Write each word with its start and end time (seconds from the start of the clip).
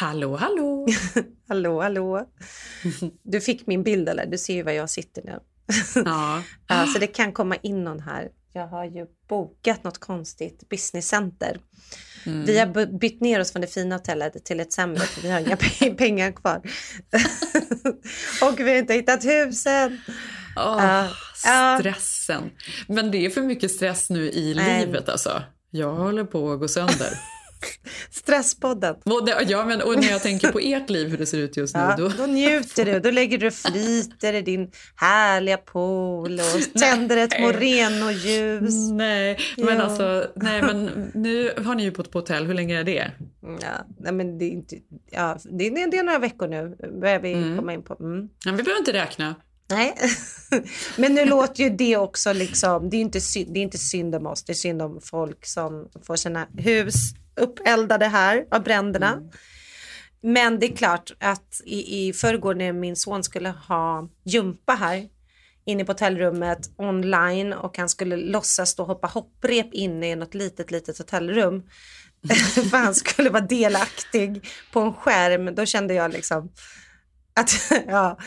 Hallå, 0.00 0.36
hallå! 0.36 0.86
hallå, 1.48 1.82
hallå. 1.82 2.28
Du 3.22 3.40
fick 3.40 3.66
min 3.66 3.82
bild 3.82 4.08
eller? 4.08 4.26
Du 4.26 4.38
ser 4.38 4.54
ju 4.54 4.62
var 4.62 4.72
jag 4.72 4.90
sitter 4.90 5.22
nu. 5.22 5.40
Ja. 6.68 6.86
så 6.92 6.98
det 6.98 7.06
kan 7.06 7.32
komma 7.32 7.56
in 7.56 7.84
någon 7.84 8.00
här. 8.00 8.28
Jag 8.52 8.66
har 8.66 8.84
ju 8.84 9.06
bokat 9.28 9.84
något 9.84 9.98
konstigt 9.98 10.68
businesscenter. 10.68 11.60
Mm. 12.26 12.44
Vi 12.44 12.58
har 12.58 12.98
bytt 12.98 13.20
ner 13.20 13.40
oss 13.40 13.52
från 13.52 13.62
det 13.62 13.66
fina 13.66 13.96
hotellet 13.96 14.44
till 14.44 14.60
ett 14.60 14.72
sämre 14.72 15.00
för 15.00 15.22
vi 15.22 15.30
har 15.30 15.40
inga 15.40 15.56
pengar 15.96 16.32
kvar. 16.32 16.62
och 18.42 18.60
vi 18.60 18.68
har 18.68 18.76
inte 18.76 18.94
hittat 18.94 19.24
husen. 19.24 20.00
Oh, 20.56 21.04
uh, 21.04 21.10
stressen. 21.80 22.50
Men 22.88 23.10
det 23.10 23.26
är 23.26 23.30
för 23.30 23.42
mycket 23.42 23.70
stress 23.70 24.10
nu 24.10 24.30
i 24.30 24.54
livet 24.54 25.08
alltså. 25.08 25.42
Jag 25.70 25.94
håller 25.94 26.24
på 26.24 26.52
att 26.52 26.60
gå 26.60 26.68
sönder. 26.68 27.33
Stresspodden. 28.10 28.96
Ja, 29.46 29.64
men 29.64 29.82
och 29.82 29.96
när 29.96 30.10
jag 30.10 30.22
tänker 30.22 30.52
på 30.52 30.58
ert 30.58 30.90
liv, 30.90 31.08
hur 31.08 31.18
det 31.18 31.26
ser 31.26 31.38
ut 31.38 31.56
just 31.56 31.74
nu. 31.74 31.80
Ja, 31.80 31.94
då... 31.98 32.08
då 32.08 32.26
njuter 32.26 32.84
du. 32.84 33.00
Då 33.00 33.10
lägger 33.10 33.38
du 33.38 33.50
flyter 33.50 34.32
i 34.32 34.42
din 34.42 34.70
härliga 34.96 35.56
pool 35.56 36.40
och 36.40 36.74
tänder 36.80 37.16
ett 37.16 37.40
moreno-ljus. 37.40 38.90
Nej, 38.90 39.38
men 39.56 39.76
ja. 39.76 39.82
alltså, 39.82 40.26
nej, 40.36 40.62
men 40.62 41.10
nu 41.14 41.50
har 41.64 41.74
ni 41.74 41.82
ju 41.82 41.90
bott 41.90 42.10
på 42.10 42.18
hotell. 42.18 42.46
Hur 42.46 42.54
länge 42.54 42.80
är 42.80 42.84
det? 42.84 43.10
Ja, 43.40 43.86
nej, 43.98 44.12
men 44.12 44.38
det 44.38 44.44
är 44.44 44.50
inte, 44.50 44.76
ja, 45.10 45.38
det 45.44 45.66
är, 45.66 45.90
det 45.90 45.98
är 45.98 46.02
några 46.02 46.18
veckor 46.18 46.48
nu, 46.48 46.76
börjar 47.00 47.20
vi 47.20 47.32
mm. 47.32 47.56
komma 47.56 47.72
in 47.72 47.82
på. 47.82 47.96
Mm. 48.00 48.28
Ja, 48.44 48.52
vi 48.52 48.62
behöver 48.62 48.78
inte 48.78 48.92
räkna. 48.92 49.34
Nej, 49.70 49.94
men 50.96 51.14
nu 51.14 51.24
låter 51.24 51.62
ju 51.64 51.70
det 51.70 51.96
också 51.96 52.32
liksom, 52.32 52.90
det 52.90 52.96
är, 52.96 53.00
inte 53.00 53.20
synd, 53.20 53.54
det 53.54 53.60
är 53.60 53.62
inte 53.62 53.78
synd 53.78 54.14
om 54.14 54.26
oss, 54.26 54.44
det 54.44 54.52
är 54.52 54.54
synd 54.54 54.82
om 54.82 55.00
folk 55.02 55.46
som 55.46 55.88
får 56.06 56.16
sina 56.16 56.48
hus 56.58 56.94
uppeldade 57.36 58.06
här 58.06 58.46
av 58.50 58.62
bränderna. 58.62 59.12
Mm. 59.12 59.30
Men 60.22 60.58
det 60.58 60.66
är 60.66 60.76
klart 60.76 61.12
att 61.20 61.60
i, 61.64 62.08
i 62.08 62.12
förrgår 62.12 62.54
när 62.54 62.72
min 62.72 62.96
son 62.96 63.24
skulle 63.24 63.48
ha 63.48 64.08
jumpa 64.24 64.72
här 64.72 65.08
inne 65.66 65.84
på 65.84 65.92
hotellrummet 65.92 66.70
online 66.76 67.52
och 67.52 67.78
han 67.78 67.88
skulle 67.88 68.16
låtsas 68.16 68.78
och 68.78 68.86
hoppa 68.86 69.06
hopprep 69.06 69.74
inne 69.74 70.10
i 70.10 70.16
något 70.16 70.34
litet, 70.34 70.70
litet 70.70 70.98
hotellrum. 70.98 71.62
för 72.70 72.76
han 72.76 72.94
skulle 72.94 73.30
vara 73.30 73.46
delaktig 73.46 74.46
på 74.72 74.80
en 74.80 74.94
skärm. 74.94 75.54
Då 75.54 75.66
kände 75.66 75.94
jag 75.94 76.12
liksom 76.12 76.52
att 77.40 77.72
ja, 77.86 78.18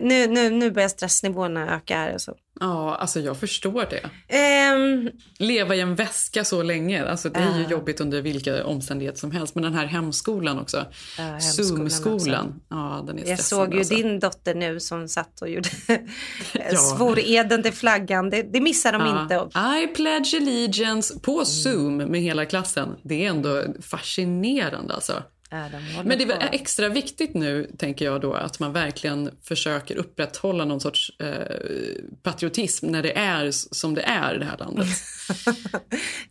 nu, 0.00 0.26
nu, 0.26 0.50
nu 0.50 0.70
börjar 0.70 0.88
stressnivåerna 0.88 1.76
öka 1.76 1.96
här. 1.96 2.14
Och 2.14 2.20
så. 2.20 2.34
Ja, 2.60 2.94
alltså 2.94 3.20
jag 3.20 3.36
förstår 3.36 3.86
det. 3.90 4.02
Um, 4.74 5.10
Leva 5.38 5.74
i 5.74 5.80
en 5.80 5.94
väska 5.94 6.44
så 6.44 6.62
länge, 6.62 7.10
alltså 7.10 7.28
det 7.28 7.40
är 7.40 7.58
ju 7.58 7.64
uh, 7.64 7.70
jobbigt 7.70 8.00
under 8.00 8.22
vilka 8.22 8.66
omständigheter 8.66 9.18
som 9.18 9.30
helst. 9.30 9.54
Men 9.54 9.64
den 9.64 9.74
här 9.74 9.86
hemskolan 9.86 10.58
också, 10.58 10.76
uh, 10.78 11.38
Zoom-skolan, 11.38 12.60
ja 12.68 13.04
den 13.06 13.18
är 13.18 13.28
Jag 13.28 13.40
såg 13.40 13.72
ju 13.72 13.78
alltså. 13.78 13.94
din 13.94 14.20
dotter 14.20 14.54
nu 14.54 14.80
som 14.80 15.08
satt 15.08 15.42
och 15.42 15.48
gjorde 15.48 15.68
ja. 16.52 16.76
svor 16.76 17.18
eden 17.18 17.62
till 17.62 17.72
flaggan. 17.72 18.30
Det, 18.30 18.42
det 18.42 18.60
missar 18.60 18.92
de 18.92 19.02
uh, 19.02 19.22
inte. 19.22 19.34
I 19.82 19.86
pledge 19.86 20.34
allegiance 20.34 21.18
på. 21.18 21.44
Zoom 21.44 21.96
med 21.96 22.20
hela 22.20 22.46
klassen. 22.46 22.96
Det 23.02 23.26
är 23.26 23.30
ändå 23.30 23.64
fascinerande 23.80 24.94
alltså. 24.94 25.22
Men 26.04 26.18
det 26.18 26.24
är 26.24 26.48
extra 26.52 26.88
viktigt 26.88 27.34
nu, 27.34 27.70
tänker 27.78 28.04
jag 28.04 28.20
då, 28.20 28.34
att 28.34 28.58
man 28.58 28.72
verkligen 28.72 29.30
försöker 29.42 29.96
upprätthålla 29.96 30.64
någon 30.64 30.80
sorts 30.80 31.20
eh, 31.20 31.56
patriotism 32.22 32.86
när 32.86 33.02
det 33.02 33.18
är 33.18 33.50
som 33.50 33.94
det 33.94 34.02
är 34.02 34.34
i 34.34 34.38
det 34.38 34.44
här 34.44 34.58
landet. 34.58 34.86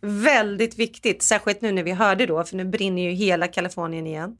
Väldigt 0.00 0.78
viktigt, 0.78 1.22
särskilt 1.22 1.60
nu 1.60 1.72
när 1.72 1.82
vi 1.82 1.92
hörde 1.92 2.26
då, 2.26 2.44
för 2.44 2.56
nu 2.56 2.64
brinner 2.64 3.02
ju 3.02 3.10
hela 3.10 3.48
Kalifornien 3.48 4.06
igen. 4.06 4.36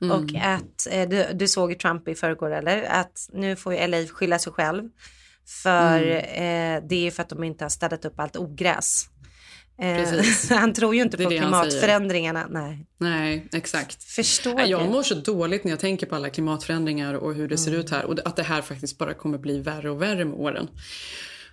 Mm. 0.00 0.16
Och 0.16 0.30
att, 0.42 0.86
eh, 0.90 1.08
du, 1.08 1.26
du, 1.34 1.48
såg 1.48 1.70
ju 1.70 1.78
Trump 1.78 2.08
i 2.08 2.14
förrgår 2.14 2.50
eller? 2.50 2.82
Att 2.82 3.28
nu 3.32 3.56
får 3.56 3.74
ju 3.74 3.86
LA 3.86 4.06
skylla 4.06 4.38
sig 4.38 4.52
själv. 4.52 4.88
För 5.62 6.02
mm. 6.02 6.82
eh, 6.82 6.88
det 6.88 6.94
är 6.94 7.00
ju 7.00 7.10
för 7.10 7.22
att 7.22 7.28
de 7.28 7.44
inte 7.44 7.64
har 7.64 7.68
städat 7.70 8.04
upp 8.04 8.20
allt 8.20 8.36
ogräs. 8.36 9.08
Precis. 9.80 10.50
han 10.54 10.72
tror 10.72 10.94
ju 10.94 11.02
inte 11.02 11.16
på 11.16 11.30
klimatförändringarna. 11.30 12.46
Nej. 12.50 12.86
Nej, 12.98 13.48
exakt. 13.52 14.04
Förstår 14.04 14.60
jag 14.60 14.90
mår 14.90 15.02
så 15.02 15.14
dåligt 15.14 15.64
när 15.64 15.70
jag 15.72 15.80
tänker 15.80 16.06
på 16.06 16.14
alla 16.14 16.30
klimatförändringar 16.30 17.14
och 17.14 17.34
hur 17.34 17.48
det 17.48 17.54
mm. 17.54 17.58
ser 17.58 17.72
ut 17.72 17.90
här. 17.90 18.04
Och 18.04 18.18
att 18.24 18.36
det 18.36 18.42
här 18.42 18.62
faktiskt 18.62 18.98
bara 18.98 19.14
kommer 19.14 19.38
bli 19.38 19.60
värre 19.60 19.90
och 19.90 20.02
värre 20.02 20.24
med 20.24 20.34
åren. 20.34 20.68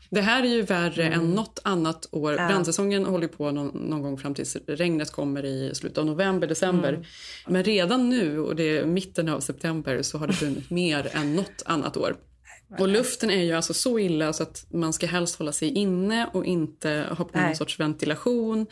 Det 0.09 0.21
här 0.21 0.43
är 0.43 0.47
ju 0.47 0.61
värre 0.61 1.03
mm. 1.03 1.19
än 1.19 1.31
något 1.31 1.59
annat 1.63 2.07
år. 2.11 2.35
Ja. 2.35 2.47
Brandsäsongen 2.47 3.05
håller 3.05 3.27
på 3.27 3.51
någon, 3.51 3.67
någon, 3.67 4.01
gång 4.01 4.17
fram 4.17 4.33
tills 4.33 4.57
regnet 4.67 5.11
kommer 5.11 5.45
i 5.45 5.75
slutet 5.75 5.97
av 5.97 6.05
november, 6.05 6.47
december. 6.47 6.89
Mm. 6.89 7.03
Men 7.47 7.63
redan 7.63 8.09
nu, 8.09 8.39
och 8.39 8.55
det 8.55 8.77
är 8.77 8.85
mitten 8.85 9.29
av 9.29 9.39
september, 9.39 10.01
så 10.01 10.17
har 10.17 10.27
det 10.27 10.39
brunnit 10.39 10.69
mer 10.69 11.09
än 11.13 11.35
något 11.35 11.63
annat 11.65 11.97
år. 11.97 12.15
Och 12.79 12.87
luften 12.87 13.29
är 13.29 13.43
ju 13.43 13.53
alltså 13.53 13.73
så 13.73 13.99
illa 13.99 14.33
så 14.33 14.43
att 14.43 14.65
man 14.69 14.93
ska 14.93 15.07
helst 15.07 15.39
hålla 15.39 15.51
sig 15.51 15.69
inne 15.69 16.29
och 16.33 16.45
inte 16.45 17.05
ha 17.09 17.25
på 17.25 17.39
någon 17.39 17.55
sorts 17.55 17.79
ventilation. 17.79 18.67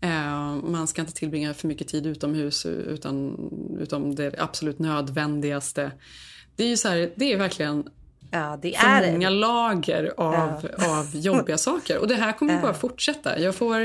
Eh, 0.00 0.54
man 0.54 0.86
ska 0.86 1.00
inte 1.00 1.14
tillbringa 1.14 1.54
för 1.54 1.68
mycket 1.68 1.88
tid 1.88 2.06
utomhus 2.06 2.66
utan, 2.66 3.36
utan 3.80 4.14
det 4.14 4.34
absolut 4.38 4.78
nödvändigaste. 4.78 5.92
Det 6.56 6.64
är 6.64 6.68
ju 6.68 6.76
så 6.76 6.88
här, 6.88 7.12
det 7.16 7.32
är 7.32 7.36
verkligen 7.36 7.88
Ja, 8.34 8.58
det 8.62 8.74
är 8.74 9.02
för 9.02 9.12
många 9.12 9.30
lager 9.30 10.14
av, 10.16 10.68
ja. 10.78 10.98
av 10.98 11.16
jobbiga 11.16 11.58
saker. 11.68 11.98
Och 11.98 12.08
det 12.08 12.14
här 12.14 12.32
kommer 12.32 12.54
ja. 12.54 12.60
bara 12.60 12.74
fortsätta. 12.74 13.38
Jag 13.38 13.54
får 13.54 13.78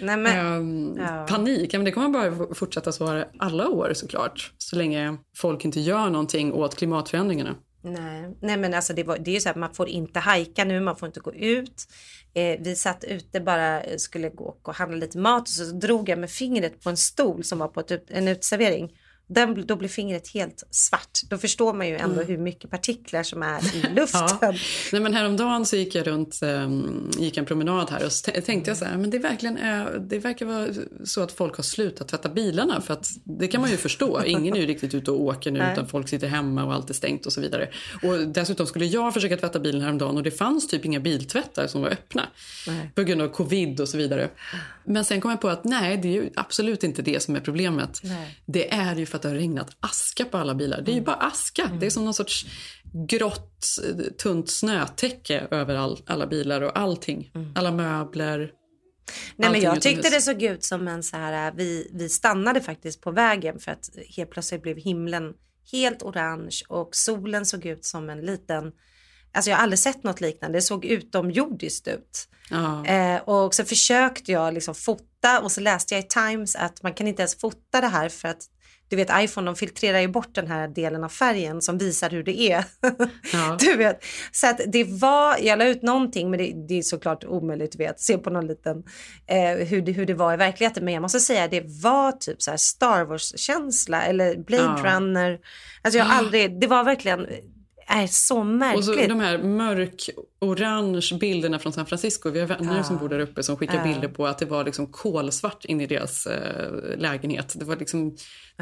Nej, 0.00 0.16
men, 0.16 0.26
ähm, 0.26 0.96
ja. 0.98 1.26
panik. 1.28 1.72
Men 1.72 1.84
det 1.84 1.90
kommer 1.90 2.08
bara 2.08 2.54
fortsätta 2.54 2.92
så 2.92 3.24
alla 3.38 3.68
år 3.68 3.92
såklart. 3.94 4.52
Så 4.58 4.76
länge 4.76 5.16
folk 5.36 5.64
inte 5.64 5.80
gör 5.80 6.10
någonting 6.10 6.52
åt 6.52 6.76
klimatförändringarna. 6.76 7.54
Nej, 7.84 8.36
Nej 8.40 8.56
men 8.56 8.74
alltså 8.74 8.92
det, 8.92 9.04
var, 9.04 9.18
det 9.18 9.30
är 9.30 9.34
ju 9.34 9.40
så 9.40 9.50
att 9.50 9.56
man 9.56 9.74
får 9.74 9.88
inte 9.88 10.20
hajka 10.20 10.64
nu, 10.64 10.80
man 10.80 10.96
får 10.96 11.06
inte 11.06 11.20
gå 11.20 11.34
ut. 11.34 11.88
Eh, 12.34 12.60
vi 12.60 12.76
satt 12.76 13.04
ute 13.04 13.40
bara, 13.40 13.82
eh, 13.82 13.96
skulle 13.96 14.28
gå 14.28 14.56
och 14.62 14.74
handla 14.74 14.96
lite 14.96 15.18
mat 15.18 15.42
och 15.42 15.48
så 15.48 15.64
drog 15.64 16.08
jag 16.08 16.18
med 16.18 16.30
fingret 16.30 16.80
på 16.80 16.90
en 16.90 16.96
stol 16.96 17.44
som 17.44 17.58
var 17.58 17.68
på 17.68 17.80
ett, 17.80 18.10
en 18.10 18.28
uteservering. 18.28 18.92
Den, 19.26 19.66
då 19.66 19.76
blir 19.76 19.88
fingret 19.88 20.28
helt 20.28 20.62
svart. 20.70 21.20
Då 21.30 21.38
förstår 21.38 21.74
man 21.74 21.88
ju 21.88 21.96
ändå 21.96 22.14
mm. 22.14 22.26
hur 22.26 22.38
mycket 22.38 22.70
partiklar 22.70 23.22
som 23.22 23.42
är 23.42 23.76
i 23.76 23.82
luften. 23.94 24.28
ja. 24.40 24.54
Nej, 24.92 25.00
men 25.00 25.14
häromdagen 25.14 25.66
så 25.66 25.76
gick 25.76 25.94
jag 25.94 26.06
runt, 26.06 26.40
um, 26.42 27.10
gick 27.18 27.36
en 27.36 27.44
promenad 27.44 27.90
här 27.90 28.06
och 28.06 28.12
så 28.12 28.30
tänkte 28.30 28.70
jag 28.70 28.78
så 28.78 28.84
här, 28.84 28.96
men 28.96 29.10
det, 29.10 29.18
verkligen 29.18 29.56
är, 29.56 29.98
det 29.98 30.18
verkar 30.18 30.46
vara 30.46 30.68
så 31.04 31.22
att 31.22 31.32
folk 31.32 31.56
har 31.56 31.62
slutat 31.62 32.08
tvätta 32.08 32.28
bilarna. 32.28 32.80
För 32.80 32.94
att 32.94 33.08
det 33.24 33.48
kan 33.48 33.60
man 33.60 33.70
ju 33.70 33.76
förstå. 33.76 34.22
Ingen 34.26 34.56
är 34.56 34.60
ju 34.60 34.66
riktigt 34.66 34.94
ute 34.94 35.10
och 35.10 35.20
åker 35.20 35.50
nu 35.50 35.58
utan 35.72 35.88
folk 35.88 36.08
sitter 36.08 36.28
hemma 36.28 36.64
och 36.64 36.74
allt 36.74 36.90
är 36.90 36.94
stängt 36.94 37.26
och 37.26 37.32
så 37.32 37.40
vidare. 37.40 37.68
Och 38.02 38.18
dessutom 38.18 38.66
skulle 38.66 38.86
jag 38.86 39.14
försöka 39.14 39.36
tvätta 39.36 39.60
bilen 39.60 39.80
häromdagen 39.80 40.16
och 40.16 40.22
det 40.22 40.30
fanns 40.30 40.68
typ 40.68 40.84
inga 40.84 41.00
biltvättar 41.00 41.66
som 41.66 41.82
var 41.82 41.88
öppna. 41.88 42.22
Nej. 42.66 42.90
På 42.94 43.02
grund 43.02 43.22
av 43.22 43.28
covid 43.28 43.80
och 43.80 43.88
så 43.88 43.96
vidare. 43.96 44.30
Men 44.84 45.04
sen 45.04 45.20
kom 45.20 45.30
jag 45.30 45.40
på 45.40 45.48
att 45.48 45.64
nej, 45.64 45.96
det 45.96 46.08
är 46.08 46.12
ju 46.12 46.30
absolut 46.34 46.84
inte 46.84 47.02
det 47.02 47.22
som 47.22 47.36
är 47.36 47.40
problemet. 47.40 48.00
Nej. 48.02 48.38
Det 48.46 48.72
är 48.72 48.96
ju 48.96 49.06
för 49.14 49.18
att 49.18 49.22
det 49.22 49.28
har 49.28 49.36
regnat 49.36 49.76
aska 49.80 50.24
på 50.24 50.38
alla 50.38 50.54
bilar. 50.54 50.80
Det 50.80 50.90
är 50.90 50.92
ju 50.92 50.98
mm. 50.98 51.04
bara 51.04 51.16
aska. 51.16 51.62
Mm. 51.62 51.78
Det 51.78 51.86
är 51.86 51.90
som 51.90 52.04
någon 52.04 52.14
sorts 52.14 52.46
grått, 53.08 53.66
tunt 54.22 54.50
snötäcke 54.50 55.46
över 55.50 55.74
all, 55.74 56.02
alla 56.06 56.26
bilar 56.26 56.60
och 56.60 56.78
allting. 56.78 57.30
Mm. 57.34 57.52
Alla 57.54 57.72
möbler. 57.72 58.50
Nej, 59.36 59.50
men 59.50 59.60
jag 59.60 59.82
tyckte 59.82 60.10
det 60.10 60.20
såg 60.20 60.42
ut 60.42 60.64
som 60.64 60.88
en 60.88 61.02
så 61.02 61.16
här, 61.16 61.52
vi, 61.56 61.90
vi 61.92 62.08
stannade 62.08 62.60
faktiskt 62.60 63.00
på 63.00 63.10
vägen 63.10 63.58
för 63.58 63.72
att 63.72 63.90
helt 64.16 64.30
plötsligt 64.30 64.62
blev 64.62 64.76
himlen 64.76 65.34
helt 65.72 66.02
orange 66.02 66.60
och 66.68 66.96
solen 66.96 67.46
såg 67.46 67.66
ut 67.66 67.84
som 67.84 68.10
en 68.10 68.20
liten 68.20 68.72
Alltså 69.32 69.50
jag 69.50 69.56
har 69.56 69.62
aldrig 69.62 69.78
sett 69.78 70.04
något 70.04 70.20
liknande. 70.20 70.58
Det 70.58 70.62
såg 70.62 70.84
utomjordiskt 70.84 71.88
ut. 71.88 72.28
Ja. 72.50 72.86
Eh, 72.86 73.22
och 73.22 73.54
så 73.54 73.64
försökte 73.64 74.32
jag 74.32 74.54
liksom 74.54 74.74
fota 74.74 75.40
och 75.40 75.52
så 75.52 75.60
läste 75.60 75.94
jag 75.94 76.04
i 76.04 76.08
Times 76.08 76.56
att 76.56 76.82
man 76.82 76.94
kan 76.94 77.08
inte 77.08 77.22
ens 77.22 77.40
fota 77.40 77.80
det 77.80 77.86
här 77.86 78.08
för 78.08 78.28
att 78.28 78.48
du 78.96 79.04
vet 79.04 79.24
iPhone 79.24 79.46
de 79.46 79.56
filtrerar 79.56 80.00
ju 80.00 80.08
bort 80.08 80.34
den 80.34 80.46
här 80.46 80.68
delen 80.68 81.04
av 81.04 81.08
färgen 81.08 81.62
som 81.62 81.78
visar 81.78 82.10
hur 82.10 82.22
det 82.22 82.40
är. 82.40 82.64
Ja. 83.32 83.56
du 83.60 83.76
vet. 83.76 84.04
Så 84.32 84.46
att 84.46 84.60
det 84.66 84.84
var, 84.84 85.36
jag 85.42 85.58
la 85.58 85.64
ut 85.64 85.82
någonting 85.82 86.30
men 86.30 86.38
det, 86.38 86.52
det 86.68 86.78
är 86.78 86.82
såklart 86.82 87.24
omöjligt 87.24 87.72
du 87.72 87.78
vet, 87.78 88.00
se 88.00 88.18
på 88.18 88.30
någon 88.30 88.46
liten 88.46 88.82
eh, 89.26 89.66
hur, 89.66 89.82
det, 89.82 89.92
hur 89.92 90.06
det 90.06 90.14
var 90.14 90.34
i 90.34 90.36
verkligheten. 90.36 90.84
Men 90.84 90.94
jag 90.94 91.00
måste 91.00 91.20
säga 91.20 91.48
det 91.48 91.64
var 91.82 92.12
typ 92.12 92.42
så 92.42 92.50
här 92.50 92.58
Star 92.58 93.04
Wars-känsla 93.04 94.02
eller 94.02 94.36
Blade 94.36 94.80
Ja. 94.84 94.96
Runner. 94.96 95.38
Alltså 95.82 95.98
jag 95.98 96.04
har 96.04 96.18
aldrig, 96.18 96.60
det 96.60 96.66
var 96.66 96.84
verkligen, 96.84 97.26
är 97.86 98.06
så 98.06 98.38
Och 98.38 98.46
märkligt. 98.46 98.84
så 98.84 98.92
de 98.94 99.20
här 99.20 99.38
mörk-orange 99.38 101.18
bilderna 101.20 101.58
från 101.58 101.72
San 101.72 101.86
Francisco. 101.86 102.30
Vi 102.30 102.40
har 102.40 102.46
vänner 102.46 102.82
som 102.82 102.98
bor 102.98 103.08
där 103.08 103.18
uppe 103.18 103.42
som 103.42 103.56
skickar 103.56 103.84
bilder 103.84 104.08
på 104.08 104.26
att 104.26 104.38
det 104.38 104.46
var 104.46 104.64
liksom 104.64 104.86
kolsvart 104.86 105.64
in 105.64 105.80
i 105.80 105.86
deras 105.86 106.26
eh, 106.26 106.98
lägenhet. 106.98 107.54
Det 107.58 107.64
var 107.64 107.76
liksom 107.76 108.16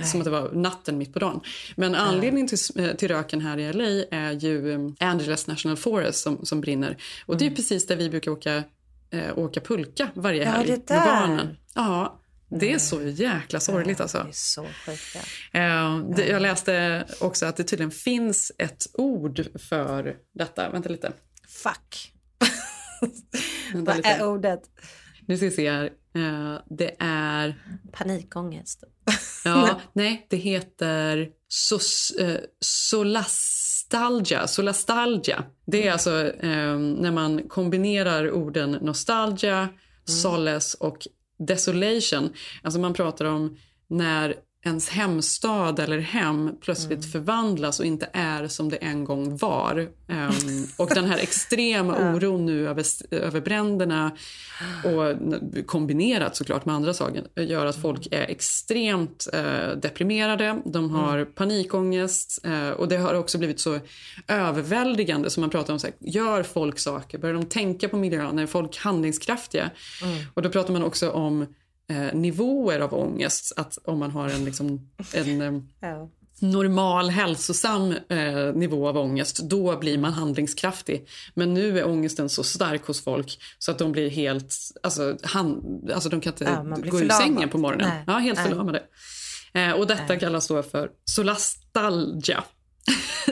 som 0.04 0.20
att 0.20 0.24
det 0.24 0.30
var 0.30 0.50
natten 0.52 0.98
mitt 0.98 1.12
på 1.12 1.18
dagen. 1.18 1.40
Men 1.76 1.94
anledningen 1.94 2.48
till, 2.48 2.58
eh, 2.76 2.96
till 2.96 3.08
röken 3.08 3.40
här 3.40 3.58
i 3.58 3.72
LA 3.72 4.16
är 4.16 4.32
ju 4.32 4.72
eh, 4.72 5.08
Angeles 5.08 5.46
National 5.46 5.76
Forest 5.76 6.18
som, 6.22 6.46
som 6.46 6.60
brinner. 6.60 6.96
Och 7.26 7.36
det 7.36 7.46
är 7.46 7.50
precis 7.50 7.86
där 7.86 7.96
vi 7.96 8.10
brukar 8.10 8.30
åka, 8.30 8.62
eh, 9.10 9.38
åka 9.38 9.60
pulka 9.60 10.08
varje 10.14 10.44
Ja, 10.44 10.50
helg 10.50 10.70
med 10.70 10.82
barnen. 10.88 11.56
Ja, 11.74 12.21
det 12.60 12.72
är 12.72 12.78
så 12.78 13.02
jäkla 13.02 13.60
sorgligt 13.60 14.00
alltså. 14.00 14.18
Det 14.18 14.28
är 14.28 14.32
så 14.32 14.66
sjukt. 14.86 15.16
Eh, 15.52 16.26
jag 16.28 16.42
läste 16.42 17.04
också 17.20 17.46
att 17.46 17.56
det 17.56 17.64
tydligen 17.64 17.90
finns 17.90 18.52
ett 18.58 18.86
ord 18.94 19.46
för 19.68 20.16
detta. 20.34 20.70
Vänta 20.70 20.88
lite. 20.88 21.12
Fuck. 21.48 22.12
Vänta 23.72 23.90
Vad 23.90 23.96
lite. 23.96 24.08
är 24.08 24.26
ordet? 24.26 24.60
Nu 25.26 25.36
ska 25.36 25.46
vi 25.46 25.52
se 25.52 25.70
här. 25.70 25.84
Eh, 26.14 26.58
det 26.70 26.96
är... 26.98 27.62
Panikångest. 27.92 28.84
Ja, 29.44 29.80
nej, 29.92 30.26
det 30.30 30.36
heter 30.36 31.28
sos, 31.48 32.10
eh, 32.10 32.40
solastalgia. 32.60 34.46
solastalgia. 34.46 35.44
Det 35.66 35.88
är 35.88 35.92
alltså 35.92 36.26
eh, 36.26 36.78
när 36.78 37.10
man 37.10 37.48
kombinerar 37.48 38.30
orden 38.30 38.70
nostalgia, 38.70 39.68
solace 40.04 40.76
och 40.80 41.06
desolation. 41.46 42.32
Alltså 42.62 42.80
man 42.80 42.94
pratar 42.94 43.24
om 43.24 43.56
när 43.88 44.36
ens 44.64 44.88
hemstad 44.88 45.78
eller 45.78 45.98
hem 45.98 46.50
plötsligt 46.60 47.12
förvandlas 47.12 47.80
och 47.80 47.86
inte 47.86 48.08
är 48.12 48.48
som 48.48 48.68
det 48.68 48.76
en 48.76 49.04
gång 49.04 49.36
var. 49.36 49.88
Ehm, 50.08 50.66
och 50.76 50.90
den 50.94 51.04
här 51.04 51.18
extrema 51.22 52.12
oron 52.12 52.46
nu 52.46 52.68
över, 52.68 52.84
över 53.10 53.40
bränderna 53.40 54.10
och 54.84 55.66
kombinerat 55.66 56.36
såklart 56.36 56.64
med 56.64 56.74
andra 56.74 56.94
saker 56.94 57.24
gör 57.36 57.66
att 57.66 57.82
folk 57.82 58.06
är 58.10 58.30
extremt 58.30 59.28
eh, 59.32 59.76
deprimerade. 59.76 60.62
De 60.64 60.90
har 60.90 61.24
panikångest 61.24 62.40
eh, 62.44 62.68
och 62.70 62.88
det 62.88 62.96
har 62.96 63.14
också 63.14 63.38
blivit 63.38 63.60
så 63.60 63.78
överväldigande 64.28 65.30
som 65.30 65.40
man 65.40 65.50
pratar 65.50 65.72
om. 65.72 65.78
Så 65.78 65.86
här, 65.86 65.96
gör 66.00 66.42
folk 66.42 66.78
saker? 66.78 67.18
Börjar 67.18 67.34
de 67.34 67.44
tänka 67.44 67.88
på 67.88 67.96
miljön? 67.96 68.38
Är 68.38 68.46
folk 68.46 68.78
handlingskraftiga? 68.78 69.70
Och 70.34 70.42
då 70.42 70.50
pratar 70.50 70.72
man 70.72 70.82
också 70.82 71.10
om 71.10 71.46
eh, 71.92 72.14
nivåer 72.14 72.80
av 72.80 72.94
ångest. 72.94 73.52
Att 73.56 73.78
om 73.84 73.98
man 73.98 74.10
har 74.10 74.28
en, 74.28 74.44
liksom, 74.44 74.90
en 75.14 75.40
eh, 75.40 75.62
Ja. 75.90 76.08
normal 76.38 77.10
hälsosam 77.10 77.94
eh, 78.08 78.54
nivå 78.54 78.88
av 78.88 78.96
ångest, 78.96 79.40
då 79.42 79.76
blir 79.78 79.98
man 79.98 80.12
handlingskraftig. 80.12 81.08
Men 81.34 81.54
nu 81.54 81.78
är 81.78 81.86
ångesten 81.88 82.28
så 82.28 82.42
stark 82.44 82.86
hos 82.86 83.04
folk 83.04 83.38
så 83.58 83.70
att 83.70 83.78
de 83.78 83.92
blir 83.92 84.10
helt, 84.10 84.54
alltså, 84.82 85.16
hand, 85.22 85.90
alltså 85.94 86.08
de 86.08 86.20
kan 86.20 86.32
inte 86.32 86.44
Ja, 86.44 86.90
gå 86.90 87.00
ur 87.00 87.08
sängen 87.08 87.48
på 87.48 87.58
morgonen. 87.58 87.88
Nej, 87.88 88.04
Ja, 88.06 88.12
helt 88.18 88.38
nej. 88.38 88.48
förlamade. 88.48 88.82
Eh, 89.54 89.70
och 89.72 89.86
detta 89.86 90.16
kallas 90.16 90.48
då 90.48 90.62
för 90.62 90.90
solastalgia. 91.04 92.44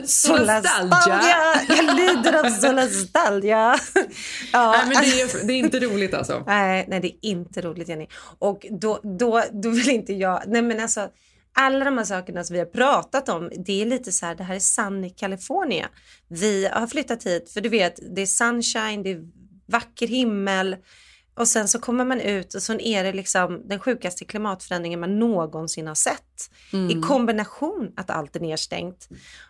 Solastalgia! 0.05 1.23
Jag 1.69 1.97
lider 1.97 2.47
av 2.47 2.51
solastalgia. 2.51 3.79
ja, 4.53 4.73
Nej, 4.73 4.87
men 4.87 5.03
det 5.03 5.21
är, 5.21 5.47
det 5.47 5.53
är 5.53 5.59
inte 5.59 5.81
roligt 5.81 6.15
alltså. 6.15 6.45
Nej, 6.47 6.87
nej, 6.89 7.01
det 7.01 7.09
är 7.09 7.31
inte 7.31 7.61
roligt 7.61 7.89
Jenny. 7.89 8.07
Och 8.39 8.67
då, 8.71 9.01
då, 9.03 9.43
då 9.53 9.71
vill 9.71 9.91
inte 9.91 10.13
jag, 10.13 10.43
nej 10.47 10.63
men 10.63 10.81
alltså 10.81 11.09
alla 11.53 11.85
de 11.85 11.99
här 11.99 12.05
sakerna 12.05 12.45
som 12.45 12.55
vi 12.55 12.61
har 12.61 12.67
pratat 12.67 13.29
om, 13.29 13.51
det 13.67 13.83
är 13.83 13.87
lite 13.87 14.13
så 14.13 14.27
här, 14.27 14.35
det 14.35 14.45
här 14.45 14.55
är 14.55 14.61
Sun 14.61 15.05
i 15.05 15.11
California. 15.11 15.89
Vi 16.29 16.69
har 16.73 16.87
flyttat 16.87 17.27
hit 17.27 17.51
för 17.51 17.61
du 17.61 17.69
vet, 17.69 18.01
det 18.17 18.23
är 18.23 18.27
sunshine, 18.27 19.03
det 19.03 19.11
är 19.11 19.23
vacker 19.67 20.07
himmel 20.07 20.77
och 21.35 21.49
sen 21.49 21.69
så 21.69 21.79
kommer 21.79 22.05
man 22.05 22.21
ut 22.21 22.55
och 22.55 22.63
så 22.63 22.73
är 22.81 23.05
det 23.05 23.13
liksom 23.13 23.63
den 23.69 23.81
sjukaste 23.81 24.25
klimatförändringen 24.25 25.01
man 25.01 25.19
någonsin 25.19 25.87
har 25.87 25.95
sett. 25.95 26.51
I 26.91 27.01
kombination 27.03 27.93
att 27.97 28.11
allt 28.11 28.37
är 28.37 28.41
nedstängt. 28.41 29.09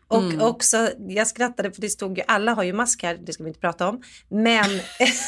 Och 0.08 0.22
också, 0.40 0.88
jag 1.08 1.26
skrattade 1.26 1.72
för 1.72 1.80
det 1.80 1.88
stod 1.88 2.18
ju, 2.18 2.24
alla 2.26 2.54
har 2.54 2.62
ju 2.62 2.72
mask 2.72 3.02
här, 3.02 3.18
det 3.26 3.32
ska 3.32 3.42
vi 3.42 3.48
inte 3.48 3.60
prata 3.60 3.88
om. 3.88 4.02
Men 4.28 4.80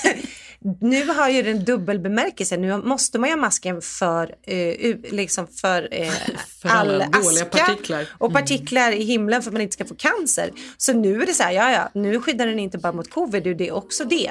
nu 0.80 1.08
har 1.08 1.28
ju 1.28 1.42
den 1.42 1.64
dubbel 1.64 1.98
bemärkelse. 1.98 2.56
Nu 2.56 2.76
måste 2.76 3.18
man 3.18 3.28
ju 3.28 3.34
ha 3.34 3.40
masken 3.40 3.82
för, 3.82 4.34
eh, 4.42 4.96
liksom 5.10 5.46
för, 5.46 5.88
eh, 5.90 6.12
För 6.62 6.68
alla 6.68 7.04
all 7.04 7.20
aska 7.20 7.44
partiklar. 7.44 8.08
och 8.18 8.32
partiklar 8.32 8.92
i 8.92 9.04
himlen 9.04 9.42
för 9.42 9.50
att 9.50 9.52
man 9.52 9.62
inte 9.62 9.72
ska 9.72 9.84
få 9.84 9.94
cancer. 9.94 10.50
Så 10.76 10.92
nu 10.92 11.22
är 11.22 11.26
det 11.26 11.34
så 11.34 11.42
här, 11.42 11.52
ja 11.52 11.72
ja, 11.72 11.90
nu 11.94 12.20
skyddar 12.20 12.46
den 12.46 12.58
inte 12.58 12.78
bara 12.78 12.92
mot 12.92 13.10
covid, 13.10 13.42
det 13.42 13.68
är 13.68 13.72
också 13.72 14.04
det. 14.04 14.30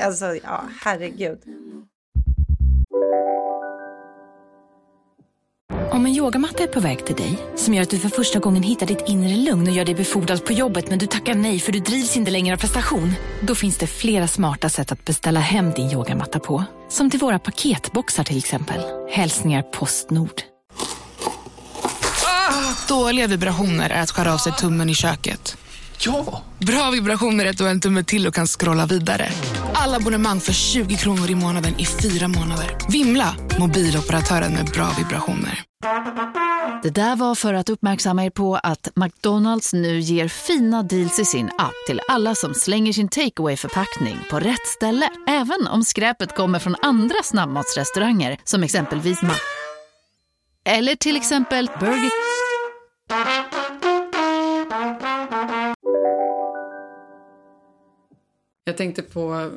Alltså, 0.00 0.24
ja, 0.42 0.64
herregud. 0.80 1.38
Om 5.96 6.06
en 6.06 6.14
yogamatta 6.14 6.62
är 6.62 6.66
på 6.66 6.80
väg 6.80 7.06
till 7.06 7.14
dig, 7.16 7.38
som 7.56 7.74
gör 7.74 7.82
att 7.82 7.90
du 7.90 7.98
för 7.98 8.08
första 8.08 8.38
gången 8.38 8.62
hittar 8.62 8.86
ditt 8.86 9.04
inre 9.08 9.36
lugn 9.36 9.68
och 9.68 9.74
gör 9.74 9.84
dig 9.84 9.94
befordrad 9.94 10.44
på 10.44 10.52
jobbet 10.52 10.90
men 10.90 10.98
du 10.98 11.06
tackar 11.06 11.34
nej 11.34 11.60
för 11.60 11.72
du 11.72 11.78
drivs 11.78 12.16
inte 12.16 12.30
längre 12.30 12.54
av 12.54 12.58
prestation. 12.58 13.12
Då 13.40 13.54
finns 13.54 13.78
det 13.78 13.86
flera 13.86 14.28
smarta 14.28 14.68
sätt 14.68 14.92
att 14.92 15.04
beställa 15.04 15.40
hem 15.40 15.70
din 15.70 15.90
yogamatta 15.90 16.40
på. 16.40 16.64
Som 16.88 17.10
till 17.10 17.20
våra 17.20 17.38
paketboxar 17.38 18.24
till 18.24 18.38
exempel. 18.38 18.80
Hälsningar 19.10 19.62
Postnord. 19.62 20.42
Ah, 22.24 22.74
dåliga 22.88 23.26
vibrationer 23.26 23.90
är 23.90 24.02
att 24.02 24.10
skära 24.10 24.34
av 24.34 24.38
sig 24.38 24.52
tummen 24.52 24.90
i 24.90 24.94
köket. 24.94 25.56
Ja! 25.98 26.42
Bra 26.58 26.90
vibrationer 26.90 27.44
är 27.44 27.52
du 27.52 27.64
har 27.64 27.70
en 27.70 27.80
tumme 27.80 28.04
till 28.04 28.26
och 28.26 28.34
kan 28.34 28.46
scrolla 28.46 28.86
vidare. 28.86 29.28
Alla 29.74 29.96
abonnemang 29.96 30.40
för 30.40 30.52
20 30.52 30.96
kronor 30.96 31.30
i 31.30 31.34
månaden 31.34 31.80
i 31.80 31.86
fyra 31.86 32.28
månader. 32.28 32.76
Vimla! 32.88 33.34
Mobiloperatören 33.58 34.52
med 34.52 34.64
bra 34.64 34.88
vibrationer. 34.98 35.62
Det 36.82 36.90
där 36.90 37.16
var 37.16 37.34
för 37.34 37.54
att 37.54 37.68
uppmärksamma 37.68 38.24
er 38.24 38.30
på 38.30 38.56
att 38.56 38.88
McDonalds 38.96 39.72
nu 39.72 40.00
ger 40.00 40.28
fina 40.28 40.82
deals 40.82 41.18
i 41.18 41.24
sin 41.24 41.46
app 41.58 41.74
till 41.86 42.00
alla 42.08 42.34
som 42.34 42.54
slänger 42.54 42.92
sin 42.92 43.08
takeaway 43.08 43.56
förpackning 43.56 44.18
på 44.30 44.40
rätt 44.40 44.66
ställe. 44.66 45.08
Även 45.28 45.66
om 45.66 45.84
skräpet 45.84 46.36
kommer 46.36 46.58
från 46.58 46.76
andra 46.82 47.22
snabbmatsrestauranger 47.22 48.38
som 48.44 48.62
exempelvis 48.62 49.22
Ma... 49.22 49.34
Eller 50.64 50.94
till 50.94 51.16
exempel 51.16 51.70
Burger... 51.80 52.10
Jag 58.68 58.76
tänkte 58.76 59.02
på 59.02 59.50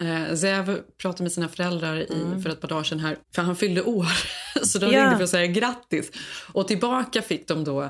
eh, 0.00 0.34
Zev 0.34 0.80
pratade 0.98 1.22
med 1.22 1.32
sina 1.32 1.48
föräldrar 1.48 1.96
i, 2.00 2.42
för 2.42 2.50
ett 2.50 2.60
par 2.60 2.68
dagar 2.68 2.82
sedan 2.84 3.00
här, 3.00 3.16
för 3.34 3.42
han 3.42 3.56
fyllde 3.56 3.82
år. 3.82 4.06
Så 4.62 4.78
de 4.78 4.86
Ja. 4.92 5.02
ringde 5.02 5.16
för 5.16 5.24
att 5.24 5.30
säga 5.30 5.46
grattis. 5.46 6.10
Och 6.52 6.68
tillbaka 6.68 7.22
fick 7.22 7.48
de 7.48 7.64
då 7.64 7.80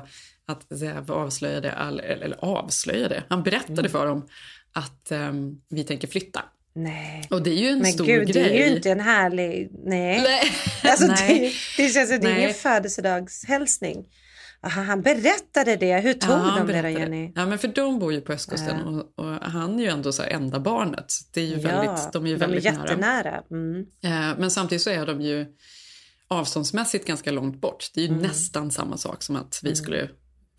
att 0.45 0.77
Zev 0.79 1.11
avslöjade, 1.11 1.71
all, 1.71 1.99
eller, 1.99 2.25
eller 2.25 2.37
avslöjade, 2.45 3.23
han 3.29 3.43
berättade 3.43 3.89
för 3.89 4.05
dem 4.07 4.27
att 4.73 5.11
ehm, 5.11 5.55
vi 5.69 5.83
tänker 5.83 6.07
flytta. 6.07 6.41
Nej. 6.73 7.27
Och 7.29 7.41
det 7.43 7.49
är 7.49 7.55
ju 7.61 7.67
en 7.69 7.79
Men 7.79 7.91
stor 7.93 8.05
gud, 8.05 8.27
grej. 8.27 8.43
det 8.43 8.59
är 8.63 8.69
ju 8.69 8.75
inte 8.75 8.91
en 8.91 8.99
härlig... 8.99 9.69
Nej. 9.85 10.21
Nej. 10.21 10.41
Alltså, 10.91 11.07
Nej. 11.27 11.53
Det, 11.77 11.83
det 11.83 11.89
känns 11.89 12.09
som 12.09 12.19
det 12.19 12.29
är 12.31 12.37
ingen 12.37 12.53
födelsedagshälsning. 12.53 14.05
Aha, 14.63 14.81
han 14.81 15.01
berättade 15.01 15.75
det. 15.75 15.99
Hur 15.99 16.13
tog 16.13 16.31
Ja, 16.31 16.55
de 16.57 16.73
det 16.73 16.81
då. 16.81 16.87
Jenny? 16.89 17.31
Ja, 17.35 17.45
men 17.45 17.59
för 17.59 17.67
de 17.67 17.99
bor 17.99 18.13
ju 18.13 18.21
på 18.21 18.33
östkusten 18.33 18.81
och, 18.81 19.19
och 19.19 19.25
han 19.41 19.79
är 19.79 19.83
ju 19.83 19.89
ändå 19.89 20.11
så 20.11 20.23
enda 20.23 20.59
barnet. 20.59 21.11
Så 21.11 21.25
Det 21.33 21.41
är 21.41 21.45
ju 21.45 21.55
Ja, 21.59 21.61
väldigt, 21.81 22.13
de 22.13 22.25
är 22.25 22.29
ju 22.29 22.35
väldigt 22.35 22.63
de 22.63 22.69
är 22.69 22.73
nära. 22.73 22.87
jättenära. 22.87 23.43
Mm. 23.51 23.79
Eh, 24.03 24.39
Men 24.39 24.51
samtidigt 24.51 24.81
så 24.81 24.89
är 24.89 25.05
de 25.05 25.21
ju 25.21 25.45
avståndsmässigt 26.27 27.07
ganska 27.07 27.31
långt 27.31 27.61
bort. 27.61 27.91
Det 27.93 27.99
är 28.01 28.05
ju 28.05 28.09
Mm. 28.11 28.21
nästan 28.21 28.71
samma 28.71 28.97
sak 28.97 29.23
som 29.23 29.35
att 29.35 29.59
vi 29.63 29.75
skulle 29.75 30.09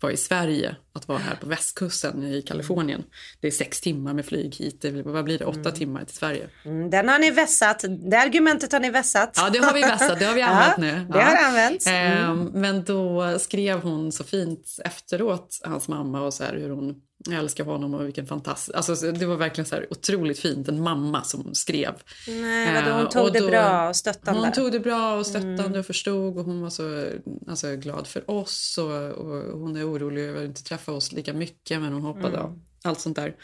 vara 0.03 0.13
i 0.13 0.17
Sverige, 0.17 0.75
att 0.93 1.07
vara 1.07 1.17
här 1.19 1.35
på 1.35 1.47
västkusten 1.47 2.23
i 2.23 2.41
Kalifornien. 2.41 3.03
Det 3.41 3.47
är 3.47 3.51
sex 3.51 3.81
timmar 3.81 4.13
med 4.13 4.25
flyg 4.25 4.55
hit, 4.55 4.81
det 4.81 4.91
vad 4.91 5.23
blir 5.25 5.39
det, 5.39 5.45
åtta 5.45 5.71
timmar 5.71 6.03
till 6.05 6.15
Sverige. 6.15 6.49
Mm, 6.65 6.89
Den 6.89 7.09
har 7.09 7.19
ni 7.19 7.31
vässat. 7.31 7.85
Det 8.11 8.17
argumentet 8.17 8.71
har 8.71 8.79
ni 8.79 8.89
vässat. 8.89 9.33
Ja, 9.35 9.49
det 9.49 9.59
har 9.59 9.73
vi 9.73 9.81
vässat, 9.81 10.19
det 10.19 10.25
har 10.25 10.33
vi 10.35 10.41
använt 10.51 10.73
Ja, 10.77 10.83
nu. 10.83 10.91
det 10.91 11.19
Ja. 11.19 11.25
har 11.25 11.47
använts. 11.47 11.87
Mm. 11.87 12.39
Eh, 12.41 12.53
Men 12.53 12.83
då 12.83 13.39
skrev 13.39 13.81
hon 13.81 14.11
så 14.11 14.23
fint 14.23 14.67
efteråt, 14.85 15.59
hans 15.63 15.87
mamma, 15.87 16.21
och 16.21 16.33
så 16.33 16.43
här 16.43 16.53
hur 16.55 16.69
hon 16.69 16.95
jag 17.25 17.39
älskar 17.39 17.63
honom 17.63 17.93
och 17.93 18.05
vilken 18.05 18.27
fantastisk... 18.27 18.75
Alltså, 18.77 19.11
det 19.11 19.25
var 19.25 19.35
verkligen 19.35 19.65
så 19.65 19.75
här 19.75 19.87
otroligt 19.89 20.39
fint. 20.39 20.67
En 20.67 20.81
mamma 20.81 21.23
som 21.23 21.55
skrev. 21.55 21.93
Nej, 22.27 22.73
vadå, 22.83 22.91
hon 22.95 23.01
Eh, 23.03 23.09
tog 23.09 23.23
och 23.25 23.31
det 23.33 23.39
då- 23.39 23.47
bra 23.49 23.89
och 23.89 23.95
stöttande. 23.95 24.41
Hon 24.41 24.51
tog 24.51 24.71
det 24.71 24.79
bra 24.79 25.15
och 25.17 25.25
stöttande 25.25 25.63
Mm. 25.63 25.79
och 25.79 25.85
förstod 25.85 26.37
och 26.37 26.45
hon 26.45 26.61
var 26.61 26.69
så 26.69 27.07
alltså, 27.47 27.75
glad 27.75 28.07
för 28.07 28.31
oss 28.31 28.77
och, 28.81 29.11
och 29.11 29.59
hon 29.59 29.75
är 29.75 29.91
orolig 29.91 30.21
över 30.23 30.39
att 30.39 30.45
inte 30.47 30.63
träffa 30.63 30.91
oss 30.91 31.11
lika 31.11 31.33
mycket 31.33 31.81
men 31.81 31.93
hon 31.93 32.01
hoppade 32.01 32.37
Mm. 32.37 32.51
allt 32.83 32.99
sånt 32.99 33.15
där. 33.15 33.35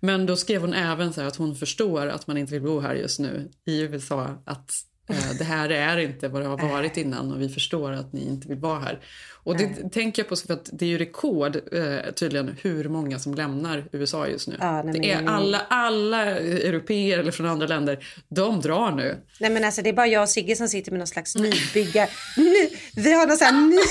Men 0.00 0.26
då 0.26 0.36
skrev 0.36 0.60
hon 0.60 0.74
även 0.74 1.12
så 1.12 1.20
att 1.22 1.36
hon 1.36 1.54
förstår 1.56 2.06
att 2.06 2.26
man 2.26 2.36
inte 2.36 2.52
vill 2.52 2.62
bo 2.62 2.80
här 2.80 2.94
just 2.94 3.18
nu 3.20 3.50
i 3.64 3.80
USA 3.80 4.42
att 4.44 4.70
eh, 5.08 5.30
det 5.38 5.44
här 5.44 5.70
är 5.70 5.96
inte 5.98 6.28
vad 6.28 6.42
det 6.42 6.48
har 6.48 6.68
varit 6.68 6.96
innan 6.96 7.32
och 7.32 7.40
vi 7.42 7.48
förstår 7.48 7.92
att 7.92 8.12
ni 8.12 8.24
inte 8.28 8.48
vill 8.48 8.58
vara 8.58 8.78
här. 8.80 9.00
Och 9.46 9.56
det 9.56 9.90
tänker 9.92 10.22
jag 10.22 10.28
på 10.28 10.36
för 10.36 10.54
att 10.54 10.70
det 10.72 10.84
är 10.84 10.88
ju 10.88 10.98
rekord 10.98 11.56
eh, 11.56 12.12
tydligen 12.14 12.56
hur 12.62 12.88
många 12.88 13.18
som 13.18 13.34
lämnar 13.34 13.84
USA 13.92 14.26
just 14.26 14.48
nu. 14.48 14.56
Ja, 14.60 14.82
nej, 14.82 15.00
det 15.00 15.10
är 15.10 15.26
alla, 15.26 15.60
alla 15.68 16.24
europeer 16.40 17.18
eller 17.18 17.32
från 17.32 17.46
andra 17.46 17.66
länder, 17.66 18.06
de 18.28 18.60
drar 18.60 18.92
nu. 18.92 19.16
Nej 19.40 19.50
men 19.50 19.64
alltså 19.64 19.82
det 19.82 19.88
är 19.88 19.92
bara 19.92 20.06
jag 20.06 20.22
och 20.22 20.28
Sigge 20.28 20.56
som 20.56 20.68
sitter 20.68 20.90
med 20.90 20.98
någon 20.98 21.06
slags 21.06 21.36
nybyggar... 21.36 22.08
Ny, 22.36 22.68
vi 22.96 23.12
har 23.12 23.26
någon 23.26 23.36
sån 23.36 23.46
här 23.46 23.66
ny, 23.66 23.82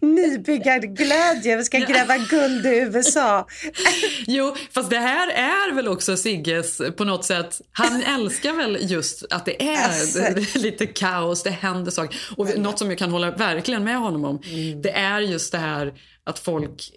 nybyggarglädje. 0.14 1.56
Vi 1.56 1.64
ska 1.64 1.78
gräva 1.78 2.18
guld 2.18 2.66
i 2.66 2.68
USA. 2.68 3.46
Jo, 4.26 4.56
fast 4.74 4.90
det 4.90 4.98
här 4.98 5.28
är 5.28 5.74
väl 5.74 5.88
också 5.88 6.16
Sigges 6.16 6.80
på 6.96 7.04
något 7.04 7.24
sätt. 7.24 7.60
Han 7.72 8.02
älskar 8.02 8.52
väl 8.52 8.78
just 8.80 9.24
att 9.30 9.44
det 9.44 9.62
är 9.62 9.84
Alltså. 9.84 10.58
lite 10.58 10.86
kaos, 10.86 11.42
det 11.42 11.50
händer 11.50 11.90
saker. 11.90 12.20
Och 12.36 12.58
något 12.58 12.78
som 12.78 12.88
jag 12.88 12.98
kan 12.98 13.10
hålla 13.10 13.30
verkligen 13.30 13.84
med 13.84 13.98
honom 13.98 14.24
om, 14.24 14.42
det 14.86 14.92
är 14.92 15.20
just 15.20 15.52
det 15.52 15.58
här 15.58 15.94
att 16.24 16.38
folk 16.38 16.90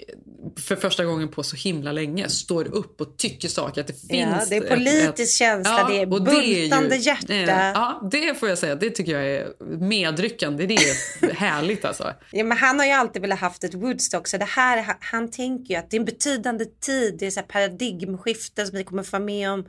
för 0.67 0.75
första 0.75 1.05
gången 1.05 1.27
på 1.27 1.43
så 1.43 1.55
himla 1.55 1.91
länge 1.91 2.29
står 2.29 2.67
upp 2.67 3.01
och 3.01 3.17
tycker 3.17 3.48
saker. 3.48 3.81
Att 3.81 3.88
det 3.88 3.93
finns 3.93 4.12
Ja, 4.12 4.46
det 4.50 4.55
är 4.58 4.62
ett- 4.63 4.69
politisk 4.69 5.19
ett- 5.19 5.29
känsla, 5.38 5.88
det 5.89 6.01
är 6.01 6.05
bultande 6.05 6.96
ju- 6.96 7.01
hjärta. 7.01 7.34
eh, 7.34 7.43
Ja, 7.50 8.10
det 8.12 8.39
får 8.39 8.50
jag 8.50 8.58
säga. 8.58 8.75
Det 8.75 8.89
tycker 8.89 9.12
jag 9.12 9.27
är 9.27 9.48
medryckande. 9.79 10.65
Det 10.65 10.74
är 10.75 11.34
härligt 11.34 11.86
alltså. 11.86 12.13
Ja, 12.31 12.43
men 12.43 12.58
han 12.58 12.79
har 12.79 12.86
ju 12.86 12.91
alltid 12.91 13.22
velat 13.22 13.39
haft 13.39 13.63
ett 13.63 13.74
Woodstock 13.74 14.27
så 14.27 14.38
det 14.38 14.46
här, 14.46 14.86
han, 15.00 15.31
tänker 15.31 15.74
ju 15.74 15.79
att 15.79 15.91
det 15.91 15.98
är 15.98 16.00
en 16.00 16.05
betydande 16.05 16.65
tid, 16.65 17.15
det 17.19 17.25
är 17.25 17.31
så 17.31 17.41
paradigmskifte 17.41 18.65
som 18.65 18.77
vi 18.77 18.84
kommer 18.84 19.03
få 19.03 19.12
vara 19.12 19.24
med 19.24 19.51
om. 19.51 19.65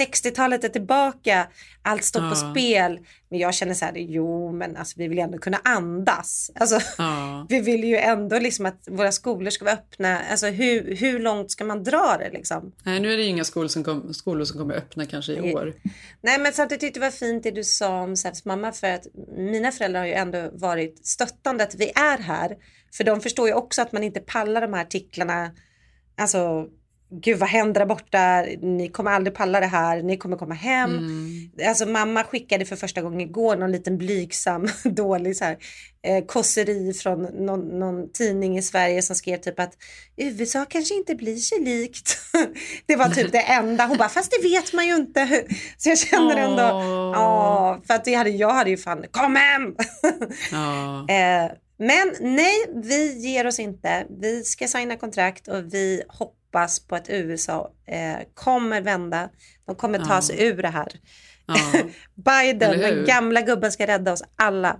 60-talet 0.00 0.64
är 0.64 0.68
tillbaka, 0.68 1.46
allt 1.82 2.04
står 2.04 2.20
på 2.20 2.26
Ja. 2.26 2.50
spel. 2.50 2.98
Men 3.30 3.38
jag 3.38 3.54
känner 3.54 3.74
så 3.74 3.84
här, 3.84 3.92
jo 3.96 4.52
men 4.52 4.76
alltså 4.76 4.94
vi 4.98 5.08
vill 5.08 5.18
ju 5.18 5.24
ändå 5.24 5.38
kunna 5.38 5.60
andas. 5.64 6.50
Alltså, 6.54 6.80
Ja. 6.98 7.46
vi 7.48 7.60
vill 7.60 7.84
ju 7.84 7.96
ändå 7.96 8.38
liksom 8.38 8.66
att 8.66 8.88
våra 8.90 9.12
skolor 9.12 9.50
ska 9.50 9.64
vara 9.64 9.74
öppna. 9.74 10.20
Alltså 10.30 10.46
hur, 10.46 10.96
hur 10.96 11.18
långt 11.20 11.50
ska 11.50 11.64
man 11.64 11.84
dra 11.84 12.16
det 12.18 12.30
liksom? 12.30 12.72
Nej, 12.82 13.00
nu 13.00 13.12
är 13.12 13.16
det 13.16 13.22
ju 13.22 13.28
inga 13.28 13.44
skolor 13.44 13.68
som, 13.68 13.84
kom, 13.84 14.14
skolor 14.14 14.44
som 14.44 14.58
kommer 14.58 14.74
öppna 14.74 15.06
kanske 15.06 15.32
i 15.32 15.54
år. 15.54 15.74
Nej 16.20 16.38
men 16.38 16.52
samtidigt 16.52 16.80
tyckte 16.80 17.00
det 17.00 17.06
var 17.06 17.10
fint 17.10 17.42
det 17.42 17.50
du 17.50 17.64
sa 17.64 18.00
om 18.00 18.16
Säfs 18.16 18.44
mamma 18.44 18.72
för 18.72 18.90
att 18.90 19.06
mina 19.36 19.72
föräldrar 19.72 20.00
har 20.00 20.06
ju 20.06 20.14
ändå 20.14 20.50
varit 20.52 21.06
stöttande 21.06 21.64
att 21.64 21.74
vi 21.74 21.90
är 21.94 22.18
här. 22.18 22.56
För 22.92 23.04
de 23.04 23.20
förstår 23.20 23.48
ju 23.48 23.54
också 23.54 23.82
att 23.82 23.92
man 23.92 24.04
inte 24.04 24.20
pallar 24.20 24.60
de 24.60 24.74
här 24.74 24.82
artiklarna. 24.82 25.50
Alltså 26.16 26.66
gud 27.10 27.38
vad 27.38 27.48
händer 27.48 27.80
där 27.80 27.86
borta? 27.86 28.42
Ni 28.62 28.88
kommer 28.88 29.10
aldrig 29.10 29.34
palla 29.34 29.60
det 29.60 29.66
här. 29.66 30.02
Ni 30.02 30.16
kommer 30.16 30.36
komma 30.36 30.54
hem. 30.54 30.90
Alltså 31.68 31.86
mamma 31.86 32.24
skickade 32.24 32.64
för 32.64 32.76
första 32.76 33.02
gången 33.02 33.20
igår 33.20 33.56
någon 33.56 33.72
liten 33.72 33.98
blygsam 33.98 34.68
dålig 34.84 35.36
så 35.36 35.44
här, 35.44 35.56
eh, 36.06 36.24
kosseri 36.24 36.92
från 36.94 37.22
någon, 37.22 37.78
någon 37.78 38.12
tidning 38.12 38.58
i 38.58 38.62
Sverige 38.62 39.02
som 39.02 39.16
skrev 39.16 39.36
typ 39.36 39.60
att 39.60 39.72
USA 40.16 40.64
kanske 40.64 40.94
inte 40.94 41.14
blir 41.14 41.36
sig 41.36 41.60
likt. 41.60 42.18
det 42.86 42.96
var 42.96 43.08
typ 43.08 43.32
det 43.32 43.42
enda. 43.42 43.86
Hon 43.86 43.98
bara 43.98 44.08
fast 44.08 44.30
det 44.30 44.48
vet 44.48 44.72
man 44.72 44.86
ju 44.86 44.94
inte. 44.94 45.44
Så 45.76 45.88
jag 45.88 45.98
känner 45.98 46.36
ändå, 46.36 46.62
Åh. 46.62 47.12
ja 47.14 47.80
för 47.86 47.94
att 47.94 48.04
det 48.04 48.14
hade, 48.14 48.30
jag 48.30 48.54
hade 48.54 48.70
ju 48.70 48.76
fan 48.76 49.04
kom 49.10 49.36
hem. 49.36 49.74
Ja. 50.52 51.06
Eh, 51.08 51.50
men 51.78 52.14
nej, 52.20 52.56
vi 52.74 53.18
ger 53.18 53.46
oss 53.46 53.58
inte. 53.58 54.06
Vi 54.20 54.44
ska 54.44 54.68
signa 54.68 54.96
kontrakt 54.96 55.48
och 55.48 55.74
vi 55.74 56.02
hoppas 56.08 56.39
på 56.88 56.94
att 56.96 57.06
USA 57.10 57.70
eh, 57.86 58.26
kommer 58.34 58.80
vända. 58.80 59.28
De 59.66 59.74
kommer 59.76 59.98
ta 59.98 60.14
Ja. 60.14 60.22
sig 60.22 60.44
ur 60.46 60.62
det 60.62 60.68
här. 60.68 60.88
Ja. 61.46 61.56
Biden, 62.14 62.80
den 62.80 63.04
gamla 63.04 63.40
gubben, 63.40 63.72
ska 63.72 63.86
rädda 63.86 64.12
oss 64.12 64.22
alla. 64.36 64.76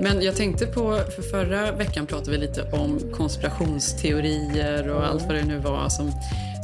Men 0.00 0.22
jag 0.22 0.36
tänkte 0.36 0.66
på, 0.66 1.00
för 1.16 1.22
förra 1.22 1.72
veckan 1.72 2.06
pratade 2.06 2.30
vi 2.30 2.38
lite 2.38 2.62
om 2.72 3.00
konspirationsteorier 3.12 4.88
och 4.90 5.06
allt 5.06 5.22
vad 5.22 5.34
det 5.34 5.44
nu 5.44 5.58
var 5.58 5.88
som, 5.88 6.12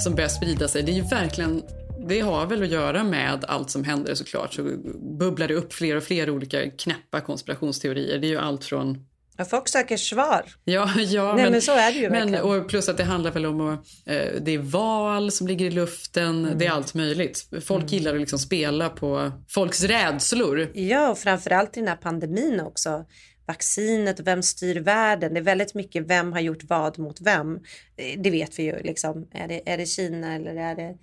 som 0.04 0.14
börjar 0.14 0.28
sprida 0.28 0.68
sig. 0.68 0.82
Det 0.82 0.92
är 0.92 0.94
ju 0.96 1.02
verkligen, 1.02 1.62
det 2.08 2.20
har 2.20 2.46
väl 2.46 2.62
att 2.62 2.68
göra 2.68 3.04
med 3.04 3.44
allt 3.48 3.70
som 3.70 3.84
händer 3.84 4.14
såklart. 4.14 4.54
Så 4.54 4.62
bubblar 5.18 5.48
det 5.48 5.54
upp 5.54 5.72
fler 5.72 5.96
och 5.96 6.02
fler 6.02 6.30
olika 6.30 6.70
knäppa 6.70 7.20
konspirationsteorier. 7.20 8.18
Det 8.18 8.26
är 8.26 8.30
ju 8.30 8.38
allt 8.38 8.64
från 8.64 9.06
Och 9.38 9.48
folk 9.50 9.68
söker 9.68 9.96
svar. 9.96 10.42
Ja, 10.64 10.90
ja 11.00 11.34
Nej, 11.36 11.50
men 11.50 11.62
så 11.62 11.72
är 11.72 11.92
det 11.92 11.98
ju 11.98 12.10
men, 12.10 12.30
verkligen. 12.32 12.44
och 12.62 12.68
Plus 12.68 12.88
att 12.88 12.96
det 12.96 13.04
handlar 13.04 13.30
väl 13.30 13.46
om 13.46 13.60
att 13.60 13.78
eh, 14.06 14.40
det 14.40 14.54
är 14.54 14.58
val 14.58 15.30
som 15.32 15.46
ligger 15.46 15.66
i 15.66 15.70
luften. 15.70 16.44
Mm. 16.44 16.58
Det 16.58 16.66
är 16.66 16.70
allt 16.70 16.94
möjligt. 16.94 17.48
Folk 17.66 17.92
gillar 17.92 18.14
att 18.14 18.20
liksom 18.20 18.38
spela 18.38 18.88
på 18.88 19.32
folks 19.48 19.82
rädslor. 19.84 20.70
Ja, 20.74 21.10
och 21.10 21.18
framförallt 21.18 21.76
i 21.76 21.80
den 21.80 21.88
här 21.88 21.96
pandemin 21.96 22.60
också. 22.60 23.04
Vaccinet 23.46 24.20
och 24.20 24.26
vem 24.26 24.42
styr 24.42 24.80
världen. 24.80 25.34
Det 25.34 25.40
är 25.40 25.44
väldigt 25.44 25.74
mycket 25.74 26.06
vem 26.06 26.32
har 26.32 26.40
gjort 26.40 26.62
vad 26.68 26.98
mot 26.98 27.20
vem. 27.20 27.56
Eh, 27.96 28.20
Det 28.20 28.30
vet 28.30 28.58
vi 28.58 28.62
ju. 28.62 28.82
Liksom. 28.82 29.28
Är, 29.32 29.48
det, 29.48 29.70
är 29.72 29.78
det 29.78 29.86
Kina 29.86 30.34
eller 30.34 30.56
är 30.56 30.74
det... 30.74 30.94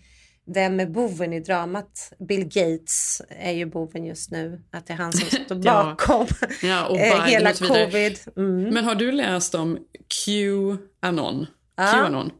Vem 0.53 0.79
är 0.79 0.86
boven 0.86 1.34
i 1.34 1.39
dramat? 1.39 2.13
Bill 2.20 2.44
Gates 2.44 3.22
är 3.29 3.51
ju 3.51 3.65
boven 3.65 4.06
just 4.06 4.32
nu. 4.32 4.62
Att 4.72 4.88
det 4.88 4.94
är 4.94 4.98
han 4.98 5.13
som 5.13 5.39
står 5.46 5.56
bakom 5.56 6.27
Ja, 6.63 6.88
och 6.88 7.00
eh, 7.00 7.24
hela 7.24 7.50
och 7.50 7.58
covid. 7.58 8.20
Mm. 8.38 8.74
Men 8.74 8.86
har 8.86 8.96
du 8.96 9.12
läst 9.12 9.56
om 9.56 9.77
Qanon? 10.08 11.48
Ja. 11.75 11.91
Qanon? 11.91 12.32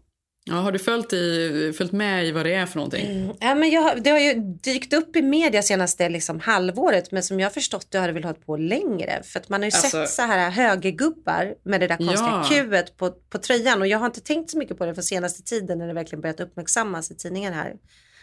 Ja, 0.50 0.56
har 0.56 0.72
du 0.72 0.80
följt, 0.80 1.14
i, 1.14 1.74
följt 1.78 1.92
med 1.92 2.26
i 2.28 2.32
vad 2.32 2.46
det 2.46 2.54
är 2.54 2.66
för 2.66 2.76
någonting? 2.76 3.32
Ja, 3.40 3.56
men 3.56 3.70
jag, 3.70 4.04
det 4.04 4.10
har 4.10 4.20
ju 4.20 4.34
dykt 4.64 4.94
upp 4.94 5.16
i 5.16 5.22
media 5.22 5.62
senaste 5.62 6.10
liksom, 6.10 6.40
halvåret 6.40 7.12
men 7.12 7.24
som 7.24 7.40
jag 7.40 7.54
förstått 7.54 7.88
det 7.92 7.98
har 7.98 8.08
det 8.08 8.14
väl 8.14 8.24
hållit 8.24 8.46
på 8.46 8.58
längre. 8.58 9.22
För 9.24 9.40
att 9.40 9.50
man 9.50 9.62
har 9.62 9.66
ju 9.70 9.76
Alltså- 9.76 9.88
sett 9.90 10.10
så 10.10 10.22
här 10.22 10.50
högergubbar 10.50 11.56
med 11.64 11.80
det 11.80 11.88
där 11.88 11.98
konstiga 11.98 12.44
Ja. 12.44 12.48
kuet 12.50 12.98
på, 12.98 13.12
på 13.30 13.38
tröjan 13.38 13.82
och 13.82 13.88
jag 13.88 14.00
har 14.00 14.06
inte 14.06 14.22
tänkt 14.22 14.52
så 14.52 14.58
mycket 14.58 14.78
på 14.78 14.86
det 14.86 14.96
för 14.96 15.02
senaste 15.02 15.44
tiden 15.44 15.78
när 15.78 15.88
det 15.88 15.94
verkligen 15.94 16.22
börjat 16.22 16.40
uppmärksammas 16.40 17.12
i 17.12 17.16
tidningen 17.16 17.54
här. 17.54 17.74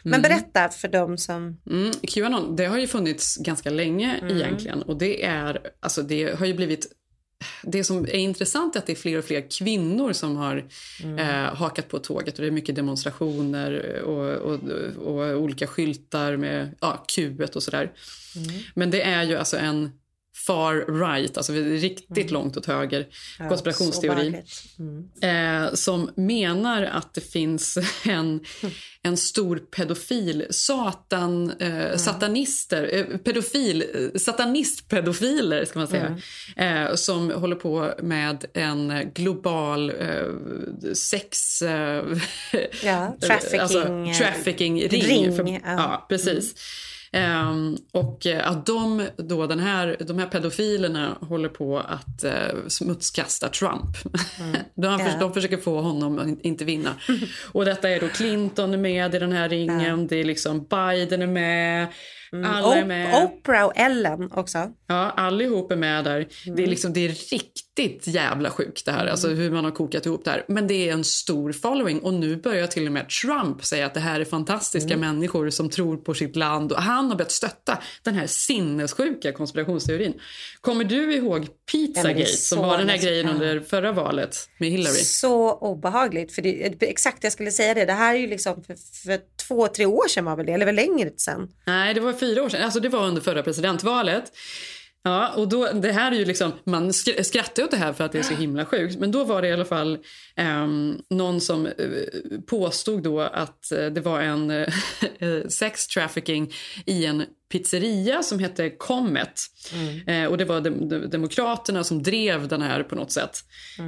Men 0.03 0.23
berätta 0.23 0.69
för 0.69 0.89
dem 0.89 1.19
som... 1.19 1.61
Mm, 1.71 1.93
Qanon, 2.03 2.57
det 2.57 2.65
har 2.67 2.79
ju 2.79 2.87
funnits 2.87 3.37
ganska 3.37 3.71
länge 3.71 4.21
egentligen. 4.31 4.83
Och 4.83 4.97
det 4.99 5.25
är, 5.25 5.61
alltså 5.81 6.03
det 6.03 6.39
har 6.39 6.47
ju 6.47 6.55
blivit 6.55 6.87
det 7.63 7.85
som 7.85 8.05
är 8.05 8.15
intressant 8.15 8.77
är 8.77 8.81
att 8.81 8.87
det 8.87 8.93
är 8.93 8.97
fler 8.97 9.19
och 9.19 9.25
fler 9.25 9.51
kvinnor 9.51 10.13
som 10.13 10.37
har 10.37 10.65
eh, 11.19 11.55
hakat 11.55 11.89
på 11.89 11.99
tåget. 11.99 12.35
Och 12.35 12.41
det 12.41 12.47
är 12.47 12.51
mycket 12.51 12.77
demonstrationer 12.77 14.03
och, 14.03 14.53
och, 14.53 14.61
och 14.97 15.43
olika 15.43 15.67
skyltar 15.67 16.37
med 16.37 16.75
ja, 16.81 17.05
kuet 17.09 17.57
och 17.57 17.63
sådär. 17.63 17.93
Men 18.75 18.91
det 18.91 19.03
är 19.03 19.23
ju 19.23 19.37
alltså 19.37 19.57
en 19.57 19.91
far 20.37 20.75
right, 20.75 21.37
alltså 21.37 21.53
riktigt 21.53 22.31
långt 22.31 22.57
åt 22.57 22.67
höger 22.67 23.07
Ja, 23.39 23.49
konspirationsteori. 23.49 24.43
Mm. 24.79 25.67
Eh, 25.67 25.75
som 25.75 26.11
menar 26.15 26.83
att 26.83 27.15
det 27.15 27.21
finns 27.21 27.79
en, 28.05 28.41
en 29.03 29.17
stor 29.17 29.59
pedofil, 29.59 30.47
satan, 30.51 31.51
eh, 31.51 31.97
satanister, 31.97 32.91
eh, 32.93 33.19
pedofil, 33.19 33.85
eh, 33.95 34.19
satanistpedofiler 34.19 35.65
ska 35.65 35.79
man 35.79 35.89
säga, 35.89 36.19
eh, 36.57 36.95
som 36.95 37.31
håller 37.31 37.57
på 37.57 37.95
med 38.03 38.45
en 38.55 39.11
global 39.15 39.91
eh, 39.91 40.27
sex... 40.95 41.63
Ja, 42.83 43.17
trafficking, 43.27 43.61
alltså, 43.61 43.89
eh, 43.89 44.13
trafficking-ring. 44.13 45.03
ring, 45.03 45.37
för, 45.37 45.49
ja. 45.49 45.61
ja. 45.65 46.07
precis. 46.09 46.55
Ehm, 47.17 47.77
och 47.93 48.27
eh, 48.27 48.51
att 48.51 48.67
de, 48.67 49.07
då, 49.17 49.47
den 49.47 49.59
här, 49.61 49.97
de 50.01 50.19
här 50.19 50.27
pedofilerna 50.27 51.19
håller 51.21 51.49
på 51.49 51.79
att 51.79 52.25
eh, 52.25 52.33
smutskasta 52.69 53.49
Trump. 53.49 53.97
de, 54.75 55.01
Ja. 55.01 55.17
de 55.21 55.35
försöker 55.35 55.57
få 55.57 55.81
honom 55.81 56.19
att 56.19 56.45
inte 56.45 56.65
vinna. 56.65 56.91
Och 57.53 57.65
detta 57.65 57.91
är 57.91 58.01
då 58.01 58.09
Clinton 58.09 58.75
är 58.75 58.79
med 58.79 59.15
i 59.15 59.19
den 59.19 59.33
här 59.33 59.49
ringen, 59.49 60.07
det 60.07 60.17
är 60.17 60.25
liksom 60.25 60.67
Biden 60.71 61.23
är 61.23 61.27
med. 61.27 61.87
Alla 62.45 62.77
är 62.77 62.85
med. 62.85 63.25
Oprah 63.25 63.65
och 63.65 63.73
Ellen 63.77 64.33
också. 64.33 64.73
Ja, 64.87 65.11
allihop 65.11 65.73
är 65.73 65.77
med 65.77 66.05
där. 66.05 66.29
Det, 66.57 66.63
är 66.63 66.67
liksom, 66.67 66.93
det 66.93 67.05
är 67.05 67.09
riktigt 67.09 68.07
jävla 68.07 68.51
sjukt 68.51 68.85
det 68.85 68.93
här, 68.93 69.07
alltså 69.07 69.29
hur 69.29 69.51
man 69.51 69.65
har 69.65 69.71
kokat 69.71 70.07
ihop 70.07 70.25
det 70.25 70.31
här. 70.31 70.45
Men 70.49 70.67
det 70.67 70.89
är 70.89 70.93
en 70.93 71.05
stor 71.05 71.53
following 71.53 72.01
och 72.01 72.15
nu 72.15 72.37
börjar 72.37 72.67
till 72.67 72.87
och 72.87 72.93
med 72.93 73.09
Trump 73.09 73.65
säga 73.65 73.87
att 73.87 73.95
det 73.95 74.01
här 74.01 74.21
är 74.21 74.25
fantastiska 74.25 74.97
människor 74.97 75.51
som 75.51 75.71
tror 75.71 75.97
på 75.97 76.15
sitt 76.15 76.37
land 76.37 76.73
och 76.73 76.83
han 76.83 77.09
har 77.09 77.17
börjat 77.17 77.33
stötta 77.33 77.79
den 78.03 78.15
här 78.15 78.27
sinnessjuka 78.27 79.33
konspirationsteorin. 79.33 80.15
Kommer 80.61 80.85
du 80.85 81.15
ihåg 81.15 81.47
Pizzagate 81.73 82.27
som 82.27 82.59
var 82.59 82.79
den 82.79 82.89
här 82.89 82.99
grejen 82.99 83.29
under 83.29 83.61
förra 83.61 83.93
valet 83.93 84.37
med 84.59 84.71
Hillary? 84.71 84.95
Så 84.95 85.53
obehagligt. 85.53 86.35
För 86.35 86.43
det, 86.43 86.83
exakt, 86.83 87.25
jag 87.25 87.33
skulle 87.33 87.51
säga 87.51 87.75
det. 87.75 87.85
Det 87.85 87.93
här 87.93 88.15
är 88.15 88.19
ju 88.19 88.27
liksom 88.27 88.65
för, 88.65 88.77
för 89.05 89.13
två, 89.49 89.69
tre 89.69 89.87
år 89.87 90.09
sedan 90.09 90.25
var 90.25 90.37
väl 90.37 90.47
det, 90.47 90.53
eller 90.53 90.67
väl 90.67 90.75
längre 90.75 91.11
sedan? 91.17 91.49
Nej, 91.67 91.95
det 91.95 92.01
var 92.01 92.13
fyra 92.13 92.43
år 92.43 92.49
sedan. 92.49 92.65
Alltså 92.65 92.81
det 92.81 92.89
var 92.89 93.07
under 93.07 93.23
förra 93.23 93.43
presidentvalet. 93.43 94.25
Ja, 95.07 95.29
och 95.37 95.49
då, 95.49 95.69
det 95.73 95.93
här 95.93 96.13
är 96.13 96.17
ju 96.17 96.25
liksom, 96.25 96.53
man 96.65 96.91
skr- 96.91 97.23
skrattar 97.23 97.63
åt 97.65 97.71
det 97.71 97.77
här 97.77 97.93
för 97.93 98.05
att 98.05 98.13
det 98.13 98.19
är 98.19 98.23
så 98.23 98.35
himla 98.35 98.65
sjukt. 98.65 98.99
Men 98.99 99.11
då 99.13 99.25
var 99.25 99.43
det 99.43 99.49
i 99.49 99.53
alla 99.53 99.65
fall 99.65 99.99
ehm, 100.37 100.99
någon 101.11 101.41
som 101.41 101.67
eh, 101.67 101.73
påstod 102.47 103.03
då 103.03 103.21
att 103.21 103.73
eh, 103.73 103.87
det 103.87 104.01
var 104.01 104.21
en 104.21 104.51
eh, 104.51 104.67
sex 105.49 105.87
trafficking 105.87 106.53
i 106.87 107.05
en 107.07 107.25
pizzeria 107.53 108.23
som 108.23 108.39
hette 108.39 108.71
Comet. 108.71 109.41
Eh, 110.07 110.25
och 110.25 110.39
det 110.39 110.45
var 110.45 110.61
dem- 110.61 110.89
dem- 110.89 111.11
Demokraterna 111.11 111.85
som 111.85 112.03
drev 112.03 112.49
den 112.49 112.63
här 112.63 112.83
på 112.83 112.95
något 112.95 113.13
sätt. 113.13 113.39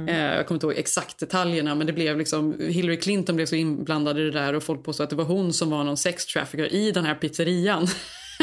Eh, 0.07 0.17
jag 0.35 0.47
kommer 0.47 0.55
inte 0.55 0.65
ihåg 0.67 0.77
exakt 0.77 1.19
detaljerna 1.19 1.75
men 1.75 1.87
det 1.87 1.93
blev 1.93 2.17
liksom, 2.17 2.55
Hillary 2.59 2.97
Clinton 2.99 3.35
blev 3.35 3.45
så 3.45 3.55
inblandad 3.55 4.19
i 4.19 4.21
det 4.23 4.31
där 4.31 4.53
och 4.53 4.63
folk 4.63 4.83
påstod 4.83 5.03
att 5.03 5.09
det 5.09 5.15
var 5.15 5.25
hon 5.25 5.53
som 5.53 5.69
var 5.69 5.83
någon 5.83 5.97
sex 5.97 6.25
trafficker 6.25 6.73
i 6.73 6.91
den 6.91 7.05
här 7.05 7.15
pizzerian. 7.15 7.87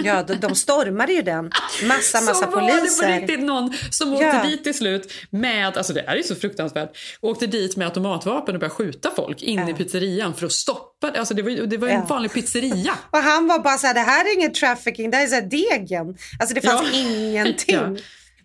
Ja, 0.05 0.23
de, 0.23 0.35
de 0.35 0.55
stormade 0.55 1.13
ju 1.13 1.23
den. 1.23 1.51
Massa, 1.89 2.21
massa 2.21 2.35
så 2.35 2.41
var 2.41 2.63
det 2.63 2.69
på 2.73 2.79
poliser. 2.79 3.21
riktigt 3.21 3.41
någon 3.41 3.73
som 3.91 4.13
åkte 4.13 4.25
Ja. 4.25 4.45
dit 4.45 4.65
till 4.65 4.75
slut 4.75 5.13
med, 5.31 5.77
alltså 5.77 5.93
det 5.93 6.05
här 6.07 6.17
är 6.17 6.23
så 6.23 6.35
fruktansvärt, 6.35 6.97
åkte 7.21 7.47
dit 7.47 7.77
med 7.77 7.87
automatvapen 7.87 8.55
och 8.55 8.61
började 8.61 8.75
skjuta 8.75 9.11
folk 9.17 9.43
in 9.43 9.69
i 9.69 9.75
pizzerian 9.75 10.35
för 10.35 10.47
att 10.47 10.53
stoppa 10.53 11.11
det. 11.11 11.19
Alltså 11.19 11.35
det 11.35 11.43
var, 11.43 11.51
ju- 11.51 11.67
det 11.67 11.77
var 11.77 11.89
en 11.89 11.95
Ja. 11.95 12.07
vanlig 12.09 12.33
pizzeria. 12.33 12.93
Och 13.11 13.19
han 13.19 13.47
var 13.49 13.59
bara 13.59 13.79
så 13.79 13.87
här, 13.87 13.95
det 13.95 14.01
här 14.01 14.25
är 14.25 14.35
ingen 14.35 14.53
trafficking, 14.53 15.11
det 15.11 15.17
här 15.17 15.25
är 15.25 15.29
så 15.29 15.35
här 15.35 15.43
degen. 15.43 16.17
Alltså 16.41 16.55
det 16.55 16.61
fanns 16.61 16.83
Ja. 16.93 16.99
ingenting. 16.99 17.75
Ja. 17.75 17.97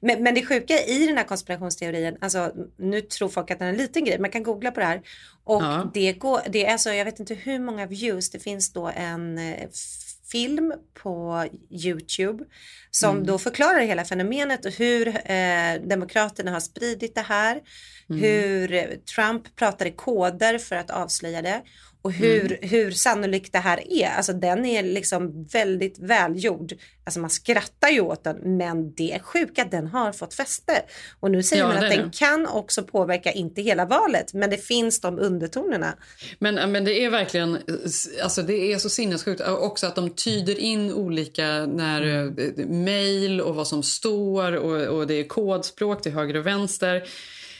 Men, 0.03 0.23
men 0.23 0.35
det 0.35 0.45
sjuka 0.45 0.73
i 0.83 1.07
den 1.07 1.17
här 1.17 1.23
konspirationsteorin, 1.23 2.17
alltså 2.21 2.51
nu 2.79 3.01
tror 3.01 3.29
folk 3.29 3.51
att 3.51 3.59
den 3.59 3.67
är 3.67 3.71
en 3.71 3.77
liten 3.77 4.05
grej, 4.05 4.19
man 4.19 4.29
kan 4.31 4.43
googla 4.43 4.71
på 4.71 4.79
det 4.79 4.85
här. 4.85 5.01
Och 5.43 5.63
Ja. 5.63 5.91
det, 5.93 6.13
går, 6.13 6.41
det 6.49 6.65
är 6.65 6.77
så, 6.77 6.89
jag 6.89 7.05
vet 7.05 7.19
inte 7.19 7.33
hur 7.33 7.59
många 7.59 7.85
views, 7.85 8.29
det 8.29 8.39
finns 8.39 8.73
då 8.73 8.91
en 8.95 9.37
eh, 9.37 9.67
film 10.31 10.73
på 11.03 11.45
YouTube 11.69 12.43
som 12.91 13.15
Mm. 13.15 13.27
då 13.27 13.37
förklarar 13.37 13.79
hela 13.79 14.05
fenomenet 14.05 14.65
och 14.65 14.71
hur 14.71 15.07
eh, 15.07 15.73
Demokraterna 15.87 16.51
har 16.51 16.59
spridit 16.59 17.15
det 17.15 17.21
här. 17.21 17.61
Mm. 18.09 18.21
Hur 18.21 18.95
Trump 19.15 19.55
pratar 19.55 19.85
i 19.85 19.91
koder 19.91 20.57
för 20.57 20.75
att 20.75 20.89
avslöja 20.91 21.41
det. 21.41 21.61
Och 22.03 22.11
hur, 22.11 22.45
Mm. 22.45 22.69
hur 22.69 22.91
sannolikt 22.91 23.53
det 23.53 23.59
här 23.59 23.93
är. 23.93 24.09
Alltså 24.09 24.33
den 24.33 24.65
är 24.65 24.83
liksom 24.83 25.43
väldigt 25.43 25.99
välgjord. 25.99 26.73
Alltså 27.03 27.19
man 27.19 27.29
skrattar 27.29 27.89
ju 27.89 28.01
åt 28.01 28.23
den 28.23 28.57
men 28.57 28.93
det 28.93 29.11
är 29.13 29.19
sjuka 29.19 29.65
den 29.71 29.87
har 29.87 30.11
fått 30.11 30.33
fäste. 30.33 30.81
Och 31.19 31.31
nu 31.31 31.43
säger 31.43 31.63
Ja, 31.63 31.67
man 31.67 31.77
att 31.77 31.91
den 31.91 32.05
det. 32.07 32.17
kan 32.17 32.47
också 32.47 32.83
påverka, 32.83 33.31
inte 33.31 33.61
hela 33.61 33.85
valet, 33.85 34.33
men 34.33 34.49
det 34.49 34.57
finns 34.57 35.01
de 35.01 35.19
undertonerna. 35.19 35.93
Men, 36.39 36.71
men 36.71 36.85
det 36.85 37.05
är 37.05 37.09
verkligen, 37.09 37.57
alltså 38.23 38.41
det 38.41 38.73
är 38.73 38.77
så 38.77 38.89
sinnessjukt 38.89 39.41
också 39.47 39.87
att 39.87 39.95
de 39.95 40.09
tyder 40.09 40.59
in 40.59 40.93
olika 40.93 41.65
när 41.65 42.01
mm. 42.01 42.35
mejl 42.83 43.41
och 43.41 43.55
vad 43.55 43.67
som 43.67 43.83
står 43.83 44.55
och, 44.55 44.97
och 44.97 45.07
det 45.07 45.13
är 45.13 45.23
kodspråk 45.27 46.01
till 46.01 46.11
höger 46.11 46.37
och 46.37 46.45
vänster. 46.45 47.03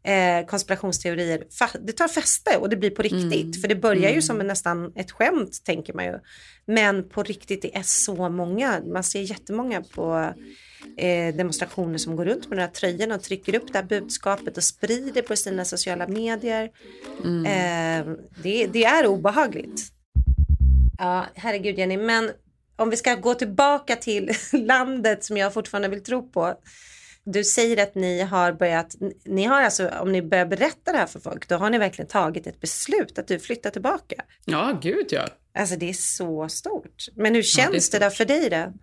Eh, 0.03 0.45
konspirationsteorier, 0.45 1.43
det 1.79 1.93
tar 1.93 2.07
fäste 2.07 2.57
och 2.57 2.69
det 2.69 2.75
blir 2.75 2.89
på 2.89 3.01
riktigt. 3.01 3.31
Mm. 3.31 3.53
För 3.53 3.67
det 3.67 3.75
börjar 3.75 4.11
ju 4.11 4.21
som 4.21 4.41
en, 4.41 4.47
nästan 4.47 4.91
ett 4.95 5.11
skämt 5.11 5.63
tänker 5.65 5.93
man 5.93 6.05
ju. 6.05 6.19
Men 6.65 7.09
på 7.09 7.23
riktigt, 7.23 7.61
det 7.61 7.75
är 7.75 7.83
så 7.83 8.29
många. 8.29 8.81
Man 8.93 9.03
ser 9.03 9.21
jättemånga 9.21 9.81
på 9.81 10.33
eh, 10.97 11.35
demonstrationer 11.35 11.97
som 11.97 12.15
går 12.15 12.25
runt 12.25 12.49
med 12.49 12.57
de 12.57 12.61
här 12.61 12.69
tröjorna 12.69 13.15
och 13.15 13.23
trycker 13.23 13.55
upp 13.55 13.73
det 13.73 13.79
här 13.79 13.85
budskapet 13.85 14.57
och 14.57 14.63
sprider 14.63 15.21
på 15.21 15.35
sina 15.35 15.65
sociala 15.65 16.07
medier. 16.07 16.69
Mm. 17.23 17.45
Eh, 17.45 18.15
det, 18.43 18.67
det 18.67 18.85
är 18.85 19.07
obehagligt. 19.07 19.81
Ja, 20.97 21.25
herregud 21.35 21.77
Jenny, 21.77 21.97
men 21.97 22.31
om 22.75 22.89
vi 22.89 22.97
ska 22.97 23.15
gå 23.15 23.33
tillbaka 23.33 23.95
till 23.95 24.31
landet 24.53 25.23
som 25.23 25.37
jag 25.37 25.53
fortfarande 25.53 25.87
vill 25.87 26.03
tro 26.03 26.31
på. 26.31 26.55
Du 27.31 27.43
säger 27.43 27.83
att 27.83 27.95
ni 27.95 28.21
har 28.21 28.51
börjat, 28.51 28.95
ni 29.25 29.43
har 29.43 29.61
alltså, 29.61 29.89
om 29.89 30.11
ni 30.11 30.21
börjar 30.21 30.45
berätta 30.45 30.91
det 30.91 30.97
här 30.97 31.07
för 31.07 31.19
folk, 31.19 31.47
då 31.47 31.55
har 31.55 31.69
ni 31.69 31.77
verkligen 31.77 32.07
tagit 32.09 32.47
ett 32.47 32.61
beslut 32.61 33.19
att 33.19 33.27
du 33.27 33.39
flyttar 33.39 33.69
tillbaka. 33.69 34.15
Ja, 34.45 34.79
gud 34.81 35.07
ja. 35.09 35.27
Alltså 35.59 35.75
det 35.75 35.89
är 35.89 35.93
så 35.93 36.49
stort. 36.49 37.05
Men 37.15 37.35
hur 37.35 37.41
det 37.41 37.47
känns 37.47 37.71
det, 37.71 37.81
stort. 37.81 38.01
då 38.01 38.09
för 38.09 38.25
dig 38.25 38.49
då? 38.49 38.73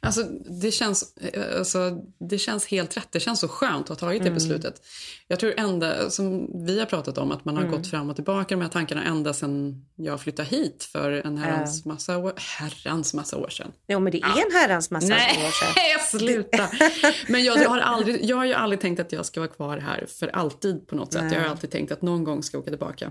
Alltså, 0.00 0.22
det, 0.62 0.70
känns, 0.70 1.16
eh, 1.16 1.58
alltså, 1.58 2.02
det 2.18 2.38
känns 2.38 2.66
helt 2.66 2.96
rätt. 2.96 3.08
Det 3.10 3.20
känns 3.20 3.40
så 3.40 3.48
skönt 3.48 3.90
att 3.90 4.00
ha 4.00 4.08
tagit 4.08 4.22
det 4.22 4.30
beslutet. 4.30 4.82
Jag 5.30 5.40
tror 5.40 5.54
ända, 5.56 6.10
som 6.10 6.50
vi 6.66 6.78
har 6.78 6.86
pratat 6.86 7.18
om, 7.18 7.32
att 7.32 7.44
man 7.44 7.56
har 7.56 7.64
gått 7.64 7.86
fram 7.86 8.10
och 8.10 8.14
tillbaka 8.16 8.56
här 8.56 8.68
tankarna 8.68 9.04
ända 9.04 9.32
sedan 9.32 9.86
jag 9.96 10.20
flyttade 10.20 10.48
hit 10.48 10.88
för 10.92 11.12
en 11.12 11.38
herrans 11.38 11.84
massa 11.84 12.18
år, 12.18 12.32
herrans 12.36 13.14
massa 13.14 13.36
år 13.36 13.48
sedan. 13.48 13.72
Jo 13.88 14.00
men 14.00 14.12
det 14.12 14.18
är 14.18 14.44
en 14.46 14.52
herrans 14.52 14.90
massa 14.90 15.14
år 15.14 15.50
sedan. 15.50 15.68
Nej, 15.76 15.96
sluta! 16.20 16.68
Men 17.28 17.44
jag, 17.44 17.58
jag, 17.58 17.68
har 17.68 17.78
aldrig, 17.78 18.24
jag 18.24 18.36
har 18.36 18.44
ju 18.44 18.54
aldrig 18.54 18.80
tänkt 18.80 19.00
att 19.00 19.12
jag 19.12 19.26
ska 19.26 19.40
vara 19.40 19.50
kvar 19.50 19.78
här 19.78 20.06
för 20.18 20.28
alltid 20.28 20.86
på 20.86 20.96
något 20.96 21.12
sätt. 21.12 21.32
Jag 21.32 21.40
har 21.40 21.48
alltid 21.48 21.70
tänkt 21.70 21.92
att 21.92 22.02
någon 22.02 22.24
gång 22.24 22.42
ska 22.42 22.56
jag 22.56 22.62
åka 22.62 22.70
tillbaka. 22.70 23.10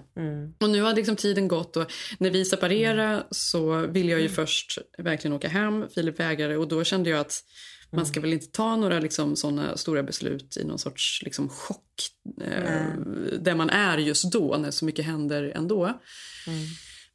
Och 0.62 0.70
nu 0.70 0.82
har 0.82 0.94
liksom 0.94 1.16
tiden 1.16 1.48
gått 1.48 1.78
och 1.78 1.92
när 2.18 2.30
vi 2.30 2.46
separerade 2.46 3.24
så 3.32 3.76
ville 3.88 4.12
jag 4.12 4.22
ju 4.22 4.30
först 4.30 4.78
verkligen 4.98 5.36
åka 5.36 5.48
hem. 5.48 5.86
Filip 5.96 6.20
vägrade 6.20 6.58
och 6.58 6.68
då 6.68 6.84
kände 6.84 7.10
jag 7.10 7.20
att 7.20 7.44
man 7.92 8.06
ska 8.06 8.20
väl 8.20 8.34
inte 8.34 8.48
ta 8.48 8.76
några 8.76 9.00
liksom, 9.00 9.36
såna 9.36 9.78
stora 9.78 10.04
beslut 10.04 10.58
i 10.58 10.64
någon 10.64 10.80
sorts 10.80 11.22
liksom, 11.24 11.50
chock 11.50 12.10
eh, 12.42 12.92
där 13.40 13.56
man 13.56 13.70
är 13.70 13.98
just 13.98 14.32
då, 14.32 14.58
när 14.58 14.72
så 14.72 14.86
mycket 14.86 15.06
händer 15.06 15.52
ändå. 15.56 15.84
Mm. 15.86 16.60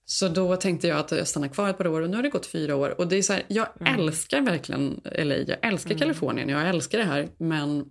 Så 0.05 0.29
då 0.29 0.57
tänkte 0.57 0.89
jag 0.89 0.99
att 0.99 1.11
jag 1.11 1.29
stannar 1.29 1.49
kvar 1.49 1.69
ett 1.71 1.79
par 1.79 1.87
år 1.87 2.01
och 2.01 2.11
nu 2.11 2.17
har 2.17 2.23
det 2.23 2.29
gått 2.29 2.47
fyra 2.47 2.77
år. 2.77 3.01
Och 3.01 3.09
det 3.09 3.17
är 3.17 3.23
så 3.23 3.33
här, 3.33 3.43
jag 3.49 3.69
Mm. 3.81 4.01
älskar 4.01 4.41
verkligen 4.41 5.01
LA, 5.05 5.35
jag 5.37 5.59
älskar 5.63 5.99
Kalifornien, 5.99 6.49
jag 6.49 6.69
älskar 6.69 6.99
det 6.99 7.05
här. 7.05 7.29
Men, 7.39 7.85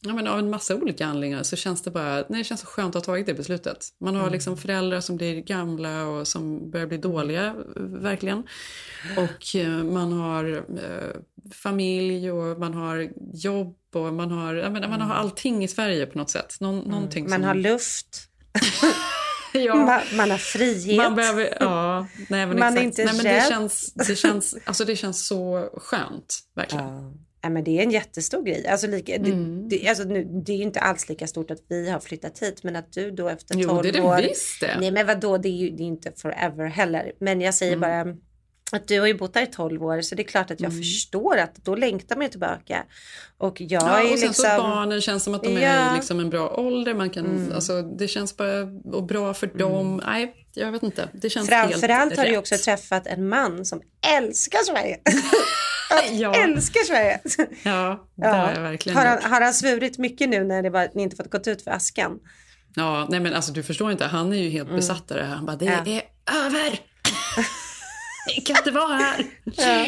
ja, 0.00 0.14
men 0.14 0.26
av 0.26 0.38
en 0.38 0.50
massa 0.50 0.74
olika 0.74 1.06
anledningar 1.06 1.42
så 1.42 1.56
känns 1.56 1.82
det 1.82 1.90
bara, 1.90 2.14
nej, 2.14 2.38
det 2.38 2.44
känns 2.44 2.60
så 2.60 2.66
skönt 2.66 2.96
att 2.96 3.06
ha 3.06 3.12
tagit 3.12 3.26
det 3.26 3.34
beslutet. 3.34 3.88
Man 4.00 4.16
har 4.16 4.30
liksom 4.30 4.56
föräldrar 4.56 5.00
som 5.00 5.16
blir 5.16 5.40
gamla 5.40 6.06
och 6.06 6.28
som 6.28 6.70
börjar 6.70 6.86
bli 6.86 6.98
dåliga, 6.98 7.54
verkligen. 7.76 8.42
Och 9.16 9.56
eh, 9.56 9.68
man 9.68 10.12
har 10.12 10.56
eh, 10.56 11.20
familj 11.52 12.30
och 12.30 12.58
man 12.58 12.74
har 12.74 13.10
jobb 13.32 13.76
och 13.94 14.12
man 14.12 14.30
har, 14.30 14.54
jag 14.54 14.72
menar, 14.72 14.88
man 14.88 15.00
har 15.00 15.14
allting 15.14 15.64
i 15.64 15.68
Sverige 15.68 16.06
på 16.06 16.18
något 16.18 16.30
sätt. 16.30 16.56
Någon, 16.60 16.78
någonting 16.78 17.26
Mm. 17.26 17.30
Man 17.30 17.40
som, 17.40 17.48
har 17.48 17.54
luft, 17.54 18.28
ja. 19.52 19.74
man, 19.74 20.00
man 20.16 20.30
har 20.30 20.38
frihet. 20.38 20.96
Man 20.96 21.14
behöver, 21.14 21.56
ja, 21.60 22.06
nej, 22.28 22.46
men 22.46 22.58
Man 22.58 22.62
är 22.62 22.68
exakt. 22.68 22.84
inte 22.84 23.04
nej, 23.04 23.14
men 23.14 23.24
det 23.24 23.48
känns, 23.48 23.92
det, 23.94 24.16
känns, 24.16 24.56
alltså 24.64 24.84
det 24.84 24.96
känns 24.96 25.26
så 25.26 25.70
skönt, 25.76 26.38
verkligen. 26.54 26.84
Ja. 26.84 27.12
Ja, 27.42 27.48
men 27.48 27.64
det 27.64 27.78
är 27.78 27.82
en 27.82 27.90
jättestor 27.90 28.42
grej. 28.42 28.66
Alltså, 28.66 28.86
lika, 28.86 29.14
Mm. 29.14 29.68
det, 29.68 29.78
det, 29.78 29.88
alltså, 29.88 30.04
nu, 30.04 30.24
det 30.46 30.52
är 30.52 30.56
ju 30.56 30.62
inte 30.62 30.80
alls 30.80 31.08
lika 31.08 31.26
stort 31.26 31.50
att 31.50 31.58
vi 31.68 31.90
har 31.90 32.00
flyttat 32.00 32.38
hit 32.38 32.62
men 32.62 32.76
att 32.76 32.92
du 32.92 33.10
då 33.10 33.28
efter 33.28 33.54
12 33.54 33.64
Jo, 33.68 33.82
det 33.82 33.88
är 33.88 33.92
det 33.92 34.00
år. 34.00 34.16
visst 34.22 34.60
det. 34.60 34.76
Nej 34.80 34.90
men 34.90 35.06
vadå, 35.06 35.38
det 35.38 35.48
är 35.48 35.52
ju 35.52 35.70
det 35.70 35.82
är 35.82 35.86
inte 35.86 36.12
forever 36.16 36.66
heller. 36.66 37.12
Men 37.20 37.40
jag 37.40 37.54
säger 37.54 37.76
Mm. 37.76 37.80
bara 37.80 38.16
att 38.72 38.88
du 38.88 39.00
har 39.00 39.06
ju 39.06 39.14
bott 39.14 39.34
här 39.34 39.42
i 39.42 39.46
12 39.46 39.84
år 39.84 40.00
så 40.00 40.14
det 40.14 40.22
är 40.22 40.24
klart 40.24 40.50
att 40.50 40.60
jag 40.60 40.76
förstår 40.76 41.36
att 41.36 41.54
då 41.64 41.74
längtar 41.74 42.16
man 42.16 42.22
ju 42.24 42.28
tillbaka. 42.30 42.84
Och 43.38 43.60
jag 43.60 43.82
Mm. 43.82 43.94
Ja, 43.94 43.98
är 44.08 44.12
och 44.12 44.18
sen 44.18 44.28
liksom... 44.28 44.44
så 44.56 44.62
barnen 44.62 45.00
känns 45.00 45.24
som 45.24 45.34
att 45.34 45.42
de 45.42 45.56
är 45.56 45.60
Ja. 45.60 45.68
Mm. 45.68 45.94
i 45.94 45.96
liksom 45.96 46.20
en 46.20 46.30
bra 46.30 46.50
ålder. 46.56 46.94
Man 46.94 47.10
kan, 47.10 47.52
alltså, 47.54 47.82
det 47.82 48.08
känns 48.08 48.36
bara 48.36 48.60
och 48.92 49.04
bra 49.06 49.34
för 49.34 49.46
dem. 49.46 50.00
Nej, 50.06 50.34
jag 50.54 50.72
vet 50.72 50.82
inte. 50.82 51.08
Det 51.12 51.30
känns 51.30 51.48
Framförallt 51.48 51.84
helt 52.10 52.16
har 52.16 52.24
du 52.24 52.30
rätt. 52.30 52.38
också 52.38 52.56
träffat 52.56 53.06
en 53.06 53.28
man 53.28 53.64
som 53.64 53.80
älskar 54.18 54.58
Sverige. 54.58 54.98
Ja. 56.12 56.34
älskar 56.34 56.80
Sverige. 56.84 57.20
Ja, 57.62 58.08
det 58.16 58.26
har 58.26 58.52
jag 58.52 58.60
verkligen 58.60 58.98
har, 58.98 59.04
han, 59.06 59.22
har 59.32 59.40
han 59.40 59.54
svurit 59.54 59.98
mycket 59.98 60.28
nu 60.28 60.44
när 60.44 60.62
det 60.62 60.70
var, 60.70 60.88
ni 60.94 61.02
inte 61.02 61.16
fått 61.16 61.30
gått 61.30 61.46
ut 61.46 61.62
för 61.64 61.70
askan? 61.70 62.18
Ja, 62.74 63.06
nej 63.10 63.20
men 63.20 63.34
alltså 63.34 63.52
du 63.52 63.62
förstår 63.62 63.92
inte. 63.92 64.04
Han 64.04 64.32
är 64.32 64.36
ju 64.36 64.48
helt 64.50 64.70
besatt 64.70 65.10
av 65.10 65.16
det 65.16 65.24
här. 65.24 65.34
Han 65.34 65.46
bara, 65.46 65.56
det 65.56 65.66
Mm. 65.66 65.80
Ja. 65.86 65.92
är 65.92 66.44
över! 66.46 66.80
Jag 68.36 68.46
kan 68.46 68.56
inte 68.56 68.70
vara 68.70 68.94
här. 68.96 69.24
Ja. 69.44 69.86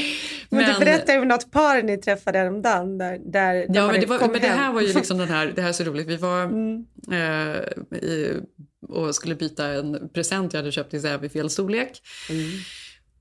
Men, 0.50 0.72
du 0.72 0.78
berättade 0.80 1.18
om 1.18 1.28
något 1.28 1.50
par 1.52 1.82
ni 1.82 1.96
träffade 1.98 2.38
häromdagen. 2.38 2.98
Där, 2.98 3.18
där 3.32 3.66
Ja, 3.68 3.86
men 3.86 4.00
det, 4.00 4.06
var, 4.06 4.18
men 4.18 4.40
det 4.40 4.46
här 4.48 4.72
var 4.72 4.80
ju 4.80 4.92
liksom 4.92 5.18
den 5.18 5.28
här, 5.28 5.52
det 5.56 5.62
här 5.62 5.68
är 5.68 5.72
så 5.72 5.84
roligt. 5.84 6.06
Vi 6.06 6.16
var 6.16 6.42
Mm. 6.42 6.84
eh, 7.12 7.98
i, 7.98 8.36
och 8.88 9.14
skulle 9.14 9.34
byta 9.34 9.66
en 9.66 10.08
present 10.14 10.52
jag 10.52 10.60
hade 10.60 10.72
köpt 10.72 10.94
i 10.94 11.28
fel 11.28 11.50
storlek. 11.50 12.00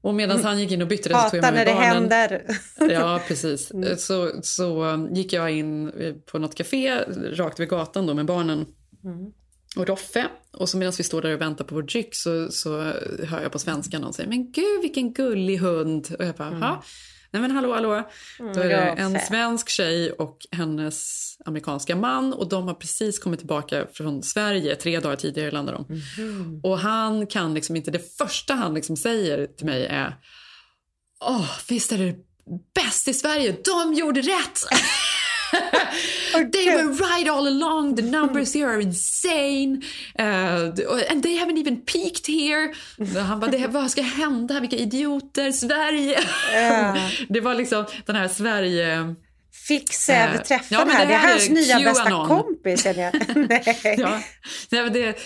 Och 0.01 0.13
medan 0.15 0.43
han 0.43 0.59
gick 0.59 0.71
in 0.71 0.81
och 0.81 0.87
bytte 0.87 1.09
det 1.09 1.15
så 1.15 1.29
tog 1.29 1.37
jag 1.37 1.41
med 1.41 1.53
när 1.53 1.57
mig 1.57 1.65
det 1.65 1.73
barnen. 1.73 2.11
händer. 2.11 2.43
Ja, 2.93 3.21
precis. 3.27 3.71
Mm. 3.71 3.97
Så, 3.97 4.31
så 4.43 4.83
um, 4.83 5.13
gick 5.15 5.33
jag 5.33 5.51
in 5.51 5.89
eh, 5.89 6.13
på 6.13 6.39
något 6.39 6.55
café 6.55 6.99
rakt 7.33 7.59
vid 7.59 7.69
gatan 7.69 8.07
då 8.07 8.13
med 8.13 8.25
barnen 8.25 8.65
Mm. 9.03 9.31
och 9.77 9.87
Roffe. 9.87 10.27
Och 10.53 10.69
så 10.69 10.77
medan 10.77 10.93
vi 10.97 11.03
står 11.03 11.21
där 11.21 11.33
och 11.33 11.41
väntar 11.41 11.65
på 11.65 11.75
vår 11.75 11.81
dryck 11.81 12.15
så, 12.15 12.51
så 12.51 12.71
hör 13.27 13.41
jag 13.41 13.51
på 13.51 13.59
svenska 13.59 13.99
någon 13.99 14.13
säga 14.13 14.29
men 14.29 14.51
gud 14.51 14.81
vilken 14.81 15.13
gullig 15.13 15.57
hund. 15.57 16.15
Och 16.19 16.25
jag 16.25 16.35
bara, 16.35 16.49
"Ha? 16.49 16.83
Nej 17.31 17.41
men 17.41 17.51
hallå, 17.51 17.73
hallå. 17.73 18.09
Då 18.37 18.59
är 18.59 18.69
det 18.69 18.75
en 18.75 19.09
Mm. 19.09 19.21
Svensk 19.21 19.69
tjej 19.69 20.11
och 20.11 20.37
hennes 20.51 21.25
amerikanska 21.45 21.95
man 21.95 22.33
och 22.33 22.49
de 22.49 22.67
har 22.67 22.73
precis 22.73 23.19
kommit 23.19 23.39
tillbaka 23.39 23.87
från 23.93 24.23
Sverige, 24.23 24.75
tre 24.75 24.99
dagar 24.99 25.15
tidigare 25.15 25.51
landade 25.51 25.77
de. 25.77 25.95
Mhm. 26.17 26.61
Och 26.63 26.79
han 26.79 27.27
kan 27.27 27.53
liksom 27.53 27.75
inte, 27.75 27.91
det 27.91 28.17
första 28.17 28.53
han 28.53 28.73
liksom 28.73 28.97
säger 28.97 29.47
till 29.47 29.65
mig 29.65 29.85
är 29.85 30.15
Åh, 31.21 31.49
visst 31.69 31.91
är 31.91 31.97
det 31.97 32.15
bäst 32.75 33.07
i 33.07 33.13
Sverige, 33.13 33.55
de 33.65 33.93
gjorde 33.93 34.21
rätt! 34.21 34.59
They 36.51 36.65
were 36.75 36.93
right 36.93 37.29
all 37.29 37.47
along. 37.47 37.95
The 37.95 38.01
numbers 38.01 38.53
here 38.53 38.67
are 38.67 38.81
insane. 38.81 39.81
Uh, 40.19 40.71
and 41.09 41.23
they 41.23 41.35
haven't 41.35 41.57
even 41.57 41.81
peaked 41.81 42.27
here. 42.27 42.73
Han 43.21 43.39
bara, 43.39 43.51
det, 43.51 43.67
vad 43.67 43.91
ska 43.91 44.01
hända? 44.01 44.59
Vilka 44.59 44.75
idioter. 44.75 45.51
Sverige. 45.51 46.19
det 47.29 47.41
var 47.41 47.55
liksom 47.55 47.85
den 48.05 48.15
här 48.15 48.27
Sverige... 48.27 49.15
Fick 49.67 49.93
Säve 49.93 50.35
Eh, 50.35 50.41
träffa 50.41 50.65
ja, 50.69 50.85
men 50.85 50.95
här? 50.95 51.05
det 51.05 51.11
Det 51.11 51.13
är 51.13 51.29
hans 51.29 51.49
nya 51.49 51.79
bästa 51.79 52.25
kompis 52.27 52.83
känner 52.83 53.01
jag. 53.01 53.13
Nej. 53.49 53.95
Ja, 53.97 54.21
nej, 54.69 54.83
men 54.83 54.93
det, 54.93 55.17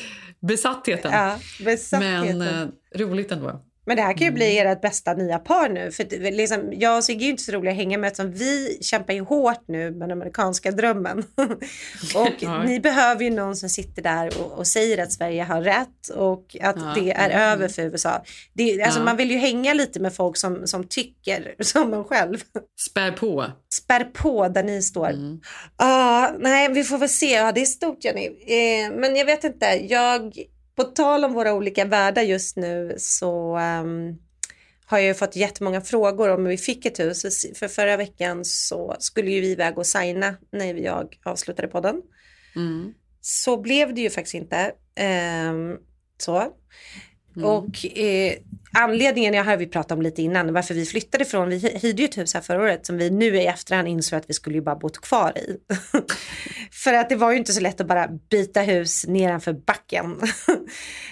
besattheten. 0.47 1.11
Ja, 1.13 1.39
besattheten. 1.65 2.37
men 2.37 2.61
eh, 2.61 2.67
roligt 2.99 3.31
ändå. 3.31 3.61
Men 3.85 3.95
det 3.95 4.01
här 4.01 4.13
kan 4.13 4.19
ju 4.19 4.27
Mm. 4.27 4.35
bli 4.35 4.57
ert 4.59 4.81
bästa 4.81 5.13
nya 5.13 5.39
par 5.39 5.69
nu. 5.69 5.91
För 5.91 6.31
liksom, 6.31 6.73
jag 6.73 6.97
och 6.97 7.03
Sigge 7.03 7.23
är 7.23 7.25
ju 7.25 7.31
inte 7.31 7.43
så 7.43 7.51
roliga 7.51 7.71
att 7.71 7.77
hänga 7.77 7.97
med 7.97 8.07
eftersom 8.07 8.31
vi 8.31 8.77
kämpar 8.81 9.13
ju 9.13 9.21
hårt 9.21 9.63
nu 9.67 9.91
med 9.91 10.09
den 10.09 10.11
amerikanska 10.11 10.71
drömmen. 10.71 11.23
och 12.15 12.29
Ja. 12.39 12.63
ni 12.63 12.79
behöver 12.79 13.23
ju 13.23 13.29
någon 13.29 13.55
som 13.55 13.69
sitter 13.69 14.01
där 14.01 14.41
och, 14.41 14.51
och 14.51 14.67
säger 14.67 15.03
att 15.03 15.11
Sverige 15.11 15.43
har 15.43 15.61
rätt 15.61 16.07
och 16.15 16.55
att 16.61 16.75
Ja. 16.79 16.93
det 16.95 17.11
är 17.11 17.29
Mm. 17.29 17.41
över 17.41 17.67
för 17.67 17.81
USA. 17.81 18.23
Det, 18.53 18.81
alltså, 18.83 18.99
Ja. 18.99 19.05
Man 19.05 19.17
vill 19.17 19.31
ju 19.31 19.37
hänga 19.37 19.73
lite 19.73 19.99
med 19.99 20.13
folk 20.13 20.37
som, 20.37 20.67
som 20.67 20.83
tycker 20.87 21.55
som 21.63 21.93
en 21.93 22.03
själv. 22.03 22.37
Spär 22.89 23.11
på. 23.11 23.45
Spär 23.73 24.03
på 24.03 24.47
där 24.47 24.63
ni 24.63 24.81
står. 24.81 25.09
Mm. 25.09 25.39
Ja, 25.77 26.35
nej, 26.39 26.69
vi 26.73 26.83
får 26.83 26.97
väl 26.97 27.09
se. 27.09 27.31
Ja, 27.31 27.51
det 27.51 27.61
är 27.61 27.65
stort 27.65 28.03
Jenny. 28.03 28.25
Eh, 28.27 28.91
men 28.91 29.15
jag 29.15 29.25
vet 29.25 29.43
inte. 29.43 29.65
Jag, 29.89 30.33
på 30.75 30.83
tal 30.83 31.25
om 31.25 31.33
våra 31.33 31.53
olika 31.53 31.85
världar 31.85 32.21
just 32.21 32.57
nu 32.57 32.95
så 32.97 33.55
ehm, 33.55 34.17
har 34.85 34.97
jag 34.97 35.07
ju 35.07 35.13
fått 35.13 35.35
jättemånga 35.35 35.81
frågor 35.81 36.29
om 36.29 36.45
vi 36.45 36.57
fick 36.57 36.85
ett 36.85 36.99
hus. 36.99 37.45
För 37.55 37.67
förra 37.67 37.97
veckan 37.97 38.45
så 38.45 38.95
skulle 38.99 39.31
ju 39.31 39.41
vi 39.41 39.51
iväg 39.51 39.77
och 39.77 39.85
signa 39.85 40.35
när 40.51 40.73
jag 40.73 41.19
avslutade 41.23 41.67
podden. 41.67 42.01
Mm. 42.55 42.93
Så 43.21 43.57
blev 43.57 43.93
det 43.93 44.01
ju 44.01 44.09
faktiskt 44.09 44.35
inte. 44.35 44.71
Ehm, 44.95 45.77
så. 46.17 46.37
Mm. 47.35 47.49
Och 47.49 47.97
eh, 47.97 48.33
anledningen, 48.73 49.33
jag 49.33 49.43
har 49.43 49.57
vi 49.57 49.67
pratat 49.67 49.91
om 49.91 50.01
lite 50.01 50.21
innan, 50.21 50.53
varför 50.53 50.73
vi 50.73 50.85
flyttade 50.85 51.25
från, 51.25 51.49
vi 51.49 51.57
hyrde 51.57 52.01
ju 52.01 52.05
ett 52.05 52.17
hus 52.17 52.33
här 52.33 52.41
förra 52.41 52.61
året 52.61 52.85
som 52.85 52.97
vi 52.97 53.09
nu 53.09 53.25
i 53.25 53.45
efterhand 53.45 53.87
insåg 53.87 54.17
att 54.17 54.29
vi 54.29 54.33
skulle 54.33 54.55
ju 54.55 54.61
bara 54.61 54.75
bott 54.75 55.01
kvar 55.01 55.37
i. 55.37 55.57
För 56.71 56.93
att 56.93 57.09
det 57.09 57.15
var 57.15 57.31
ju 57.31 57.37
inte 57.37 57.53
så 57.53 57.61
lätt 57.61 57.81
att 57.81 57.87
bara 57.87 58.07
byta 58.29 58.61
hus 58.61 59.07
nedanför 59.07 59.53
backen. 59.53 60.21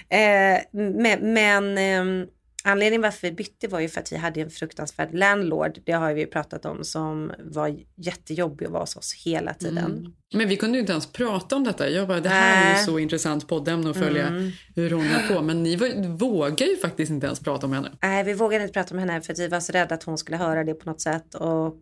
eh, 0.08 0.60
men 0.72 1.32
men 1.32 1.78
eh, 1.78 2.28
anledningen 2.64 3.02
varför 3.02 3.28
vi 3.28 3.32
bytte 3.34 3.68
var 3.68 3.80
ju 3.80 3.88
för 3.88 4.00
att 4.00 4.12
vi 4.12 4.16
hade 4.16 4.40
en 4.40 4.50
fruktansvärd 4.50 5.14
landlord, 5.14 5.78
det 5.84 5.92
har 5.92 6.14
vi 6.14 6.20
ju 6.20 6.26
pratat 6.26 6.64
om, 6.64 6.84
som 6.84 7.32
var 7.38 7.76
jättejobbig 7.96 8.66
att 8.66 8.72
vara 8.72 8.82
hos 8.82 8.96
oss 8.96 9.14
hela 9.24 9.54
tiden. 9.54 9.78
Mm. 9.78 10.12
Men 10.34 10.48
vi 10.48 10.56
kunde 10.56 10.76
ju 10.76 10.80
inte 10.80 10.92
ens 10.92 11.12
prata 11.12 11.56
om 11.56 11.64
detta. 11.64 11.88
Jag 11.88 12.08
bara, 12.08 12.20
det 12.20 12.28
här 12.28 12.74
är 12.74 12.78
ju 12.78 12.84
så 12.84 12.98
intressant 12.98 13.48
poddämne 13.48 13.90
att 13.90 13.96
följa 13.96 14.26
Mm. 14.26 14.50
hur 14.74 14.90
hon 14.90 15.06
är 15.06 15.34
på. 15.34 15.42
Men 15.42 15.62
ni 15.62 15.76
var, 15.76 16.16
vågar 16.16 16.66
ju 16.66 16.76
faktiskt 16.76 17.10
inte 17.10 17.26
ens 17.26 17.40
prata 17.40 17.66
om 17.66 17.72
henne. 17.72 17.92
Nej, 18.02 18.24
vi 18.24 18.34
vågade 18.34 18.64
inte 18.64 18.72
prata 18.72 18.94
om 18.94 18.98
henne 18.98 19.20
för 19.20 19.32
att 19.32 19.38
vi 19.38 19.48
var 19.48 19.60
så 19.60 19.72
rädda 19.72 19.94
att 19.94 20.02
hon 20.02 20.18
skulle 20.18 20.36
höra 20.36 20.64
det 20.64 20.74
på 20.74 20.90
något 20.90 21.00
sätt. 21.00 21.34
Och 21.34 21.76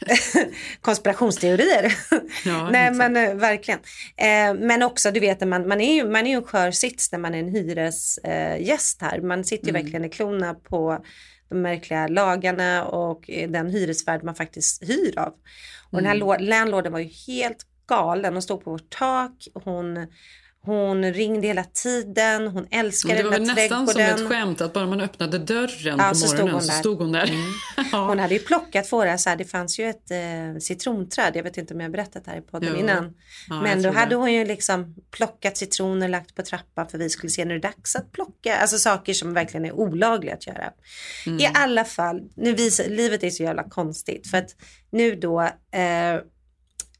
konspirationsteorier. 0.80 1.92
Ja, 2.44 2.70
Nej, 2.70 2.82
exakt. 2.90 2.98
men 2.98 3.16
eh, 3.16 3.34
verkligen. 3.34 3.80
Eh, 4.16 4.54
men 4.66 4.82
också, 4.82 5.10
du 5.10 5.20
vet, 5.20 5.48
man, 5.48 5.68
man 5.68 5.80
är 5.80 5.94
ju 5.94 6.04
man 6.10 6.26
är 6.26 6.30
ju 6.30 6.36
en 6.36 6.42
skör 6.42 6.70
sits 6.70 7.12
när 7.12 7.18
man 7.18 7.34
är 7.34 7.38
en 7.38 7.48
hyresgäst 7.48 9.02
eh, 9.02 9.08
här. 9.08 9.20
Man 9.20 9.44
sitter 9.44 9.64
ju 9.66 9.70
Mm. 9.70 9.82
verkligen 9.82 10.04
i 10.04 10.08
klorna 10.08 10.54
på 10.54 11.04
de 11.48 11.62
märkliga 11.62 12.08
lagarna 12.08 12.84
och 12.84 13.30
eh, 13.30 13.50
den 13.50 13.70
hyresvärd 13.70 14.24
man 14.24 14.34
faktiskt 14.34 14.82
hyr 14.82 15.18
av. 15.18 15.32
Och 15.90 16.02
den 16.02 16.06
här 16.06 16.14
Mm. 16.14 16.44
landlorden 16.44 16.92
var 16.92 16.98
ju 17.00 17.10
helt 17.26 17.58
galen. 17.88 18.32
Hon 18.32 18.42
stod 18.42 18.64
på 18.64 18.70
vårt 18.70 18.90
tak. 18.90 19.48
Hon, 19.54 20.06
hon 20.66 21.12
ringde 21.12 21.46
hela 21.46 21.64
tiden. 21.64 22.46
Hon 22.48 22.66
älskade 22.70 23.14
Men 23.14 23.24
det 23.24 23.30
var 23.30 23.38
den 23.38 23.46
väl 23.46 23.56
där 23.56 23.62
nästan 23.62 23.86
som 23.86 23.94
trädgården. 23.94 24.24
ett 24.26 24.32
skämt 24.32 24.60
att 24.60 24.72
bara 24.72 24.86
man 24.86 25.00
öppnade 25.00 25.38
dörren 25.38 25.96
Ja, 25.98 26.08
på 26.08 26.14
så 26.14 26.26
stod 26.26 26.38
morgonen 26.38 26.52
hon 26.54 26.62
så 26.62 26.72
där. 26.72 26.78
stod 26.78 26.98
hon 26.98 27.12
där. 27.12 27.30
ja. 27.92 28.06
Hon 28.08 28.18
hade 28.18 28.34
ju 28.34 28.40
plockat 28.40 28.92
våra, 28.92 29.18
så 29.18 29.28
här, 29.30 29.36
det 29.36 29.44
fanns 29.44 29.78
ju 29.78 29.88
ett 29.90 30.10
eh, 30.10 30.58
citronträd, 30.60 31.36
jag 31.36 31.42
vet 31.42 31.56
inte 31.58 31.74
om 31.74 31.80
jag 31.80 31.88
har 31.88 31.92
berättat 31.92 32.24
det 32.24 32.30
här 32.30 32.38
i 32.38 32.40
podden 32.40 32.68
Jo. 32.72 32.80
innan. 32.80 33.14
Ja, 33.48 33.60
Men 33.62 33.76
då 33.76 33.82
tror 33.82 33.92
det. 33.92 33.98
hade 33.98 34.14
hon 34.14 34.32
ju 34.32 34.44
liksom 34.44 34.94
plockat 35.10 35.56
citroner, 35.56 36.08
lagt 36.08 36.34
på 36.34 36.42
trappan 36.42 36.88
för 36.88 36.98
vi 36.98 37.10
skulle 37.10 37.30
se 37.30 37.44
när 37.44 37.54
det 37.54 37.58
är 37.58 37.62
dags 37.72 37.96
att 37.96 38.12
plocka. 38.12 38.56
Alltså 38.56 38.78
saker 38.78 39.12
som 39.14 39.34
verkligen 39.34 39.64
är 39.66 39.72
olagliga 39.72 40.34
att 40.34 40.46
göra. 40.46 40.72
Mm. 41.26 41.40
I 41.40 41.48
alla 41.54 41.84
fall, 41.84 42.20
nu 42.36 42.54
visar, 42.54 42.84
livet 42.84 43.22
är 43.22 43.30
så 43.30 43.42
jävla 43.42 43.64
konstigt 43.64 44.30
för 44.30 44.38
att 44.38 44.50
nu 44.90 45.14
då 45.16 45.40
eh, 45.42 46.20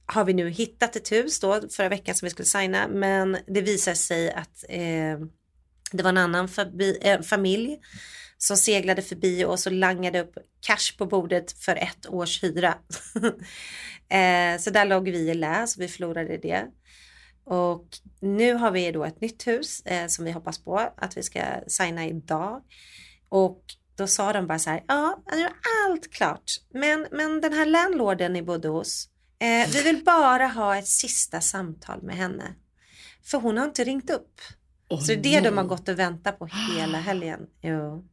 har 0.07 0.25
vi 0.25 0.33
nu 0.33 0.51
hittat 0.51 0.97
ett 0.97 1.13
hus 1.13 1.41
då 1.41 1.61
förra 1.71 1.89
veckan 1.89 2.15
som 2.15 2.27
vi 2.27 2.31
skulle 2.31 2.47
signa 2.47 2.89
men 2.89 3.37
det 3.47 3.61
visar 3.61 3.95
sig 3.95 4.33
att 4.33 4.65
eh, 4.69 5.19
det 5.93 6.03
var 6.03 6.09
en 6.09 6.19
annan 6.19 6.49
fabi, 6.49 6.99
eh, 7.03 7.21
familj 7.21 7.79
som 8.39 8.57
seglade 8.57 9.03
förbi 9.03 9.45
oss 9.45 9.67
och 9.67 9.73
langade 9.73 10.21
upp 10.21 10.35
cash 10.61 10.99
på 10.99 11.07
bordet 11.07 11.53
för 11.53 11.77
ett 11.77 12.07
års 12.09 12.43
hyra. 12.43 12.75
eh, 14.09 14.61
så 14.61 14.71
där 14.71 14.85
låg 14.85 15.09
vi 15.09 15.19
i 15.19 15.35
lä, 15.35 15.67
så 15.67 15.81
vi 15.81 15.89
förlorade 15.89 16.37
det. 16.37 16.67
Och 17.45 17.87
nu 18.21 18.55
har 18.55 18.71
vi 18.71 18.93
då 18.93 19.05
ett 19.05 19.21
nytt 19.21 19.47
hus 19.47 19.81
eh, 19.81 20.07
som 20.07 20.25
vi 20.25 20.33
hoppas 20.33 20.65
på 20.65 20.79
att 20.97 21.17
vi 21.17 21.23
ska 21.23 21.41
signa 21.67 22.07
idag. 22.07 22.63
Och 23.29 23.63
då 23.97 24.07
sa 24.07 24.33
de 24.33 24.47
bara 24.47 24.59
så 24.59 24.71
här, 24.71 24.85
ja, 24.89 25.23
nu 25.33 25.41
är 25.41 25.53
allt 25.87 26.13
klart. 26.13 26.53
Men, 26.75 27.07
men 27.11 27.41
den 27.41 27.53
här 27.53 27.67
landlorden 27.67 28.33
ni 28.33 28.43
bodde 28.43 28.69
hos, 28.69 29.09
eh, 29.39 29.69
vi 29.73 29.83
vill 29.83 30.05
bara 30.05 30.47
ha 30.47 30.77
ett 30.77 30.89
sista 30.89 31.41
samtal 31.41 32.03
med 32.03 32.17
henne. 32.17 32.55
För 33.25 33.39
hon 33.39 33.59
har 33.59 33.65
inte 33.65 33.85
ringt 33.85 34.11
upp. 34.11 34.41
Oh, 34.89 35.01
så 35.01 35.07
det 35.07 35.15
är 35.15 35.41
det 35.41 35.49
de 35.49 35.57
har 35.57 35.65
gått 35.65 35.89
och 35.89 35.99
väntat 35.99 36.39
på 36.39 36.47
hela 36.47 36.99
helgen. 36.99 37.41
Jo. 37.63 38.05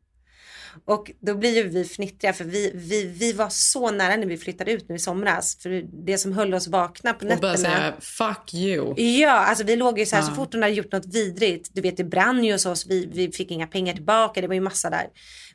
Och 0.85 1.11
då 1.19 1.35
blir 1.35 1.55
ju 1.55 1.63
vi 1.63 1.83
fnittriga 1.85 2.33
för 2.33 2.43
vi, 2.43 2.71
vi, 2.75 3.05
vi 3.05 3.33
var 3.33 3.49
så 3.49 3.91
nära 3.91 4.15
när 4.15 4.25
vi 4.27 4.37
flyttade 4.37 4.71
ut 4.71 4.89
nu 4.89 4.95
i 4.95 4.99
somras. 4.99 5.57
För 5.61 5.83
det 6.05 6.17
som 6.17 6.33
höll 6.33 6.53
oss 6.53 6.67
vakna 6.67 7.13
på 7.13 7.25
nätterna. 7.25 7.35
Och 7.35 7.41
bara 7.41 7.57
säga 7.57 7.93
fuck 7.99 8.53
you. 8.53 8.93
Ja, 9.01 9.31
alltså 9.31 9.63
vi 9.63 9.75
låg 9.75 9.99
ju 9.99 10.05
så 10.05 10.15
här 10.15 10.23
Ja. 10.23 10.27
så 10.29 10.35
fort 10.35 10.53
hon 10.53 10.61
hade 10.63 10.75
gjort 10.75 10.91
något 10.91 11.05
vidrigt. 11.15 11.69
Du 11.73 11.81
vet 11.81 11.97
det 11.97 12.03
brann 12.03 12.43
ju 12.43 12.51
hos 12.51 12.65
oss, 12.65 12.85
vi, 12.89 13.09
vi 13.13 13.31
fick 13.31 13.51
inga 13.51 13.67
pengar 13.67 13.93
tillbaka, 13.93 14.41
det 14.41 14.47
var 14.47 14.55
ju 14.55 14.61
massa 14.61 14.89
där. 14.89 15.05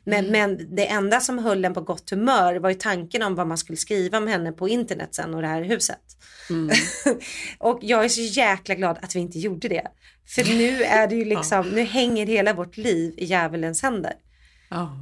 Men, 0.03 0.25
Mm. 0.25 0.31
men 0.57 0.75
det 0.75 0.87
enda 0.87 1.19
som 1.19 1.39
höll 1.39 1.65
en 1.65 1.73
på 1.73 1.81
gott 1.81 2.09
humör 2.09 2.55
var 2.55 2.69
ju 2.69 2.75
tanken 2.75 3.21
om 3.23 3.35
vad 3.35 3.47
man 3.47 3.57
skulle 3.57 3.77
skriva 3.77 4.17
om 4.17 4.27
henne 4.27 4.51
på 4.51 4.69
internet 4.69 5.15
sen 5.15 5.33
och 5.33 5.41
det 5.41 5.47
här 5.47 5.61
huset. 5.63 5.99
Mm. 6.49 6.75
och 7.59 7.79
jag 7.81 8.05
är 8.05 8.09
så 8.09 8.21
jäkla 8.21 8.75
glad 8.75 8.97
att 9.01 9.15
vi 9.15 9.19
inte 9.19 9.39
gjorde 9.39 9.67
det. 9.67 9.87
För 10.27 10.43
nu 10.57 10.83
är 10.83 11.07
det 11.07 11.15
ju 11.15 11.25
liksom, 11.25 11.69
nu 11.69 11.81
hänger 11.83 12.25
hela 12.25 12.53
vårt 12.53 12.77
liv 12.77 13.13
i 13.17 13.25
djävulens 13.25 13.81
händer. 13.81 14.13
Ja. 14.69 14.97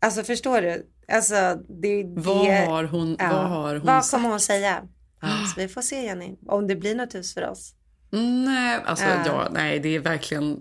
Alltså 0.00 0.22
förstår 0.22 0.62
du? 0.62 0.86
Alltså 1.12 1.34
det, 1.68 2.02
det 2.02 2.20
Vad 2.20 2.66
har 2.66 2.84
hon, 2.84 3.16
ja. 3.18 3.28
vad 3.32 3.48
har 3.48 3.76
hon 3.76 3.86
Vad 3.86 4.10
kommer 4.10 4.28
hon 4.28 4.40
säga? 4.40 4.82
Så 5.54 5.60
vi 5.60 5.68
får 5.68 5.82
se 5.82 6.04
Jenny, 6.04 6.36
om 6.46 6.66
det 6.66 6.76
blir 6.76 6.94
något 6.94 7.14
hus 7.14 7.34
för 7.34 7.48
oss. 7.48 7.74
Nej, 8.10 8.80
alltså 8.84 9.04
Ja. 9.04 9.22
ja, 9.26 9.48
nej, 9.50 9.80
det 9.80 9.96
är 9.96 10.00
verkligen... 10.00 10.60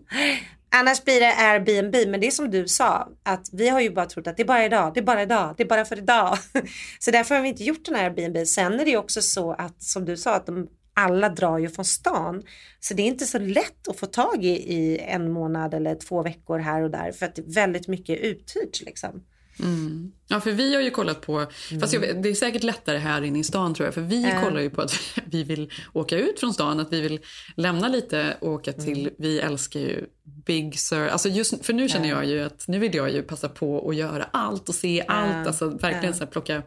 Annars 0.71 1.03
blir 1.03 1.19
det 1.19 1.33
Airbnb, 1.37 1.95
men 2.11 2.19
det 2.19 2.27
är 2.27 2.31
som 2.31 2.51
du 2.51 2.67
sa, 2.67 3.09
att 3.23 3.49
vi 3.53 3.69
har 3.69 3.79
ju 3.79 3.89
bara 3.89 4.05
trott 4.05 4.27
att 4.27 4.37
det 4.37 4.43
är 4.43 4.47
bara 4.47 4.65
idag, 4.65 4.93
det 4.93 4.99
är 4.99 5.03
bara 5.03 5.21
idag, 5.21 5.53
det 5.57 5.63
är 5.63 5.67
bara 5.67 5.85
för 5.85 5.97
idag. 5.97 6.37
Så 6.99 7.11
därför 7.11 7.35
har 7.35 7.41
vi 7.41 7.49
inte 7.49 7.63
gjort 7.63 7.85
den 7.85 7.95
här 7.95 8.03
Airbnb. 8.03 8.47
Sen 8.47 8.79
är 8.79 8.85
det 8.85 8.91
ju 8.91 8.97
också 8.97 9.21
så 9.21 9.51
att, 9.51 9.83
som 9.83 10.05
du 10.05 10.17
sa, 10.17 10.35
att 10.35 10.45
de 10.45 10.67
alla 10.99 11.29
drar 11.29 11.57
ju 11.57 11.69
från 11.69 11.85
stan. 11.85 12.43
Så 12.79 12.93
det 12.93 13.01
är 13.01 13.07
inte 13.07 13.25
så 13.25 13.39
lätt 13.39 13.87
att 13.87 13.99
få 13.99 14.05
tag 14.05 14.45
i, 14.45 14.73
i 14.73 14.99
en 14.99 15.31
månad 15.31 15.73
eller 15.73 15.95
två 15.95 16.23
veckor 16.23 16.59
här 16.59 16.81
och 16.81 16.91
där, 16.91 17.11
för 17.11 17.25
att 17.25 17.35
det 17.35 17.41
är 17.41 17.53
väldigt 17.53 17.87
mycket 17.87 18.19
uthyrt 18.19 18.81
liksom. 18.85 19.23
Mm. 19.59 20.11
Ja, 20.27 20.39
för 20.41 20.51
vi 20.51 20.75
har 20.75 20.81
ju 20.81 20.91
kollat 20.91 21.21
på, 21.21 21.45
fast 21.81 21.93
jag, 21.93 22.23
det 22.23 22.29
är 22.29 22.33
säkert 22.33 22.63
lättare 22.63 22.97
här 22.97 23.21
inne 23.21 23.39
i 23.39 23.43
stan 23.43 23.73
tror 23.73 23.87
jag, 23.87 23.93
för 23.93 24.01
vi 24.01 24.23
Ja. 24.23 24.41
kollar 24.43 24.61
ju 24.61 24.69
på 24.69 24.81
att 24.81 24.99
vi 25.25 25.43
vill 25.43 25.71
åka 25.93 26.17
ut 26.17 26.39
från 26.39 26.53
stan, 26.53 26.79
att 26.79 26.93
vi 26.93 27.01
vill 27.01 27.19
lämna 27.55 27.87
lite 27.87 28.37
och 28.41 28.49
åka 28.51 28.73
till, 28.73 29.09
vi 29.17 29.39
älskar 29.39 29.79
ju 29.79 30.05
Big 30.45 30.79
Sur, 30.79 31.07
alltså 31.07 31.29
just, 31.29 31.65
för 31.65 31.73
nu 31.73 31.89
känner 31.89 32.09
jag 32.09 32.25
ju 32.25 32.41
att 32.43 32.67
nu 32.67 32.79
vill 32.79 32.95
jag 32.95 33.11
ju 33.13 33.23
passa 33.23 33.49
på 33.49 33.89
att 33.89 33.95
göra 33.95 34.23
allt 34.33 34.69
och 34.69 34.75
se 34.75 35.03
allt, 35.07 35.47
alltså 35.47 35.69
verkligen 35.69 36.13
så 36.13 36.19
här, 36.23 36.31
plocka 36.31 36.63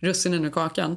russinen 0.00 0.44
ur 0.44 0.50
kakan. 0.50 0.96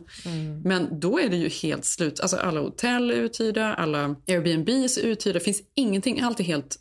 Men 0.64 1.00
då 1.00 1.20
är 1.20 1.30
det 1.30 1.38
ju 1.38 1.50
helt 1.50 1.86
slut, 1.86 2.20
alltså 2.20 2.38
alla 2.38 2.60
hotell 2.60 3.12
är 3.12 3.16
uthyrda, 3.16 3.74
alla 3.74 4.16
Airbnbs 4.28 4.98
är 4.98 5.02
uthyrda, 5.04 5.40
det 5.40 5.46
finns 5.46 5.62
ingenting, 5.76 6.22
allt 6.22 6.40
är 6.40 6.44
helt 6.44 6.78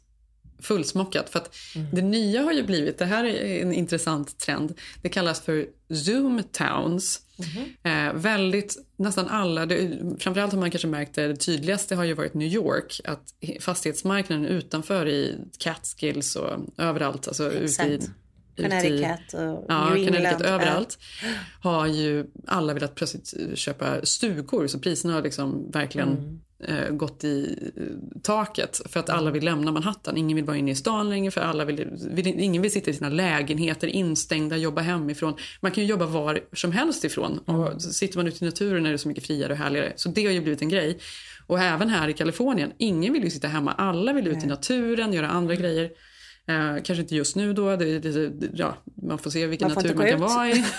fullsmockat. 0.58 1.30
För 1.30 1.38
att 1.38 1.56
Det 1.92 2.02
nya 2.02 2.42
har 2.42 2.52
ju 2.52 2.62
blivit, 2.62 2.98
det 2.98 3.04
här 3.04 3.24
är 3.24 3.62
en 3.62 3.72
intressant 3.72 4.38
trend, 4.38 4.74
det 5.02 5.08
kallas 5.08 5.40
för 5.40 5.66
Zoom 5.94 6.42
Towns. 6.52 7.20
Eh, 7.82 8.12
väldigt, 8.14 8.76
nästan 8.96 9.28
alla, 9.28 9.66
det, 9.66 9.98
framförallt 10.18 10.52
har 10.52 10.60
man 10.60 10.70
kanske 10.70 10.88
märkt 10.88 11.14
det, 11.14 11.28
det 11.28 11.36
tydligaste 11.36 11.94
har 11.94 12.04
ju 12.04 12.12
varit 12.14 12.34
New 12.34 12.48
York, 12.48 13.00
att 13.04 13.34
fastighetsmarknaden 13.60 14.46
utanför 14.46 15.08
i 15.08 15.34
Catskills 15.58 16.36
och 16.36 16.50
överallt, 16.78 17.28
alltså 17.28 17.52
Exakt. 17.52 17.88
ute 17.88 18.06
i 18.56 18.62
Connecticut 18.62 19.34
och 19.34 19.64
Ja, 19.68 19.84
New 19.84 19.96
England. 19.96 20.06
Connecticut 20.06 20.46
överallt 20.46 20.98
har 21.62 21.86
ju 21.86 22.26
alla 22.46 22.74
velat 22.74 22.94
plötsligt 22.94 23.34
köpa 23.54 24.06
stugor 24.06 24.66
så 24.66 24.78
priserna 24.78 25.14
har 25.14 25.22
liksom 25.22 25.70
verkligen 25.70 26.08
Mm. 26.08 26.40
Eh, 26.64 26.90
gått 26.90 27.24
i 27.24 27.58
eh, 27.76 27.82
taket 28.22 28.80
för 28.84 29.00
att 29.00 29.10
alla 29.10 29.30
vill 29.30 29.44
lämna 29.44 29.72
Manhattan. 29.72 30.16
Ingen 30.16 30.36
vill 30.36 30.44
vara 30.44 30.56
inne 30.56 30.70
i 30.70 30.74
stan 30.74 31.10
längre 31.10 31.30
för 31.30 31.40
alla 31.40 31.64
vill, 31.64 31.88
vill, 32.10 32.26
ingen 32.26 32.62
vill 32.62 32.72
sitta 32.72 32.90
i 32.90 32.94
sina 32.94 33.08
lägenheter 33.08 33.86
instängda, 33.86 34.56
jobba 34.56 34.80
hemifrån. 34.80 35.34
Man 35.60 35.72
kan 35.72 35.84
ju 35.84 35.90
jobba 35.90 36.06
var 36.06 36.40
som 36.52 36.72
helst 36.72 37.04
ifrån 37.04 37.38
och 37.38 37.82
så 37.82 37.92
sitter 37.92 38.18
man 38.18 38.26
ute 38.26 38.44
i 38.44 38.48
naturen 38.48 38.86
är 38.86 38.92
det 38.92 38.98
så 38.98 39.08
mycket 39.08 39.26
friare 39.26 39.52
och 39.52 39.58
härligare. 39.58 39.92
Så 39.96 40.08
det 40.08 40.24
har 40.24 40.32
ju 40.32 40.40
blivit 40.40 40.62
en 40.62 40.68
grej. 40.68 40.98
Och 41.46 41.60
även 41.60 41.88
här 41.88 42.08
i 42.08 42.12
Kalifornien, 42.12 42.72
ingen 42.78 43.12
vill 43.12 43.24
ju 43.24 43.30
sitta 43.30 43.48
hemma. 43.48 43.72
Alla 43.72 44.12
vill 44.12 44.26
ut 44.26 44.44
i 44.44 44.46
naturen, 44.46 45.12
göra 45.12 45.28
andra 45.28 45.54
grejer. 45.54 45.90
Eh, 46.48 46.82
kanske 46.82 47.02
inte 47.02 47.16
just 47.16 47.36
nu 47.36 47.52
då, 47.52 47.76
det, 47.76 47.98
det, 47.98 48.32
ja, 48.54 48.76
man 49.02 49.18
får 49.18 49.30
se 49.30 49.46
vilken 49.46 49.68
Man 49.68 49.74
får 49.74 49.82
natur 49.82 49.94
man 49.94 50.06
kan 50.06 50.14
ut. 50.14 50.20
vara 50.20 50.50
i. 50.50 50.64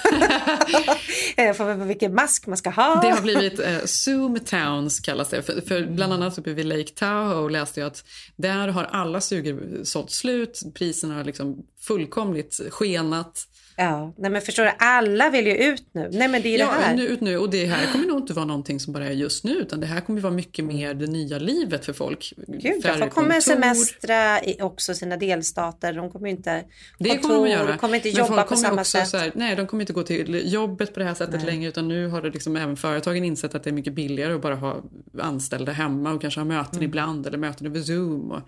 Eh, 1.38 1.54
För 1.54 1.76
vilken 1.76 2.16
mask 2.16 2.48
man 2.48 2.58
ska 2.58 2.70
ha. 2.70 3.02
Det 3.02 3.10
har 3.10 3.22
blivit 3.22 3.60
eh, 3.60 3.80
Zoom 3.86 4.40
Towns 4.40 5.00
kallas 5.00 5.30
det. 5.30 5.42
För, 5.42 5.62
för 5.62 5.86
bland 5.86 6.14
annat 6.14 6.38
uppe 6.38 6.54
vid 6.54 6.66
Lake 6.66 6.92
Tahoe 6.96 7.50
läste 7.52 7.80
jag 7.80 7.88
att 7.88 8.04
där 8.36 8.68
har 8.68 8.84
alla 8.84 9.22
stugor 9.22 9.84
sålt 9.84 10.12
slut. 10.12 10.62
Priserna 10.74 11.16
har 11.16 11.24
liksom 11.24 11.66
fullkomligt 11.80 12.60
skenat. 12.70 13.48
Ja, 13.80 14.14
nej 14.18 14.32
men 14.32 14.42
förstår 14.42 14.64
du, 14.64 14.72
alla 14.80 15.30
vill 15.30 15.48
ju 15.48 15.54
ut 15.58 15.84
nu. 15.92 16.10
Nej 16.12 16.28
men 16.28 16.42
det 16.42 16.48
är 16.48 16.52
ju 16.52 16.58
Ja, 16.58 16.66
det 16.66 16.84
här. 16.84 16.96
nu, 16.96 17.08
ut 17.08 17.22
nu. 17.22 17.38
Och 17.38 17.50
det 17.50 17.66
här 17.66 17.92
kommer 17.92 18.06
nog 18.08 18.18
inte 18.20 18.34
vara 18.34 18.46
någonting 18.46 18.80
som 18.80 18.94
bara 18.94 19.06
är 19.06 19.12
just 19.12 19.44
nu 19.44 19.52
utan 19.52 19.80
det 19.80 19.88
här 19.88 20.02
kommer 20.02 20.22
vara 20.22 20.34
mycket 20.34 20.66
mer 20.66 20.94
det 20.94 21.08
nya 21.08 21.40
livet 21.40 21.86
för 21.86 21.94
folk. 21.94 22.34
Gud, 22.48 22.84
Färre 22.84 22.98
folk 22.98 23.14
kommer 23.14 23.40
semestra 23.40 24.44
i 24.44 24.62
också 24.62 24.94
sina 24.94 25.18
delstater. 25.18 25.94
De 25.94 26.10
kommer 26.12 26.28
ju 26.28 26.36
inte 26.36 26.64
Det 27.00 27.10
kontor, 27.10 27.30
kommer 27.30 27.46
de 27.48 27.52
göra. 27.54 27.78
kommer 27.78 27.96
inte 27.96 28.10
jobba 28.10 28.28
folk 28.28 28.42
på 28.42 28.48
kommer 28.48 28.62
samma 28.68 28.82
också 28.82 28.98
sätt. 28.98 29.22
Här, 29.22 29.32
nej, 29.36 29.56
de 29.56 29.68
kommer 29.68 29.82
inte 29.84 29.94
gå 29.94 30.04
till 30.04 30.54
jobbet 30.54 30.94
på 30.94 31.00
det 31.00 31.06
här 31.06 31.14
sättet 31.14 31.36
Nej. 31.36 31.46
längre 31.46 31.70
utan 31.70 31.88
nu 31.88 32.08
har 32.08 32.22
det 32.22 32.30
liksom 32.30 32.56
även 32.56 32.78
företagen 32.78 33.24
insett 33.24 33.56
att 33.56 33.64
det 33.64 33.70
är 33.70 33.74
mycket 33.74 33.94
billigare 33.94 34.34
att 34.34 34.42
bara 34.42 34.56
ha 34.56 34.82
anställda 35.22 35.72
hemma 35.72 36.14
och 36.14 36.22
kanske 36.22 36.40
ha 36.40 36.46
möten 36.46 36.74
Mm. 36.78 36.84
ibland 36.84 37.28
eller 37.28 37.38
möten 37.38 37.68
över 37.68 37.80
Zoom 37.80 38.32
och, 38.32 38.42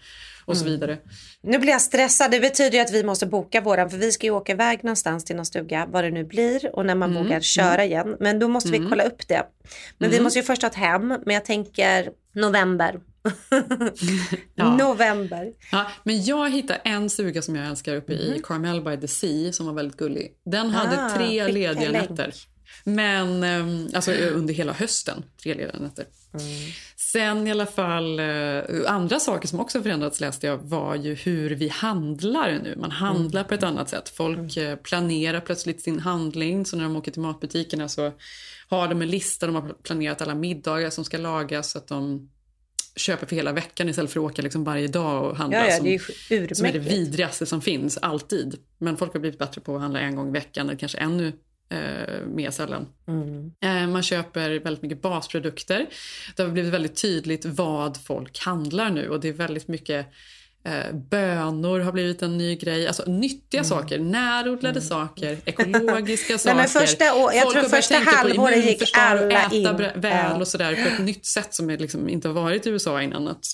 och 0.49 0.57
så 0.57 0.65
vidare. 0.65 0.97
Nu 1.41 1.57
blir 1.59 1.71
jag 1.71 1.81
stressad. 1.81 2.31
Det 2.31 2.39
betyder 2.39 2.71
ju 2.77 2.79
att 2.79 2.91
vi 2.93 3.03
måste 3.03 3.25
boka 3.25 3.61
våran 3.61 3.89
för 3.89 3.97
vi 3.97 4.11
ska 4.11 4.27
ju 4.27 4.31
åka 4.31 4.51
iväg 4.51 4.83
någonstans 4.83 5.25
till 5.25 5.35
någon 5.35 5.45
stuga 5.45 5.87
vad 5.91 6.03
det 6.03 6.11
nu 6.11 6.23
blir 6.23 6.75
och 6.75 6.85
när 6.85 6.95
man 6.95 7.11
Mm, 7.11 7.23
vågar 7.23 7.39
köra 7.41 7.85
igen. 7.85 8.17
Men 8.19 8.39
då 8.39 8.47
måste 8.47 8.71
vi 8.71 8.77
kolla 8.89 9.03
upp 9.03 9.27
det. 9.27 9.43
Men 9.97 10.09
vi 10.11 10.19
måste 10.19 10.39
ju 10.39 10.43
först 10.43 10.61
ha 10.61 10.69
ett 10.69 10.75
hem. 10.75 11.07
Men 11.07 11.33
jag 11.33 11.45
tänker 11.45 12.09
november. 12.35 12.99
Ja. 14.55 14.77
November. 14.77 15.51
Ja, 15.71 15.91
men 16.03 16.23
jag 16.23 16.49
hittade 16.51 16.79
en 16.83 17.09
stuga 17.09 17.41
som 17.41 17.55
jag 17.55 17.67
älskar 17.67 17.95
uppe 17.95 18.13
i 18.13 18.41
Carmel 18.43 18.81
by 18.81 18.97
the 18.97 19.07
Sea 19.07 19.51
som 19.53 19.65
var 19.65 19.73
väldigt 19.73 19.97
gullig. 19.97 20.31
Den 20.45 20.69
hade. 20.69 21.05
Ah, 21.05 21.17
tre 21.17 21.47
lediga 21.47 21.91
nätter. 21.91 22.33
Men 22.83 23.43
ehm, 23.43 23.87
alltså 23.95 24.11
under 24.33 24.53
hela 24.53 24.73
hösten, 24.73 25.23
tre 25.43 25.53
lediga 25.53 25.79
nätter. 25.79 26.05
Mm. 26.33 26.45
Sen 27.11 27.47
i 27.47 27.51
alla 27.51 27.65
fall, 27.65 28.19
eh, 28.19 28.61
andra 28.87 29.19
saker 29.19 29.47
som 29.47 29.59
också 29.59 29.81
förändrats 29.83 30.19
läste 30.19 30.47
jag 30.47 30.57
var 30.57 30.95
ju 30.95 31.13
hur 31.15 31.49
vi 31.49 31.67
handlar 31.67 32.59
nu. 32.63 32.75
Man 32.77 32.91
handlar 32.91 33.43
på 33.43 33.53
ett 33.53 33.63
annat 33.63 33.89
sätt. 33.89 34.09
Folk 34.09 34.57
Mm. 34.57 34.71
eh, 34.71 34.75
planerar 34.75 35.39
plötsligt 35.41 35.81
sin 35.81 35.99
handling. 35.99 36.65
Så 36.65 36.75
när 36.77 36.83
de 36.83 36.95
åker 36.95 37.11
till 37.11 37.21
matbutikerna 37.21 37.89
så 37.89 38.11
har 38.69 38.87
de 38.87 39.01
en 39.01 39.09
lista. 39.09 39.45
De 39.45 39.55
har 39.55 39.73
planerat 39.83 40.21
alla 40.21 40.35
middagar 40.35 40.89
som 40.89 41.05
ska 41.05 41.17
lagas 41.17 41.71
så 41.71 41.77
att 41.77 41.87
de 41.87 42.29
köper 42.95 43.25
för 43.27 43.35
hela 43.35 43.51
veckan 43.51 43.89
istället 43.89 44.11
för 44.11 44.19
att 44.19 44.31
åka 44.31 44.41
liksom 44.41 44.63
varje 44.63 44.87
dag 44.87 45.23
och 45.29 45.37
handla. 45.37 45.57
Ja, 45.57 45.65
ja, 45.69 45.75
som, 45.77 45.85
det 45.85 45.95
är 45.95 46.55
som 46.55 46.65
är 46.65 46.73
det 46.73 46.79
vidrigaste 46.79 47.45
som 47.45 47.61
finns, 47.61 47.97
alltid. 47.97 48.57
Men 48.77 48.97
folk 48.97 49.13
har 49.13 49.19
blivit 49.19 49.39
bättre 49.39 49.61
på 49.61 49.75
att 49.75 49.81
handla 49.81 49.99
en 49.99 50.15
gång 50.15 50.27
i 50.29 50.31
veckan, 50.31 50.69
eller 50.69 50.79
kanske 50.79 50.97
ännu 50.97 51.33
eh, 51.69 52.25
mer 52.27 52.51
sällan. 52.51 52.87
Mm. 53.07 53.51
Eh, 53.61 53.91
man 53.91 54.03
köper 54.03 54.59
väldigt 54.59 54.81
mycket 54.83 55.01
basprodukter. 55.01 55.85
Det 56.35 56.43
har 56.43 56.49
blivit 56.49 56.73
väldigt 56.73 57.01
tydligt 57.01 57.45
vad 57.45 57.97
folk 58.03 58.39
handlar 58.39 58.89
nu 58.89 59.09
och 59.09 59.19
det 59.19 59.27
är 59.29 59.33
väldigt 59.33 59.67
mycket 59.67 60.07
Eh, 60.63 60.93
bönor 60.95 61.79
har 61.79 61.91
blivit 61.91 62.21
en 62.21 62.37
ny 62.37 62.55
grej. 62.55 62.87
Alltså 62.87 63.03
nyttiga 63.11 63.63
saker, 63.63 63.99
närodlade 63.99 64.81
saker, 64.81 65.37
ekologiska 65.45 66.37
saker. 66.37 66.51
Mm. 66.51 66.57
men 66.57 66.67
första 66.81 67.05
jag 67.05 67.41
Folk 67.43 67.53
tror 67.55 67.63
första 67.69 67.95
halvåret 67.97 68.65
gick 68.65 68.97
alla 68.97 69.45
äta 69.45 69.55
in. 69.55 69.63
bra- 69.63 69.91
väl 69.95 70.31
Ja. 70.31 70.39
och 70.39 70.47
sådär 70.47 70.75
på 70.75 70.81
ett 70.93 70.99
nytt 70.99 71.25
sätt 71.25 71.53
som 71.53 71.69
liksom 71.69 72.09
inte 72.09 72.27
har 72.27 72.35
varit 72.35 72.67
i 72.67 72.69
USA 72.69 73.01
innan. 73.01 73.27
Att 73.27 73.45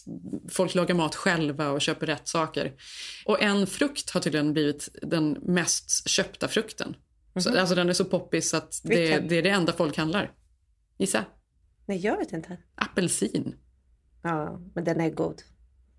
folk 0.49 0.75
lagar 0.75 0.95
mat 0.95 1.15
själva 1.15 1.69
och 1.69 1.81
köper 1.81 2.05
rätt 2.05 2.27
saker. 2.27 2.71
Och 3.25 3.41
en 3.41 3.67
frukt 3.67 4.09
har 4.09 4.21
tydligen 4.21 4.53
blivit 4.53 4.89
den 5.01 5.37
mest 5.41 6.09
köpta 6.09 6.47
frukten. 6.47 6.95
Så, 7.39 7.59
alltså 7.59 7.75
den 7.75 7.89
är 7.89 7.93
så 7.93 8.05
poppis 8.05 8.53
att 8.53 8.81
det, 8.83 9.19
Mhm. 9.19 9.27
Det 9.27 9.35
är 9.35 9.43
det 9.43 9.49
enda 9.49 9.73
folk 9.73 9.97
handlar. 9.97 10.33
Gissa? 10.97 11.25
Nej, 11.85 11.97
jag 11.97 12.17
vet 12.17 12.33
inte. 12.33 12.57
Apelsin. 12.75 13.55
Ja, 14.23 14.61
men 14.75 14.83
den 14.83 15.01
är 15.01 15.09
god. 15.09 15.41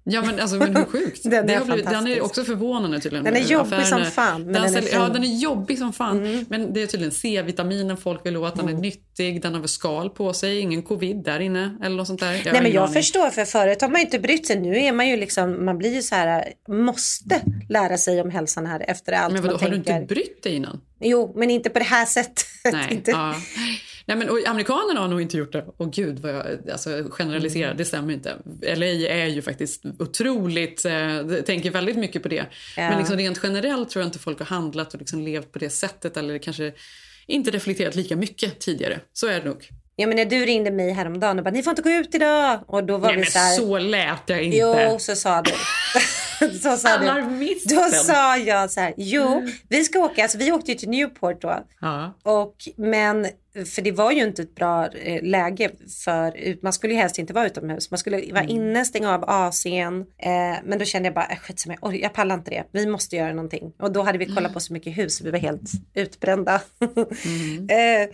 Ja 0.08 0.22
men 0.22 0.40
alltså 0.40 0.56
men 0.56 0.76
hur 0.76 0.84
sjukt. 0.84 1.22
Den 1.30 1.46
Det 1.46 1.54
är 1.54 1.64
blivit, 1.64 1.84
den 1.90 2.06
är 2.06 2.20
också 2.20 2.44
förvånande 2.44 3.00
tydligen. 3.00 3.24
Den 3.24 3.36
är 3.36 3.40
jobbig 3.40 3.74
affärerna. 3.74 4.04
som 4.04 4.12
fan, 4.12 4.42
men 4.42 4.52
Den, 4.52 4.72
den 4.72 4.84
är 4.84 4.92
ja 4.92 5.08
den 5.08 5.22
är 5.24 5.38
jobbig 5.38 5.78
som 5.78 5.92
fan. 5.92 6.46
Men 6.48 6.72
det 6.72 6.82
är 6.82 6.86
tydligen 6.86 7.12
C-vitaminen 7.12 7.96
folk 7.96 8.26
vill 8.26 8.36
åt. 8.36 8.56
Den 8.56 8.68
är 8.68 8.72
nyttig, 8.72 9.42
den 9.42 9.52
har 9.54 9.60
väl 9.60 9.68
skal 9.68 10.10
på 10.10 10.32
sig. 10.32 10.58
Ingen 10.58 10.82
covid 10.82 11.16
där 11.24 11.40
inne 11.40 11.78
eller 11.82 11.96
något 11.96 12.06
sånt 12.06 12.20
där. 12.20 12.32
Jag 12.32 12.52
Nej 12.52 12.62
men 12.62 12.72
jag 12.72 12.82
aning. 12.82 12.94
förstår 12.94 13.30
för 13.30 13.44
förut 13.44 13.80
har 13.82 13.88
man 13.88 14.00
ju 14.00 14.04
inte 14.04 14.18
brytt 14.18 14.46
sig. 14.46 14.60
Nu 14.60 14.78
är 14.78 14.92
man 14.92 15.08
ju 15.08 15.16
liksom, 15.16 15.64
man 15.64 15.78
blir 15.78 15.94
ju 15.94 16.02
så 16.02 16.14
här, 16.14 16.44
måste 16.68 17.40
lära 17.68 17.98
sig 17.98 18.20
om 18.20 18.30
hälsan 18.30 18.66
här 18.66 18.84
efter 18.88 19.12
allt 19.12 19.32
Men 19.32 19.42
vadå, 19.42 19.54
man 19.54 19.62
har 19.62 19.68
du 19.70 19.74
tänker. 19.76 20.00
inte 20.00 20.14
brytt 20.14 20.42
dig 20.42 20.54
innan? 20.54 20.80
Jo, 21.00 21.32
men 21.36 21.50
inte 21.50 21.70
på 21.70 21.78
det 21.78 21.84
här 21.84 22.06
sättet. 22.06 22.44
Nej, 22.72 22.88
inte. 22.90 23.10
ja. 23.10 23.34
Nej 24.08 24.16
men 24.16 24.30
och 24.30 24.46
amerikanerna 24.46 25.00
har 25.00 25.08
nog 25.08 25.20
inte 25.20 25.36
gjort 25.36 25.52
det. 25.52 25.64
Och 25.76 25.92
gud 25.92 26.18
vad 26.18 26.34
jag 26.34 26.70
alltså, 26.72 26.90
generaliserar, 27.10 27.66
Mm. 27.66 27.76
det 27.76 27.84
stämmer 27.84 28.14
inte. 28.14 28.36
LA 28.76 28.86
är 28.86 29.26
ju 29.26 29.42
faktiskt 29.42 29.82
otroligt, 29.98 30.84
eh, 30.84 31.22
tänker 31.46 31.70
väldigt 31.70 31.96
mycket 31.96 32.22
på 32.22 32.28
det. 32.28 32.44
Ja. 32.76 32.88
Men 32.88 32.98
liksom 32.98 33.16
rent 33.16 33.40
generellt 33.42 33.90
tror 33.90 34.02
jag 34.02 34.08
inte 34.08 34.18
folk 34.18 34.38
har 34.38 34.46
handlat 34.46 34.94
och 34.94 35.00
liksom 35.00 35.22
levt 35.22 35.52
på 35.52 35.58
det 35.58 35.70
sättet 35.70 36.16
eller 36.16 36.38
kanske 36.38 36.72
inte 37.26 37.50
reflekterat 37.50 37.94
lika 37.94 38.16
mycket 38.16 38.60
tidigare. 38.60 39.00
Så 39.12 39.26
är 39.26 39.40
det 39.40 39.44
nog. 39.46 39.68
Ja 39.96 40.06
men 40.06 40.16
när 40.16 40.24
du 40.24 40.46
ringde 40.46 40.70
mig 40.70 40.90
häromdagen 40.92 41.38
och 41.38 41.44
bara, 41.44 41.50
ni 41.50 41.62
får 41.62 41.70
inte 41.70 41.82
gå 41.82 41.90
ut 41.90 42.14
idag. 42.14 42.60
Och 42.66 42.84
då 42.84 42.98
var 42.98 43.08
Nej 43.08 43.16
vi 43.16 43.26
så 43.26 43.38
här, 43.38 43.56
så 43.56 43.78
lät 43.78 44.22
jag 44.26 44.42
inte. 44.42 44.56
Jo, 44.56 44.96
så 44.98 45.16
sa 45.16 45.42
du. 45.42 45.50
så 46.58 46.76
sa 46.76 46.98
du. 46.98 47.54
Då 47.74 47.82
sa 47.90 48.36
jag 48.36 48.70
så 48.70 48.80
här, 48.80 48.94
jo, 48.96 49.48
vi 49.68 49.84
ska 49.84 49.98
åka, 49.98 50.22
alltså 50.22 50.38
vi 50.38 50.52
åkte 50.52 50.72
ju 50.72 50.78
till 50.78 50.88
Newport 50.88 51.42
då. 51.42 51.64
Ja. 51.80 52.18
Och, 52.22 52.54
men, 52.76 53.26
för 53.64 53.82
det 53.82 53.92
var 53.92 54.12
ju 54.12 54.22
inte 54.22 54.42
ett 54.42 54.54
bra 54.54 54.88
eh, 54.88 55.22
läge 55.22 55.70
för, 56.04 56.56
man 56.62 56.72
skulle 56.72 56.92
ju 56.92 56.98
helst 56.98 57.18
inte 57.18 57.32
vara 57.32 57.46
utomhus. 57.46 57.90
Man 57.90 57.98
skulle 57.98 58.32
vara 58.32 58.44
inne, 58.44 58.84
stänga 58.84 59.14
av 59.14 59.24
AC'n. 59.24 60.00
Eh, 60.00 60.58
men 60.64 60.78
då 60.78 60.84
kände 60.84 61.06
jag 61.06 61.14
bara, 61.14 61.26
äh, 61.26 61.36
skitsamma, 61.36 61.76
jag, 61.80 61.90
orkar- 61.90 62.02
jag 62.02 62.12
pallar 62.12 62.34
inte 62.34 62.50
det. 62.50 62.64
Vi 62.72 62.86
måste 62.86 63.16
göra 63.16 63.32
någonting. 63.32 63.72
Och 63.78 63.92
då 63.92 64.02
hade 64.02 64.18
vi 64.18 64.26
kollat 64.26 64.52
på 64.52 64.60
så 64.60 64.72
mycket 64.72 64.98
hus, 64.98 65.20
vi 65.20 65.30
var 65.30 65.38
helt 65.38 65.70
utbrända. 65.94 66.54
eh, 67.68 68.10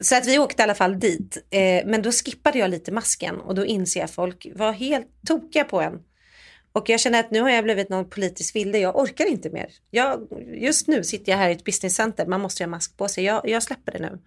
så 0.00 0.16
att 0.16 0.26
vi 0.26 0.38
åkte 0.38 0.62
i 0.62 0.64
alla 0.64 0.74
fall 0.74 1.00
dit. 1.00 1.46
Eh, 1.50 1.86
men 1.86 2.02
då 2.02 2.12
skippade 2.12 2.58
jag 2.58 2.70
lite 2.70 2.92
masken 2.92 3.36
och 3.40 3.54
då 3.54 3.66
inser 3.66 4.00
jag 4.00 4.04
att 4.04 4.10
folk 4.10 4.46
var 4.54 4.72
helt 4.72 5.06
tokiga 5.26 5.64
på 5.64 5.80
en. 5.80 5.98
Och 6.72 6.88
jag 6.88 7.00
känner 7.00 7.20
att 7.20 7.30
nu 7.30 7.40
har 7.40 7.50
jag 7.50 7.64
blivit 7.64 7.88
någon 7.88 8.10
politisk 8.10 8.56
vilde. 8.56 8.78
Jag 8.78 8.98
orkar 8.98 9.26
inte 9.26 9.50
mer. 9.50 9.68
Jag, 9.90 10.28
just 10.54 10.88
nu 10.88 11.04
sitter 11.04 11.32
jag 11.32 11.38
här 11.38 11.48
i 11.48 11.52
ett 11.52 11.64
businesscenter. 11.64 12.26
Man 12.26 12.40
måste 12.40 12.62
ha 12.64 12.68
mask 12.68 12.96
på 12.96 13.08
sig. 13.08 13.24
Jag, 13.24 13.48
jag 13.48 13.62
släpper 13.62 13.92
det 13.92 13.98
nu. 13.98 14.18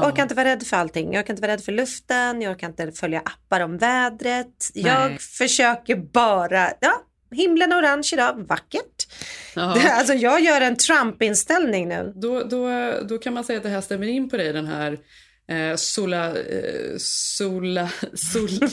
Jag 0.00 0.12
orkar 0.12 0.22
inte 0.22 0.34
vara 0.34 0.48
rädd 0.48 0.66
för 0.66 0.76
allting. 0.76 1.12
Jag 1.12 1.22
orkar 1.22 1.32
inte 1.32 1.42
vara 1.42 1.52
rädd 1.52 1.64
för 1.64 1.72
luften. 1.72 2.42
Jag 2.42 2.52
orkar 2.52 2.66
inte 2.66 2.92
följa 2.92 3.20
appar 3.20 3.60
om 3.60 3.78
vädret. 3.78 4.70
Jag 4.74 5.10
Nej. 5.10 5.18
försöker 5.18 5.96
bara, 5.96 6.72
ja, 6.80 7.02
himlen 7.30 7.72
är 7.72 7.78
orange 7.78 8.10
idag, 8.12 8.46
vackert. 8.48 9.06
Ja. 9.54 9.76
Alltså 9.90 10.14
jag 10.14 10.40
gör 10.40 10.60
en 10.60 10.76
Trump-inställning 10.76 11.88
nu. 11.88 12.12
Då, 12.16 12.42
då, 12.42 12.92
då 13.08 13.18
kan 13.18 13.34
man 13.34 13.44
säga 13.44 13.56
att 13.56 13.62
det 13.62 13.68
här 13.68 13.80
stämmer 13.80 14.06
in 14.06 14.30
på 14.30 14.36
dig, 14.36 14.52
den 14.52 14.66
här 14.66 14.98
eh, 15.48 15.76
sola, 15.76 16.26
eh, 16.36 16.96
sola, 16.98 17.88
sol, 18.14 18.48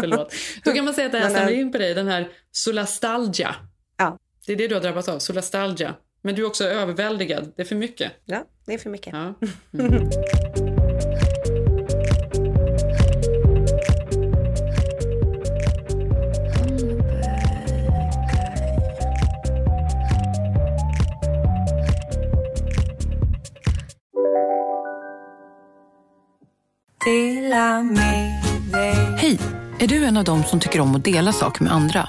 förlåt. 0.00 0.34
Då 0.64 0.72
kan 0.72 0.84
man 0.84 0.94
säga 0.94 1.06
att 1.06 1.12
det 1.12 1.18
här 1.18 1.26
eh, 1.26 1.34
stämmer 1.34 1.52
in 1.52 1.72
på 1.72 1.78
dig, 1.78 1.94
den 1.94 2.08
här 2.08 2.28
solastalgia. 2.52 3.54
Ja. 3.96 4.18
Det 4.46 4.52
är 4.52 4.56
det 4.56 4.68
du 4.68 4.74
har 4.74 4.82
drabbats 4.82 5.08
av, 5.08 5.18
solastalgia. 5.18 5.94
Men 6.26 6.34
du 6.34 6.42
är 6.42 6.46
också 6.46 6.64
överväldigad, 6.64 7.52
det 7.56 7.62
är 7.62 7.66
för 7.66 7.76
mycket. 7.76 8.12
Ja, 8.24 8.44
det 8.66 8.74
är 8.74 8.78
för 8.78 8.90
mycket. 8.90 9.12
Ja. 9.12 9.34
Hej! 29.16 29.38
Är 29.78 29.86
du 29.86 30.04
en 30.04 30.16
av 30.16 30.24
dem 30.24 30.42
som 30.42 30.60
tycker 30.60 30.80
om 30.80 30.96
att 30.96 31.04
dela 31.04 31.32
saker 31.32 31.64
med 31.64 31.72
andra? 31.72 32.08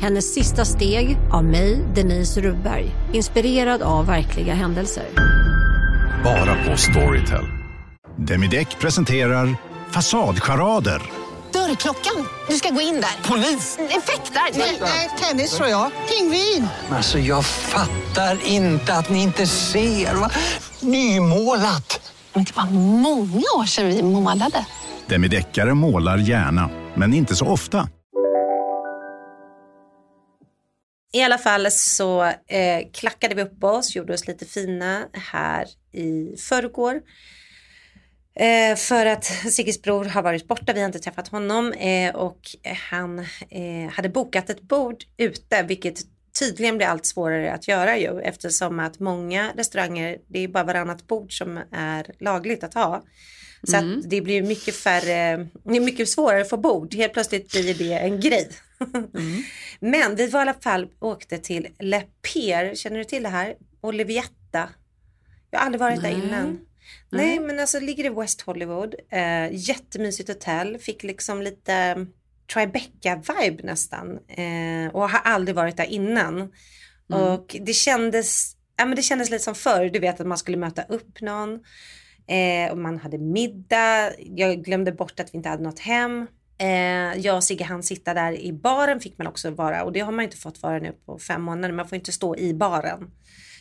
Hennes 0.00 0.34
sista 0.34 0.64
steg 0.64 1.18
av 1.32 1.44
mig, 1.44 1.80
Denise 1.94 2.40
Rubberg. 2.40 2.90
Inspirerad 3.12 3.82
av 3.82 4.06
verkliga 4.06 4.54
händelser. 4.54 5.04
Bara 6.24 6.64
på 6.64 6.76
Storytel. 6.76 7.44
Demideck 8.16 8.78
presenterar 8.78 9.56
Fasadcharader. 9.90 11.02
Dörrklockan. 11.52 12.26
Du 12.48 12.54
ska 12.54 12.68
gå 12.70 12.80
in 12.80 12.94
där. 12.94 13.28
Polis? 13.28 13.78
Effektar? 13.78 14.58
Nej, 14.80 15.10
tennis 15.20 15.56
tror 15.56 15.68
jag. 15.68 15.90
Pingvin. 16.08 16.68
Alltså 16.90 17.18
jag 17.18 17.44
fattar 17.44 18.46
inte 18.46 18.94
att 18.94 19.10
ni 19.10 19.22
inte 19.22 19.46
ser. 19.46 20.14
Va? 20.14 20.30
Nymålat! 20.80 22.12
Men 22.32 22.44
det 22.44 22.56
var 22.56 22.70
många 23.00 23.44
år 23.58 23.66
sedan 23.66 23.86
vi 23.88 24.02
målade. 24.02 24.66
Demideckare 25.06 25.74
målar 25.74 26.18
gärna, 26.18 26.70
men 26.94 27.14
inte 27.14 27.36
så 27.36 27.46
ofta. 27.46 27.88
I 31.12 31.22
alla 31.22 31.38
fall 31.38 31.70
så 31.70 32.22
eh, 32.46 32.90
klackade 32.92 33.34
vi 33.34 33.42
upp 33.42 33.64
oss, 33.64 33.96
gjorde 33.96 34.14
oss 34.14 34.26
lite 34.26 34.46
fina 34.46 35.08
här 35.12 35.66
i 35.92 36.36
förrgår. 36.36 37.00
Eh, 38.34 38.76
för 38.76 39.06
att 39.06 39.24
Sigges 39.24 39.82
bror 39.82 40.04
har 40.04 40.22
varit 40.22 40.48
borta, 40.48 40.72
vi 40.72 40.80
har 40.80 40.86
inte 40.86 40.98
träffat 40.98 41.28
honom 41.28 41.72
eh, 41.72 42.14
och 42.14 42.40
han 42.90 43.18
eh, 43.50 43.90
hade 43.92 44.08
bokat 44.08 44.50
ett 44.50 44.62
bord 44.62 45.04
ute, 45.16 45.62
vilket 45.62 46.00
tydligen 46.38 46.76
blir 46.76 46.86
allt 46.86 47.06
svårare 47.06 47.52
att 47.52 47.68
göra 47.68 47.98
ju 47.98 48.20
eftersom 48.20 48.80
att 48.80 49.00
många 49.00 49.52
restauranger, 49.56 50.18
det 50.26 50.44
är 50.44 50.48
bara 50.48 50.64
varannat 50.64 51.06
bord 51.06 51.38
som 51.38 51.60
är 51.72 52.06
lagligt 52.18 52.64
att 52.64 52.74
ha. 52.74 53.02
Så 53.62 53.76
att 53.76 54.10
det 54.10 54.20
blir 54.20 54.42
mycket 54.42 54.74
färre, 54.74 55.48
det 55.64 55.76
är 55.76 55.80
mycket 55.80 56.08
svårare 56.08 56.40
att 56.40 56.48
få 56.48 56.56
bord. 56.56 56.94
Helt 56.94 57.12
plötsligt 57.12 57.52
blir 57.52 57.74
det 57.74 57.98
en 57.98 58.20
grej. 58.20 58.50
Men 59.80 60.14
vi 60.16 60.26
var 60.26 60.40
i 60.40 60.42
alla 60.42 60.54
fall 60.54 60.88
åkte 60.98 61.38
till 61.38 61.68
Le 61.78 62.00
Pier, 62.00 62.74
känner 62.74 62.98
du 62.98 63.04
till 63.04 63.22
det 63.22 63.28
här? 63.28 63.54
Olivietta. 63.80 64.68
Jag 65.50 65.58
har 65.58 65.66
aldrig 65.66 65.80
varit 65.80 66.02
där 66.02 66.10
Nej. 66.10 66.22
innan. 66.26 66.60
Nej 67.10 67.40
men 67.40 67.60
alltså 67.60 67.80
ligger 67.80 68.04
i 68.04 68.08
West 68.08 68.40
Hollywood. 68.40 68.94
Eh, 69.10 69.48
jättemysigt 69.52 70.28
hotell. 70.28 70.78
Fick 70.78 71.02
liksom 71.02 71.42
lite 71.42 72.06
Tribeca-vibe 72.54 73.64
nästan. 73.64 74.18
Eh, 74.28 74.92
och 74.92 75.10
har 75.10 75.20
aldrig 75.24 75.54
varit 75.56 75.76
där 75.76 75.84
innan. 75.84 76.52
Och 77.12 77.56
det 77.60 77.72
kändes, 77.72 78.56
ja, 78.76 78.84
men 78.84 78.96
det 78.96 79.02
kändes 79.02 79.30
lite 79.30 79.44
som 79.44 79.54
förr. 79.54 79.90
Du 79.90 79.98
vet 79.98 80.20
att 80.20 80.26
man 80.26 80.38
skulle 80.38 80.56
möta 80.56 80.82
upp 80.82 81.20
någon. 81.20 81.60
Eh, 82.30 82.70
och 82.70 82.78
man 82.78 82.98
hade 82.98 83.18
middag. 83.18 84.10
Jag 84.18 84.64
glömde 84.64 84.92
bort 84.92 85.20
att 85.20 85.34
vi 85.34 85.36
inte 85.36 85.48
hade 85.48 85.62
något 85.62 85.78
hem. 85.78 86.26
Eh, 86.58 87.18
jag 87.18 87.36
och 87.36 87.44
Sigge 87.44 87.64
han 87.64 87.82
sitta 87.82 88.14
där 88.14 88.40
i 88.40 88.52
baren 88.52 89.00
fick 89.00 89.18
man 89.18 89.26
också 89.26 89.50
vara. 89.50 89.84
Och 89.84 89.92
det 89.92 90.00
har 90.00 90.12
man 90.12 90.24
inte 90.24 90.36
fått 90.36 90.62
vara 90.62 90.78
nu 90.78 90.92
på 91.06 91.18
fem 91.18 91.42
månader. 91.42 91.74
Man 91.74 91.88
får 91.88 91.96
inte 91.96 92.12
stå 92.12 92.36
i 92.36 92.54
baren. 92.54 93.10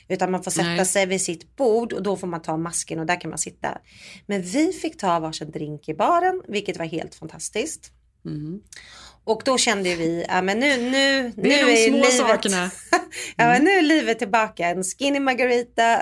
Utan 0.07 0.31
man 0.31 0.43
får 0.43 0.51
sätta 0.51 0.67
Nej. 0.67 0.85
sig 0.85 1.05
vid 1.05 1.21
sitt 1.21 1.55
bord 1.55 1.93
och 1.93 2.03
då 2.03 2.17
får 2.17 2.27
man 2.27 2.41
ta 2.41 2.57
masken 2.57 2.99
och 2.99 3.05
där 3.05 3.21
kan 3.21 3.29
man 3.29 3.37
sitta. 3.37 3.77
Men 4.25 4.41
vi 4.41 4.73
fick 4.73 4.97
ta 4.97 5.19
varsin 5.19 5.51
drink 5.51 5.89
i 5.89 5.93
baren, 5.93 6.41
vilket 6.47 6.77
var 6.77 6.85
helt 6.85 7.15
fantastiskt. 7.15 7.91
Och 9.23 9.41
då 9.45 9.57
kände 9.57 9.95
vi, 9.95 10.25
ja 10.27 10.41
men 10.41 10.59
nu, 10.59 10.77
nu, 10.77 11.33
nu 11.37 11.53
är 11.53 11.65
de 11.65 11.75
små 11.75 11.95
livet, 11.95 12.13
sakerna. 12.13 12.71
ja, 13.35 13.45
men 13.45 13.63
nu 13.63 13.71
är 13.71 13.81
livet 13.81 14.19
tillbaka, 14.19 14.67
en 14.67 14.83
skinny 14.83 15.19
margarita. 15.19 16.01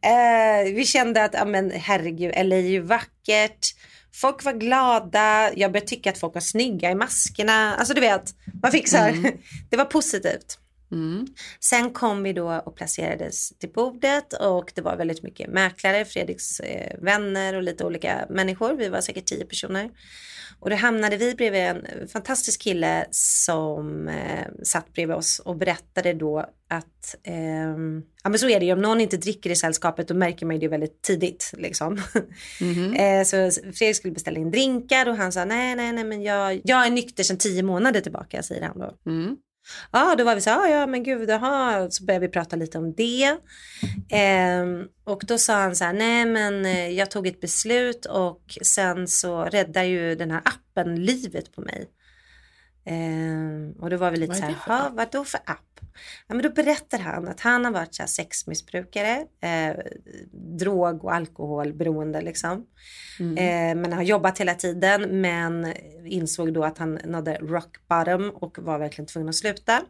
eh, 0.00 0.74
vi 0.74 0.84
kände 0.84 1.24
att, 1.24 1.34
ja 1.34 1.44
men 1.44 1.70
herregud, 1.70 2.32
LA 2.36 2.56
är 2.56 2.60
ju 2.60 2.80
vackert. 2.80 3.74
Folk 4.14 4.44
var 4.44 4.52
glada, 4.52 5.50
jag 5.56 5.72
började 5.72 5.86
tycka 5.86 6.10
att 6.10 6.18
folk 6.18 6.34
var 6.34 6.40
snygga 6.40 6.90
i 6.90 6.94
maskerna. 6.94 7.74
Alltså 7.74 7.94
du 7.94 8.00
vet, 8.00 8.34
man 8.62 8.72
fick 8.72 8.88
så 8.88 8.96
här, 8.96 9.32
det 9.70 9.76
var 9.76 9.84
positivt. 9.84 10.58
Mm. 10.92 11.26
Sen 11.60 11.90
kom 11.90 12.22
vi 12.22 12.32
då 12.32 12.62
och 12.66 12.76
placerades 12.76 13.58
till 13.58 13.72
bordet 13.72 14.32
och 14.32 14.72
det 14.74 14.80
var 14.80 14.96
väldigt 14.96 15.22
mycket 15.22 15.50
mäklare, 15.50 16.04
Fredriks 16.04 16.60
eh, 16.60 17.00
vänner 17.00 17.54
och 17.54 17.62
lite 17.62 17.84
olika 17.84 18.26
människor. 18.30 18.74
Vi 18.74 18.88
var 18.88 19.00
säkert 19.00 19.26
tio 19.26 19.44
personer. 19.44 19.90
Och 20.60 20.70
då 20.70 20.76
hamnade 20.76 21.16
vi 21.16 21.34
bredvid 21.34 21.60
en 21.60 22.08
fantastisk 22.08 22.62
kille 22.62 23.06
som 23.10 24.08
eh, 24.08 24.46
satt 24.62 24.92
bredvid 24.92 25.16
oss 25.16 25.38
och 25.38 25.56
berättade 25.56 26.12
då 26.12 26.38
att, 26.70 27.16
ehm, 27.24 28.02
ja 28.22 28.30
men 28.30 28.38
så 28.38 28.48
är 28.48 28.60
det 28.60 28.66
ju, 28.66 28.72
om 28.72 28.82
någon 28.82 29.00
inte 29.00 29.16
dricker 29.16 29.50
i 29.50 29.56
sällskapet 29.56 30.08
då 30.08 30.14
märker 30.14 30.46
man 30.46 30.56
ju 30.56 30.60
det 30.60 30.68
väldigt 30.68 31.02
tidigt 31.02 31.52
liksom. 31.56 32.00
Mhm. 32.60 32.94
eh, 32.94 33.24
så 33.24 33.50
Fredrik 33.74 33.96
skulle 33.96 34.14
beställa 34.14 34.40
in 34.40 34.50
drinkar 34.50 35.08
och 35.08 35.16
han 35.16 35.32
sa 35.32 35.44
nej, 35.44 35.76
nej, 35.76 35.92
nej, 35.92 36.04
men 36.04 36.22
jag, 36.22 36.60
jag 36.64 36.86
är 36.86 36.90
nykter 36.90 37.22
sedan 37.22 37.38
tio 37.38 37.62
månader 37.62 38.00
tillbaka, 38.00 38.42
säger 38.42 38.62
han 38.62 38.78
då. 38.78 39.10
Mm. 39.10 39.36
Ja, 39.92 40.14
då 40.18 40.24
var 40.24 40.34
vi 40.34 40.40
så 40.40 40.50
här, 40.50 40.58
"Ah, 40.60 40.68
ja 40.68 40.86
men 40.86 41.02
gud, 41.02 41.30
jaha. 41.30 41.90
Så 41.90 42.04
började 42.04 42.26
vi 42.26 42.32
prata 42.32 42.56
lite 42.56 42.78
om 42.78 42.92
det. 42.94 43.24
Eh, 44.10 44.64
och 45.04 45.22
då 45.26 45.38
sa 45.38 45.54
han 45.54 45.76
så 45.76 45.84
här, 45.84 45.92
nej 45.92 46.24
men 46.26 46.66
eh, 46.66 46.88
jag 46.88 47.10
tog 47.10 47.26
ett 47.26 47.40
beslut 47.40 48.06
och 48.06 48.58
sen 48.62 49.08
så 49.08 49.44
räddar 49.44 49.82
ju 49.82 50.14
den 50.14 50.30
här 50.30 50.42
appen 50.44 51.04
livet 51.04 51.52
på 51.54 51.60
mig. 51.60 51.88
Ehm, 52.90 53.72
och 53.78 53.90
då 53.90 53.96
var 53.96 54.10
vi 54.10 54.16
lite 54.16 54.28
Vad 54.28 54.36
så 54.36 54.42
här, 54.42 54.50
det 54.50 54.58
för 54.58 54.72
"Ja, 54.72 54.90
vad 54.94 55.12
då 55.12 55.24
för 55.24 55.40
app? 55.44 55.80
Ja, 56.26 56.34
men 56.34 56.42
då 56.42 56.50
berättar 56.50 56.98
han 56.98 57.28
att 57.28 57.40
han 57.40 57.64
har 57.64 57.72
varit 57.72 57.94
så 57.94 58.02
här 58.02 58.06
sexmissbrukare, 58.06 59.26
eh, 59.40 59.76
drog 60.58 61.04
och 61.04 61.14
alkoholberoende 61.14 62.20
liksom. 62.20 62.66
Eh, 63.36 63.74
men 63.76 63.92
har 63.92 64.02
jobbat 64.02 64.40
hela 64.40 64.54
tiden 64.54 65.20
men 65.20 65.74
insåg 66.04 66.52
då 66.54 66.64
att 66.64 66.78
han 66.78 66.94
nådde 67.04 67.34
rock 67.34 67.76
bottom 67.88 68.30
och 68.30 68.58
var 68.58 68.78
verkligen 68.78 69.06
tvungen 69.06 69.28
att 69.28 69.34
sluta. 69.34 69.82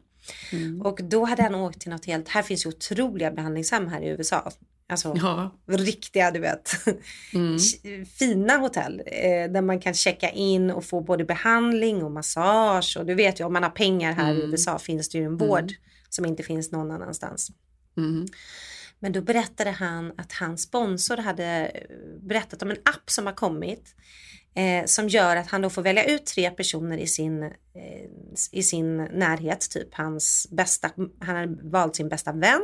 Och 0.84 1.00
då 1.02 1.24
hade 1.24 1.42
han 1.42 1.54
åkt 1.54 1.80
till 1.80 1.90
något 1.90 2.04
helt, 2.04 2.28
här 2.28 2.42
finns 2.42 2.66
ju 2.66 2.68
otroliga 2.68 3.30
behandlingshem 3.30 3.88
här 3.88 4.00
i 4.00 4.08
USA. 4.08 4.50
Alltså 4.90 5.12
Ja. 5.16 5.50
riktiga, 5.66 6.30
du 6.30 6.40
vet, 6.40 6.70
fina 8.18 8.56
hotell 8.56 9.02
eh, 9.06 9.50
där 9.52 9.62
man 9.62 9.80
kan 9.80 9.94
checka 9.94 10.30
in 10.30 10.70
och 10.70 10.84
få 10.84 11.00
både 11.00 11.24
behandling 11.24 12.02
och 12.04 12.10
massage 12.12 12.96
och 12.98 13.06
du 13.06 13.14
vet 13.14 13.40
ju 13.40 13.44
om 13.44 13.52
man 13.52 13.62
har 13.62 13.70
pengar 13.70 14.12
här 14.12 14.32
i 14.34 14.36
Mm. 14.38 14.50
USA 14.50 14.78
finns 14.78 15.08
det 15.08 15.18
ju 15.18 15.24
en 15.24 15.36
vård 15.36 15.72
som 16.08 16.26
inte 16.26 16.42
finns 16.42 16.72
någon 16.72 16.90
annanstans. 16.90 17.50
Mm. 17.96 18.26
Men 18.98 19.12
då 19.12 19.20
berättade 19.20 19.70
han 19.70 20.12
att 20.16 20.32
hans 20.32 20.62
sponsor 20.62 21.16
hade 21.16 21.44
eh, 21.44 21.96
berättat 22.20 22.62
om 22.62 22.70
en 22.70 22.76
app 22.76 23.10
som 23.10 23.26
har 23.26 23.32
kommit 23.34 23.94
eh, 24.54 24.84
som 24.86 25.08
gör 25.08 25.36
att 25.36 25.46
han 25.46 25.62
då 25.62 25.70
får 25.70 25.82
välja 25.82 26.04
ut 26.04 26.26
tre 26.26 26.50
personer 26.50 26.98
i 26.98 27.06
sin, 27.06 27.42
eh, 27.42 27.50
i 28.52 28.62
sin 28.62 28.96
närhet, 28.96 29.70
typ 29.70 29.94
hans 29.94 30.48
bästa, 30.50 30.90
han 31.20 31.36
hade 31.36 31.58
valt 31.62 31.96
sin 31.96 32.08
bästa 32.08 32.32
vän, 32.32 32.62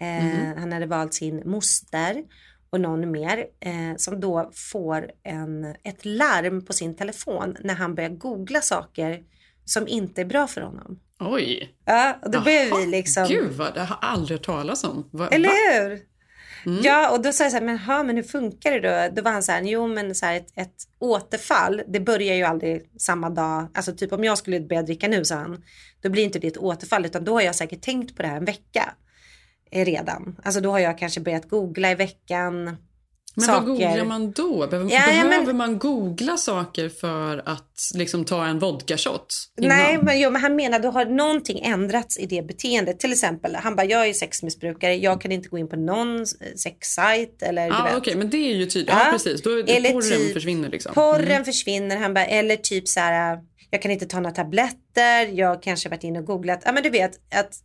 Mhm. 0.00 0.56
han 0.58 0.72
hade 0.72 0.86
valt 0.86 1.14
sin 1.14 1.42
moster 1.50 2.22
och 2.70 2.80
någon 2.80 3.10
mer 3.10 3.46
eh, 3.60 3.96
som 3.96 4.20
då 4.20 4.50
får 4.54 5.10
en, 5.22 5.64
ett 5.64 6.04
larm 6.04 6.64
på 6.64 6.72
sin 6.72 6.96
telefon 6.96 7.56
när 7.60 7.74
han 7.74 7.94
börjar 7.94 8.10
googla 8.10 8.60
saker 8.60 9.22
som 9.64 9.88
inte 9.88 10.20
är 10.20 10.24
bra 10.24 10.46
för 10.46 10.60
honom. 10.60 11.00
Oj. 11.20 11.74
Ja, 11.84 12.18
och 12.22 12.30
då 12.30 12.40
börjar 12.40 12.78
vi 12.78 12.86
liksom... 12.86 13.26
Gud 13.28 13.52
vad, 13.52 13.74
det 13.74 13.80
har 13.80 13.98
jag 14.00 14.10
aldrig 14.10 14.42
talas 14.42 14.84
om. 14.84 15.08
Va? 15.10 15.28
Eller 15.28 15.48
hur? 15.48 16.00
Mm. 16.66 16.80
Ja, 16.82 17.10
och 17.10 17.22
då 17.22 17.32
sa 17.32 17.44
jag 17.44 17.52
så 17.52 17.58
här, 17.58 17.64
men, 17.64 17.78
ha, 17.78 18.02
men 18.02 18.16
hur 18.16 18.22
funkar 18.22 18.72
det 18.72 19.08
då? 19.08 19.14
Då 19.14 19.22
var 19.22 19.32
han 19.32 19.42
så 19.42 19.52
här, 19.52 19.62
jo 19.62 19.86
men 19.86 20.14
så 20.14 20.26
här, 20.26 20.36
ett, 20.36 20.52
ett 20.56 20.74
återfall, 20.98 21.82
det 21.88 22.00
börjar 22.00 22.34
ju 22.34 22.42
aldrig 22.42 22.90
samma 22.98 23.30
dag. 23.30 23.68
Alltså 23.74 23.92
typ 23.92 24.12
om 24.12 24.24
jag 24.24 24.38
skulle 24.38 24.60
börja 24.60 24.82
dricka 24.82 25.08
nu, 25.08 25.24
sa 25.24 25.34
han, 25.34 25.62
då 26.00 26.08
blir 26.08 26.24
inte 26.24 26.38
det 26.38 26.46
ett 26.46 26.58
återfall, 26.58 27.06
utan 27.06 27.24
då 27.24 27.32
har 27.32 27.40
jag 27.40 27.54
säkert 27.54 27.82
tänkt 27.82 28.16
på 28.16 28.22
det 28.22 28.28
här 28.28 28.36
en 28.36 28.44
vecka 28.44 28.94
redan. 29.70 30.36
Alltså 30.44 30.60
då 30.60 30.70
har 30.70 30.78
jag 30.78 30.98
kanske 30.98 31.20
börjat 31.20 31.48
googla 31.48 31.90
i 31.90 31.94
veckan. 31.94 32.76
Men 33.34 33.44
saker. 33.44 33.58
vad 33.60 33.66
googlar 33.66 34.04
man 34.04 34.30
då? 34.32 34.66
Behöver, 34.66 34.90
Ja, 34.90 35.00
ja, 35.00 35.22
behöver 35.22 35.46
men- 35.46 35.56
man 35.56 35.78
googla 35.78 36.36
saker 36.36 36.88
för 36.88 37.42
att 37.48 37.90
liksom 37.94 38.24
ta 38.24 38.46
en 38.46 38.58
vodka-shot? 38.58 39.26
Nej, 39.56 39.98
men, 40.02 40.20
jo, 40.20 40.30
men 40.30 40.42
han 40.42 40.56
menar 40.56 40.78
då 40.78 40.90
har 40.90 41.04
någonting 41.04 41.60
ändrats 41.64 42.18
i 42.18 42.26
det 42.26 42.42
beteendet. 42.42 43.00
Till 43.00 43.12
exempel, 43.12 43.56
han 43.56 43.76
bara, 43.76 43.84
jag 43.86 44.08
är 44.08 44.12
sexmissbrukare, 44.12 44.94
jag 44.96 45.20
kan 45.20 45.32
inte 45.32 45.48
gå 45.48 45.58
in 45.58 45.68
på 45.68 45.76
någon 45.76 46.20
eh, 46.20 46.26
sexsajt 46.56 47.42
eller 47.42 47.66
Ja, 47.66 47.84
vet. 47.84 47.96
okej, 47.96 48.16
men 48.16 48.30
det 48.30 48.36
är 48.36 48.54
ju 48.54 48.66
tydligt. 48.66 48.90
Ja, 48.94 49.08
precis. 49.12 49.42
Då, 49.42 49.50
Eller 49.50 49.92
porren 49.92 50.10
typ- 50.18 50.32
försvinner 50.32 50.68
liksom. 50.68 50.94
Porren 50.94 51.30
Mm. 51.30 51.44
försvinner, 51.44 51.96
han 51.96 52.14
bara, 52.14 52.26
eller 52.26 52.56
typ 52.56 52.88
så 52.88 53.00
här, 53.00 53.38
jag 53.70 53.82
kan 53.82 53.90
inte 53.90 54.06
ta 54.06 54.20
några 54.20 54.34
tabletter, 54.34 55.26
jag 55.26 55.62
kanske 55.62 55.88
varit 55.88 56.04
inne 56.04 56.18
och 56.18 56.24
googlat. 56.24 56.62
Ja 56.64 56.72
men 56.72 56.82
du 56.82 56.90
vet 56.90 57.20
att 57.34 57.62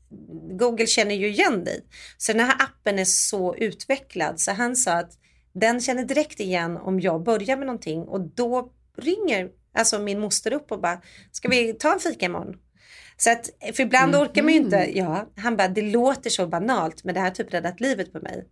Google 0.60 0.88
känner 0.88 1.16
ju 1.16 1.28
igen 1.28 1.64
dig. 1.64 1.86
Så 2.18 2.32
den 2.32 2.46
här 2.46 2.56
appen 2.60 3.00
är 3.00 3.06
så 3.06 3.56
utvecklad 3.56 4.40
så 4.40 4.52
han 4.52 4.76
sa 4.76 4.92
att 4.92 5.12
den 5.54 5.82
känner 5.82 6.04
direkt 6.04 6.40
igen 6.40 6.78
om 6.78 7.00
jag 7.00 7.24
börjar 7.24 7.58
med 7.58 7.66
någonting 7.66 8.02
och 8.02 8.22
då 8.22 8.72
ringer 8.98 9.50
alltså 9.74 10.00
min 10.00 10.20
moster 10.20 10.54
upp 10.54 10.72
och 10.72 10.82
bara, 10.82 11.02
ska 11.32 11.48
vi 11.48 11.74
ta 11.74 11.94
en 11.94 12.00
fika 12.00 12.26
imorgon? 12.26 12.56
Så 13.18 13.32
att, 13.32 13.50
för 13.74 13.84
ibland 13.84 14.16
orkar 14.16 14.44
man 14.44 14.54
ju 14.54 14.60
inte, 14.60 14.92
ja, 14.94 15.30
han 15.36 15.58
bara, 15.58 15.68
det 15.68 15.82
låter 15.82 16.30
så 16.30 16.48
banalt 16.48 17.04
men 17.04 17.14
det 17.14 17.20
här 17.20 17.28
har 17.28 17.36
typ 17.36 17.54
räddat 17.54 17.80
livet 17.80 18.14
på 18.14 18.20
mig. 18.20 18.46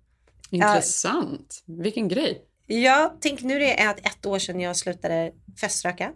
Intressant. 0.50 1.64
Vilken 1.66 2.08
grej. 2.08 2.42
Ja, 2.68 3.18
tänk 3.20 3.42
nu 3.42 3.60
det 3.60 3.82
är 3.82 3.90
att 3.90 4.00
ett 4.00 4.26
år 4.26 4.40
sedan 4.40 4.60
jag 4.60 4.76
slutade 4.76 5.32
feströka. 5.62 6.12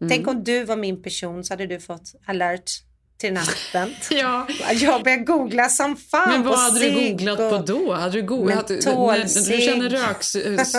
Mm. 0.00 0.08
Tänk 0.10 0.28
om 0.28 0.44
du 0.44 0.64
var 0.64 0.76
min 0.76 1.02
person 1.02 1.44
så 1.44 1.52
hade 1.52 1.66
du 1.66 1.80
fått 1.80 2.12
alert 2.26 2.70
till 3.18 3.36
appen. 3.36 3.94
ja. 4.10 4.46
Jag 4.74 5.02
började 5.04 5.24
googla 5.24 5.68
som 5.68 5.96
fan 5.96 6.30
Men 6.30 6.42
vad 6.42 6.58
hade 6.58 6.80
du 6.80 6.90
googlat 7.10 7.40
och- 7.40 7.50
på 7.50 7.58
då? 7.72 7.92
Hade 7.92 8.12
du 8.12 8.22
googlat, 8.22 8.68
när, 8.68 8.76
när 8.76 9.06
Mentolcigg. 9.16 9.56
du 9.58 9.62
känner 9.66 9.88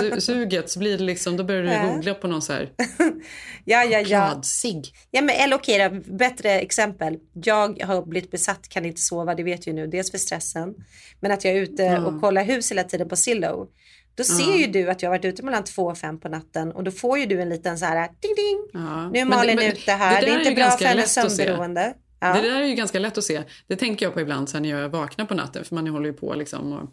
röksuget 0.09 0.69
så 0.71 0.79
blir 0.79 0.97
det 0.97 1.03
liksom, 1.03 1.37
då 1.37 1.43
börjar 1.43 1.63
du 1.63 1.69
Ja. 1.69 1.87
googla 1.93 2.13
på 2.13 2.27
någon 2.27 2.41
så 2.41 2.53
här 2.53 2.69
Ja, 3.65 3.83
ja, 3.83 3.99
ja. 3.99 4.03
chokladcigg. 4.27 4.85
ja 5.11 5.21
men, 5.21 5.35
eller 5.35 5.55
okej 5.55 5.89
då, 5.89 6.13
bättre 6.15 6.59
exempel. 6.59 7.17
Jag 7.33 7.81
har 7.83 8.05
blivit 8.05 8.31
besatt, 8.31 8.69
kan 8.69 8.85
inte 8.85 9.01
sova, 9.01 9.35
det 9.35 9.43
vet 9.43 9.67
ju 9.67 9.73
nu. 9.73 9.87
Dels 9.87 10.11
för 10.11 10.17
stressen. 10.17 10.73
Men 11.19 11.31
att 11.31 11.45
jag 11.45 11.53
är 11.53 11.57
ute 11.61 11.83
Ja. 11.83 12.05
och 12.05 12.21
kollar 12.21 12.43
hus 12.43 12.71
hela 12.71 12.83
tiden 12.83 13.09
på 13.09 13.15
Zillow. 13.15 13.67
Då 14.15 14.23
ser 14.23 14.51
Ja. 14.51 14.55
ju 14.57 14.67
du 14.67 14.89
att 14.89 15.01
jag 15.01 15.09
har 15.09 15.17
varit 15.17 15.25
ute 15.25 15.43
mellan 15.43 15.63
två 15.63 15.83
och 15.83 15.97
fem 15.97 16.19
på 16.19 16.29
natten 16.29 16.71
och 16.71 16.83
då 16.83 16.91
får 16.91 17.19
ju 17.19 17.25
du 17.25 17.41
en 17.41 17.49
liten 17.49 17.77
så 17.77 17.85
här 17.85 18.09
ding 18.19 18.35
ding. 18.35 18.69
Ja. 18.73 19.09
Nu 19.09 19.19
är 19.19 19.25
Men- 19.25 19.29
Malin 19.29 19.55
men 19.55 19.71
ute 19.71 19.91
här, 19.91 20.21
det, 20.21 20.27
där 20.27 20.33
är 20.33 20.37
inte 20.37 20.49
ju 20.49 20.55
bra 20.55 20.69
för 20.71 20.85
hennes 20.85 21.13
sömnberoende. 21.13 21.93
Ja. 22.19 22.33
Det 22.33 22.41
där 22.49 22.61
är 22.61 22.65
ju 22.65 22.75
ganska 22.75 22.99
lätt 22.99 23.17
att 23.17 23.23
se. 23.23 23.43
Det 23.67 23.75
tänker 23.75 24.05
jag 24.05 24.13
på 24.13 24.21
ibland 24.21 24.49
sen 24.49 24.61
när 24.61 24.69
jag 24.69 24.89
vaknar 24.89 25.25
på 25.25 25.33
natten 25.33 25.65
för 25.65 25.75
man 25.75 25.87
håller 25.87 26.05
ju 26.05 26.13
på 26.13 26.33
liksom 26.33 26.73
och 26.73 26.89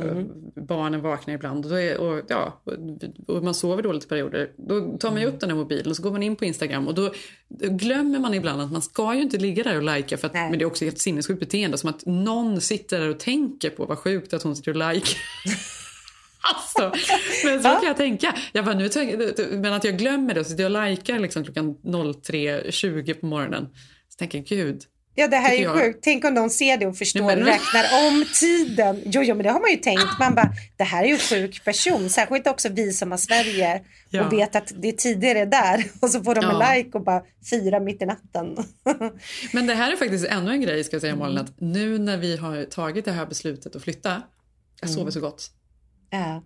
Mm. 0.00 0.26
Barnen 0.66 1.00
vaknar 1.02 1.34
ibland 1.34 1.66
och, 1.66 1.80
är, 1.80 1.96
och, 1.98 2.22
ja, 2.28 2.62
och, 3.26 3.42
man 3.42 3.54
sover 3.54 3.82
dåligt 3.82 4.04
i 4.04 4.08
perioder. 4.08 4.50
Då 4.56 4.96
tar 4.98 5.10
man 5.10 5.18
ju 5.20 5.24
Mm. 5.24 5.34
upp 5.34 5.40
den 5.40 5.50
här 5.50 5.56
mobilen 5.56 5.90
och 5.90 5.96
så 5.96 6.02
går 6.02 6.10
man 6.10 6.22
in 6.22 6.36
på 6.36 6.44
Instagram 6.44 6.88
och 6.88 6.94
då 6.94 7.12
glömmer 7.60 8.18
man 8.18 8.34
ibland 8.34 8.62
att 8.62 8.72
man 8.72 8.82
ska 8.82 9.14
ju 9.14 9.22
inte 9.22 9.36
ligga 9.36 9.62
där 9.62 9.76
och 9.76 9.82
lajka 9.82 10.16
för 10.18 10.26
att, 10.26 10.32
men 10.32 10.52
det 10.52 10.62
är 10.62 10.66
också 10.66 10.84
ett 10.84 11.00
sinnessjukt 11.00 11.40
beteende 11.40 11.78
som 11.78 11.90
att 11.90 12.06
någon 12.06 12.60
sitter 12.60 13.00
där 13.00 13.08
och 13.08 13.18
tänker 13.20 13.70
på 13.70 13.84
vad 13.84 13.98
sjukt 13.98 14.32
att 14.34 14.42
hon 14.42 14.56
sitter 14.56 14.70
och 14.70 14.76
lajkar. 14.76 15.18
Alltså, 16.40 16.92
men 17.44 17.62
så 17.62 17.68
kan 17.68 17.84
jag 17.86 17.96
tänka. 17.96 18.34
Jag 18.52 18.64
bara, 18.64 18.74
nu, 18.74 18.88
men 19.50 19.72
att 19.72 19.84
jag 19.84 19.98
glömmer 19.98 20.34
det 20.34 20.44
sitter 20.44 20.62
jag 20.62 20.72
lajkar 20.72 21.18
liksom 21.18 21.44
klockan 21.44 21.76
03.20 21.84 23.14
på 23.14 23.26
morgonen. 23.26 23.66
Så 24.08 24.16
tänker 24.18 24.38
jag, 24.38 24.46
gud. 24.46 24.82
Ja 25.14 25.28
det 25.28 25.36
här 25.36 25.52
är 25.54 25.58
ju 25.58 25.68
sjukt. 25.68 25.98
Tänk 26.02 26.24
om 26.24 26.34
de 26.34 26.50
ser 26.50 26.76
det 26.76 26.86
och 26.86 26.96
förstår 26.96 27.20
Nej, 27.26 27.36
men- 27.36 27.42
och 27.44 27.48
räknar 27.48 28.08
om 28.08 28.24
tiden. 28.40 29.02
Jo, 29.06 29.22
jo 29.22 29.34
men 29.34 29.44
det 29.44 29.50
har 29.50 29.60
man 29.60 29.70
ju 29.70 29.76
tänkt. 29.76 30.18
Man 30.20 30.34
bara, 30.34 30.52
det 30.76 30.84
här 30.84 31.02
är 31.02 31.06
ju 31.06 31.12
en 31.12 31.18
sjuk 31.18 31.64
person. 31.64 32.10
Särskilt 32.10 32.46
också 32.46 32.68
vi 32.68 32.92
som 32.92 33.10
har 33.10 33.18
Sverige 33.18 33.82
Ja. 34.10 34.26
och 34.26 34.32
vet 34.32 34.56
att 34.56 34.72
det 34.76 34.88
är 34.88 34.92
tidigare 34.92 35.44
där. 35.44 35.84
Och 36.00 36.10
så 36.10 36.22
får 36.24 36.34
de 36.34 36.44
en 36.44 36.50
Ja. 36.60 36.74
like 36.74 36.90
och 36.98 37.04
bara 37.04 37.22
fira 37.50 37.80
mitt 37.80 38.02
i 38.02 38.06
natten. 38.06 38.56
Men 39.52 39.66
det 39.66 39.74
här 39.74 39.92
är 39.92 39.96
faktiskt 39.96 40.26
ännu 40.26 40.50
en 40.50 40.60
grej 40.60 40.84
ska 40.84 40.94
jag 40.94 41.00
säga. 41.00 41.16
Malin. 41.16 41.38
Att 41.38 41.60
nu 41.60 41.98
när 41.98 42.16
vi 42.16 42.36
har 42.36 42.64
tagit 42.64 43.04
det 43.04 43.12
här 43.12 43.26
beslutet 43.26 43.76
att 43.76 43.82
flytta. 43.82 44.22
Jag 44.80 44.90
sover 44.90 45.00
Mm. 45.02 45.12
så 45.12 45.20
gott. 45.20 45.50
Ja. 46.10 46.42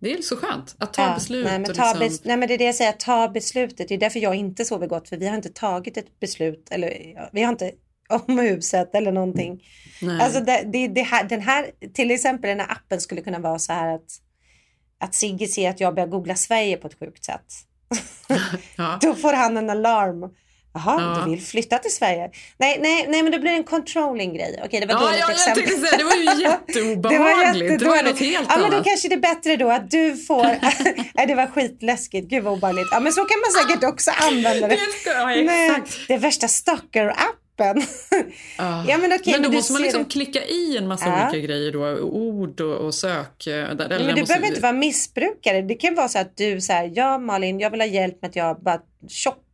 Det 0.00 0.12
är 0.12 0.22
så 0.22 0.36
skönt 0.36 0.76
att 0.78 0.92
ta 0.94 1.02
Ja, 1.02 1.14
beslut. 1.14 1.46
Nej 1.46 1.58
men, 1.58 1.74
ta 1.74 1.94
liksom... 1.94 2.02
bes- 2.02 2.20
nej 2.24 2.36
men 2.36 2.48
det 2.48 2.54
är 2.54 2.58
det 2.58 2.64
jag 2.64 2.74
säger, 2.74 2.92
ta 2.92 3.28
beslutet. 3.28 3.88
Det 3.88 3.94
är 3.94 3.98
därför 3.98 4.20
jag 4.20 4.34
inte 4.34 4.64
sover 4.64 4.86
gott. 4.86 5.08
För 5.08 5.16
vi 5.16 5.28
har 5.28 5.36
inte 5.36 5.48
tagit 5.48 5.96
ett 5.96 6.20
beslut. 6.20 6.68
Eller 6.70 7.14
vi 7.32 7.42
har 7.42 7.52
inte 7.52 7.72
om 8.26 8.38
huset 8.38 8.94
eller 8.94 9.12
någonting. 9.12 9.62
Nej. 10.02 10.20
Alltså 10.20 10.40
det, 10.40 10.62
det, 10.72 10.88
det 10.88 11.02
här, 11.02 11.24
den 11.24 11.40
här, 11.40 11.70
till 11.94 12.10
exempel 12.10 12.48
den 12.48 12.60
här 12.60 12.70
appen 12.72 13.00
skulle 13.00 13.20
kunna 13.20 13.38
vara 13.38 13.58
så 13.58 13.72
här 13.72 13.94
att, 13.94 14.20
att 14.98 15.14
Sigge 15.14 15.46
ser 15.46 15.70
att 15.70 15.80
jag 15.80 15.94
börjar 15.94 16.08
googla 16.08 16.34
Sverige 16.34 16.76
på 16.76 16.86
ett 16.86 16.98
sjukt 16.98 17.24
sätt. 17.24 17.52
ja. 18.76 18.98
Då 19.02 19.14
får 19.14 19.32
han 19.32 19.56
en 19.56 19.70
alarm. 19.70 20.34
Jaha, 20.74 21.14
Ja. 21.16 21.24
du 21.24 21.30
vill 21.30 21.42
flytta 21.42 21.78
till 21.78 21.90
Sverige? 21.94 22.30
Nej, 22.58 22.78
nej, 22.80 23.06
nej, 23.08 23.22
men 23.22 23.32
det 23.32 23.38
blir 23.38 23.50
en 23.52 23.64
controlling 23.64 24.34
grej. 24.34 24.60
Okej, 24.64 24.80
det 24.80 24.86
var 24.86 24.94
Ja, 24.94 25.00
dåligt 25.00 25.18
ja, 25.20 25.24
jag 25.28 25.30
exempel. 25.30 25.62
tänkte 25.64 25.86
säga, 25.86 25.98
det 25.98 26.04
var 26.04 26.16
ju 26.16 26.42
jätteobehagligt. 26.48 27.78
Det 27.80 27.84
var 27.88 27.96
ju 27.96 28.02
något 28.02 28.18
helt 28.20 28.46
ja, 28.50 28.56
men 28.58 28.70
då 28.70 28.76
annat. 28.76 28.84
kanske 28.86 29.08
det 29.08 29.14
är 29.14 29.18
bättre 29.20 29.56
då 29.56 29.70
att 29.70 29.90
du 29.90 30.16
får... 30.16 30.42
nej, 31.14 31.26
det 31.26 31.34
var 31.34 31.46
skitläskigt. 31.46 32.28
Gud 32.30 32.44
vad 32.44 32.52
obehagligt. 32.52 32.88
Ja, 32.90 33.00
men 33.00 33.12
så 33.12 33.24
kan 33.24 33.38
man 33.40 33.62
säkert 33.62 33.84
också 33.92 34.10
använda 34.10 34.68
det. 34.68 34.74
Det 34.74 35.10
ja, 35.10 35.26
Nej, 35.26 35.82
det 36.08 36.14
är 36.14 36.18
värsta 36.18 36.46
stalker-appen. 36.46 37.14
appen. 37.60 37.82
Ah. 38.58 38.84
ja, 38.88 38.98
men, 38.98 39.12
okej, 39.12 39.32
men 39.32 39.42
då 39.42 39.50
måste 39.50 39.72
man 39.72 39.82
liksom 39.82 40.02
det. 40.04 40.10
klicka 40.10 40.44
i 40.44 40.76
en 40.76 40.88
massa 40.88 41.06
Ja. 41.06 41.28
olika 41.30 41.46
grejer 41.46 41.72
då, 41.72 41.98
ord 42.02 42.60
och, 42.60 42.76
och 42.86 42.94
sök. 42.94 43.46
eh, 43.46 43.52
Där, 43.52 43.88
Men 43.88 43.88
du 43.88 44.04
måste- 44.20 44.24
behöver 44.26 44.46
inte 44.46 44.60
vara 44.60 44.72
missbrukare. 44.72 45.62
Det 45.62 45.74
kan 45.74 45.94
vara 45.94 46.08
så 46.08 46.18
att 46.18 46.36
du 46.36 46.60
säger 46.60 46.92
ja 46.94 47.18
Malin, 47.18 47.60
jag 47.60 47.70
vill 47.70 47.80
ha 47.80 47.86
hjälp 47.86 48.22
med 48.22 48.28
att 48.28 48.36
jag 48.36 48.60
bara 48.62 48.80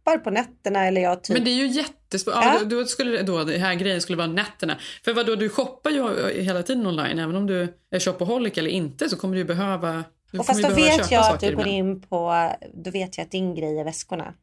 shoppar 0.07 0.19
på 0.19 0.31
nätterna 0.31 0.87
eller 0.87 1.01
jag 1.01 1.23
typ. 1.25 1.35
Men 1.35 1.45
det 1.45 1.51
är 1.51 1.55
ju 1.55 1.67
jättesvårt. 1.67 2.35
Ja. 2.35 2.59
Ja. 2.61 2.65
Då, 2.65 2.85
skulle 2.85 3.23
då, 3.23 3.45
det 3.45 3.59
här 3.59 3.75
grejen 3.75 4.01
skulle 4.01 4.19
vara 4.19 4.27
nätterna. 4.27 4.79
För 5.05 5.15
vad 5.15 5.27
då 5.27 5.35
du 5.37 5.49
shoppar 5.49 5.91
ju 5.91 6.31
hela 6.43 6.63
tiden 6.63 6.87
online. 6.87 7.19
Även 7.19 7.37
om 7.37 7.47
du 7.47 7.75
är 7.91 8.01
shopaholic 8.01 8.59
eller 8.59 8.71
inte 8.71 9.09
så 9.09 9.17
kommer 9.17 9.37
du 9.37 9.45
behöva 9.45 10.05
du 10.31 10.39
och 10.39 10.47
fast 10.47 10.63
då 10.63 10.69
vet 10.69 11.11
jag 11.11 11.35
att 11.35 11.41
du 11.41 11.57
går 11.57 11.67
in 11.67 12.01
på, 12.01 12.51
då 12.75 12.91
vet 12.91 13.17
jag 13.19 13.25
att 13.25 13.31
din 13.31 13.55
grej 13.55 13.79
är 13.81 13.85
väskorna. 13.85 14.35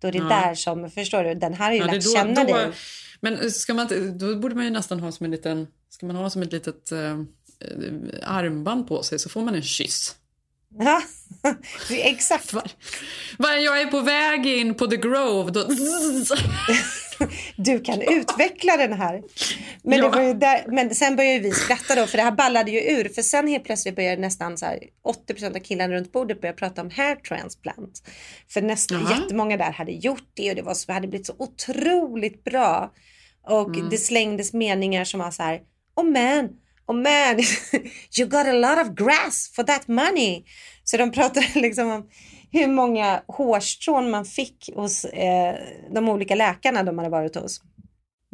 Då 0.00 0.08
är 0.08 0.12
det 0.12 0.18
Ja. 0.18 0.24
där 0.24 0.54
som, 0.54 0.90
förstår 0.90 1.24
du, 1.24 1.34
den 1.34 1.54
här 1.54 1.66
har 1.66 1.72
ju 1.72 1.78
Ja, 1.78 1.86
lärt 1.86 2.04
då- 2.04 2.10
känna 2.14 2.44
då- 2.44 2.54
dig. 2.54 2.66
Men 3.20 3.50
ska 3.50 3.74
man 3.74 3.88
då 4.18 4.36
borde 4.36 4.54
man 4.54 4.64
ju 4.64 4.70
nästan 4.70 5.00
ha 5.00 5.12
som 5.12 5.24
en 5.24 5.30
liten, 5.30 5.66
ska 5.88 6.06
man 6.06 6.16
ha 6.16 6.30
som 6.30 6.42
ett 6.42 6.52
litet 6.52 6.92
eh, 6.92 7.18
armband 8.22 8.88
på 8.88 9.02
sig 9.02 9.18
så 9.18 9.28
får 9.28 9.40
man 9.42 9.54
en 9.54 9.62
kyss. 9.62 10.16
Ja, 10.78 11.02
exakt. 11.90 12.52
Var 13.38 13.52
jag 13.52 13.80
är 13.80 13.86
på 13.86 14.00
väg 14.00 14.46
in 14.46 14.74
på 14.74 14.86
The 14.86 14.96
Grove 14.96 15.50
då... 15.50 15.68
Du 17.56 17.80
kan 17.80 18.02
utveckla 18.02 18.76
den 18.76 18.92
här. 18.92 19.22
Men, 19.82 19.98
Ja. 19.98 20.04
det 20.08 20.16
var 20.16 20.22
ju 20.22 20.34
där, 20.34 20.64
men 20.68 20.94
sen 20.94 21.16
började 21.16 21.38
vi 21.40 21.50
skratta 21.50 21.94
då 21.94 22.06
för 22.06 22.16
det 22.16 22.22
här 22.22 22.30
ballade 22.32 22.70
ju 22.70 22.80
ur. 22.80 23.08
För 23.08 23.22
sen 23.22 23.48
helt 23.48 23.64
plötsligt 23.64 23.96
började 23.96 24.20
nästan 24.22 24.58
så 24.58 24.66
här 24.66 24.78
80% 25.28 25.56
av 25.56 25.60
killarna 25.60 25.94
runt 25.94 26.12
bordet 26.12 26.40
börja 26.40 26.52
prata 26.52 26.80
om 26.82 26.90
hair 26.90 27.16
transplant. 27.16 28.02
För 28.48 28.62
nästan 28.62 29.00
Jaha. 29.00 29.20
jättemånga 29.20 29.56
där 29.56 29.70
hade 29.72 29.92
gjort 29.92 30.28
det 30.34 30.50
och 30.50 30.56
det 30.56 30.62
var 30.62 30.74
så, 30.74 30.92
hade 30.92 31.08
blivit 31.08 31.26
så 31.26 31.34
otroligt 31.38 32.44
bra. 32.44 32.92
Och 33.46 33.76
Mm. 33.76 33.90
det 33.90 33.96
slängdes 33.98 34.52
meningar 34.52 35.04
som 35.04 35.20
var 35.20 35.30
så 35.30 35.42
här, 35.42 35.60
oh 35.96 36.04
man, 36.04 36.48
oh 36.86 36.96
man, 36.96 37.40
you 38.18 38.28
got 38.28 38.46
a 38.46 38.52
lot 38.52 38.86
of 38.86 38.94
grass 38.94 39.52
for 39.54 39.62
that 39.62 39.88
money. 39.88 40.44
Så 40.84 40.96
de 40.96 41.10
pratade 41.10 41.46
liksom 41.54 41.90
om 41.90 42.08
hur 42.52 42.66
många 42.66 43.22
hårstrån 43.28 44.10
man 44.10 44.24
fick 44.24 44.70
hos 44.74 45.04
eh, 45.04 45.54
de 45.94 46.08
olika 46.08 46.34
läkarna 46.34 46.82
de 46.82 46.98
hade 46.98 47.10
varit 47.10 47.36
hos. 47.36 47.60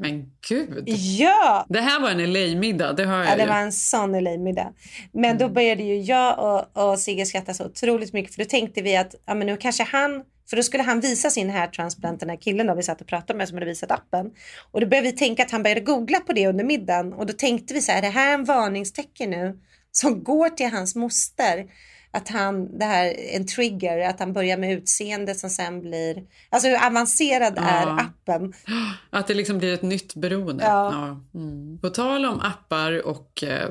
Men 0.03 0.25
gud. 0.49 0.85
Ja! 0.89 1.67
Det 1.69 1.81
här 1.81 2.01
var 2.01 2.11
en 2.11 2.33
LA-middag, 2.33 2.93
det 2.93 3.05
hör 3.05 3.19
jag 3.19 3.27
Ja, 3.27 3.37
det 3.37 3.43
ju. 3.43 3.49
var 3.49 3.57
en 3.59 3.73
sån 3.73 4.25
LA-middag. 4.25 4.73
Men 5.13 5.39
då 5.39 5.49
började 5.49 5.83
ju 5.83 6.01
jag 6.01 6.39
och, 6.39 6.91
och 6.91 6.99
Sigge 6.99 7.27
skratta 7.27 7.55
så 7.55 7.65
otroligt 7.65 8.13
mycket 8.13 8.35
för 8.35 8.43
då 8.43 8.49
tänkte 8.49 8.83
vi 8.83 8.97
att 8.97 9.15
ja, 9.27 9.35
men 9.35 9.47
nu 9.47 9.57
kanske 9.57 9.83
han, 9.83 10.23
för 10.51 10.57
då 10.57 10.63
skulle 10.63 10.83
han 10.83 11.01
visa 11.01 11.31
sin 11.31 11.51
hair 11.51 11.67
transplant, 11.67 12.21
den 12.21 12.31
här 12.31 12.37
killen 12.37 12.67
då 12.67 12.75
vi 12.75 12.83
satt 12.83 13.01
och 13.01 13.07
pratade 13.07 13.37
med 13.37 13.49
som 13.49 13.57
hade 13.57 13.67
visat 13.67 13.91
appen. 13.91 14.31
Och 14.71 14.81
då 14.81 14.87
började 14.87 15.11
vi 15.11 15.17
tänka 15.17 15.43
att 15.43 15.51
han 15.51 15.63
började 15.63 15.81
googla 15.81 16.21
på 16.21 16.33
det 16.33 16.47
under 16.47 16.65
middagen 16.65 17.13
och 17.13 17.27
då 17.27 17.33
tänkte 17.33 17.75
vi 17.75 17.83
så 17.83 17.93
här, 17.93 17.99
är 17.99 18.03
det 18.03 18.09
här 18.09 18.35
en 18.35 18.45
varningstecken 18.45 19.31
nu 19.31 19.59
som 19.93 20.25
går 20.25 20.49
till 20.49 20.71
hans 20.71 20.97
moster? 20.97 21.67
Att 22.13 22.29
han, 22.29 22.79
det 22.79 22.85
här 22.85 23.15
en 23.19 23.47
trigger, 23.47 24.09
att 24.09 24.21
han 24.21 24.33
börjar 24.33 24.57
med 24.57 24.73
utseende 24.73 25.35
som 25.35 25.51
sen 25.51 25.81
blir, 25.81 26.23
alltså 26.51 26.69
hur 26.69 26.87
avancerad 26.87 27.59
är 27.59 27.87
Ja. 27.87 28.01
appen? 28.01 28.53
Att 29.11 29.27
det 29.27 29.35
liksom 29.35 29.59
blir 29.59 29.75
ett 29.75 29.83
nytt 29.83 30.15
beroende. 30.15 30.65
Ja. 30.65 31.21
Mm. 31.35 31.79
På 31.79 31.91
tal 31.91 32.25
om 32.27 32.41
appar 32.41 33.07
och 33.07 33.45
eh, 33.45 33.71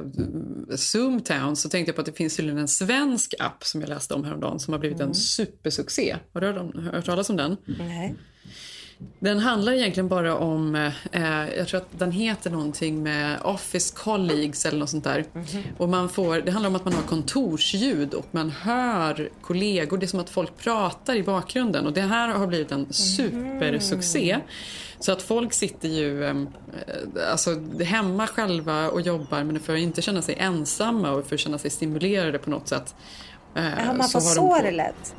Zoomtown 0.75 1.55
så 1.55 1.69
tänkte 1.69 1.89
jag 1.89 1.95
på 1.95 2.01
att 2.01 2.05
det 2.05 2.13
finns 2.17 2.35
tydligen 2.35 2.59
en 2.59 2.67
svensk 2.67 3.33
app 3.39 3.63
som 3.63 3.81
jag 3.81 3.89
läste 3.89 4.13
om 4.13 4.23
häromdagen 4.23 4.59
som 4.59 4.73
har 4.73 4.79
blivit 4.79 4.99
en 4.99 5.13
supersuccé. 5.15 6.15
Har 6.33 6.41
du 6.41 6.47
hört, 6.47 6.57
om, 6.57 6.89
hört 6.93 7.05
talas 7.05 7.29
om 7.29 7.37
den? 7.37 7.57
Nej. 7.65 8.15
Den 9.19 9.39
handlar 9.39 9.73
egentligen 9.73 10.07
bara 10.07 10.35
om, 10.37 10.75
eh, 11.11 11.55
jag 11.57 11.67
tror 11.67 11.77
att 11.81 11.99
den 11.99 12.11
heter 12.11 12.49
någonting 12.49 13.03
med 13.03 13.37
Office 13.43 13.95
Colleagues 13.97 14.65
eller 14.65 14.79
något 14.79 14.89
sånt 14.89 15.03
där. 15.03 15.25
Och 15.77 15.89
man 15.89 16.09
får, 16.09 16.37
det 16.41 16.51
handlar 16.51 16.69
om 16.69 16.75
att 16.75 16.85
man 16.85 16.93
har 16.93 17.01
kontorsljud 17.01 18.13
och 18.13 18.25
man 18.31 18.49
hör 18.49 19.29
kollegor. 19.41 19.97
Det 19.97 20.05
är 20.05 20.07
som 20.07 20.19
att 20.19 20.29
folk 20.29 20.57
pratar 20.57 21.15
i 21.15 21.23
bakgrunden 21.23 21.85
och 21.85 21.93
det 21.93 22.01
här 22.01 22.27
har 22.29 22.47
blivit 22.47 22.71
en 22.71 22.93
supersuccé. 22.93 24.37
Så 24.99 25.11
att 25.11 25.21
folk 25.21 25.53
sitter 25.53 25.89
ju 25.89 26.23
eh, 26.25 26.35
alltså, 27.31 27.49
hemma 27.83 28.27
själva 28.27 28.89
och 28.89 29.01
jobbar 29.01 29.43
men 29.43 29.59
för 29.59 29.73
att 29.73 29.79
inte 29.79 30.01
känna 30.01 30.21
sig 30.21 30.35
ensamma 30.39 31.11
och 31.11 31.25
för 31.25 31.35
att 31.35 31.39
känna 31.41 31.57
sig 31.57 31.69
stimulerade 31.71 32.37
på 32.39 32.49
något 32.49 32.67
sätt. 32.67 32.95
Eh, 33.55 33.63
Ja, 33.85 33.93
man 33.93 34.09
får 34.09 34.19
så 34.19 34.47
på- 34.47 34.59
det 34.63 34.71
lätt. 34.71 35.15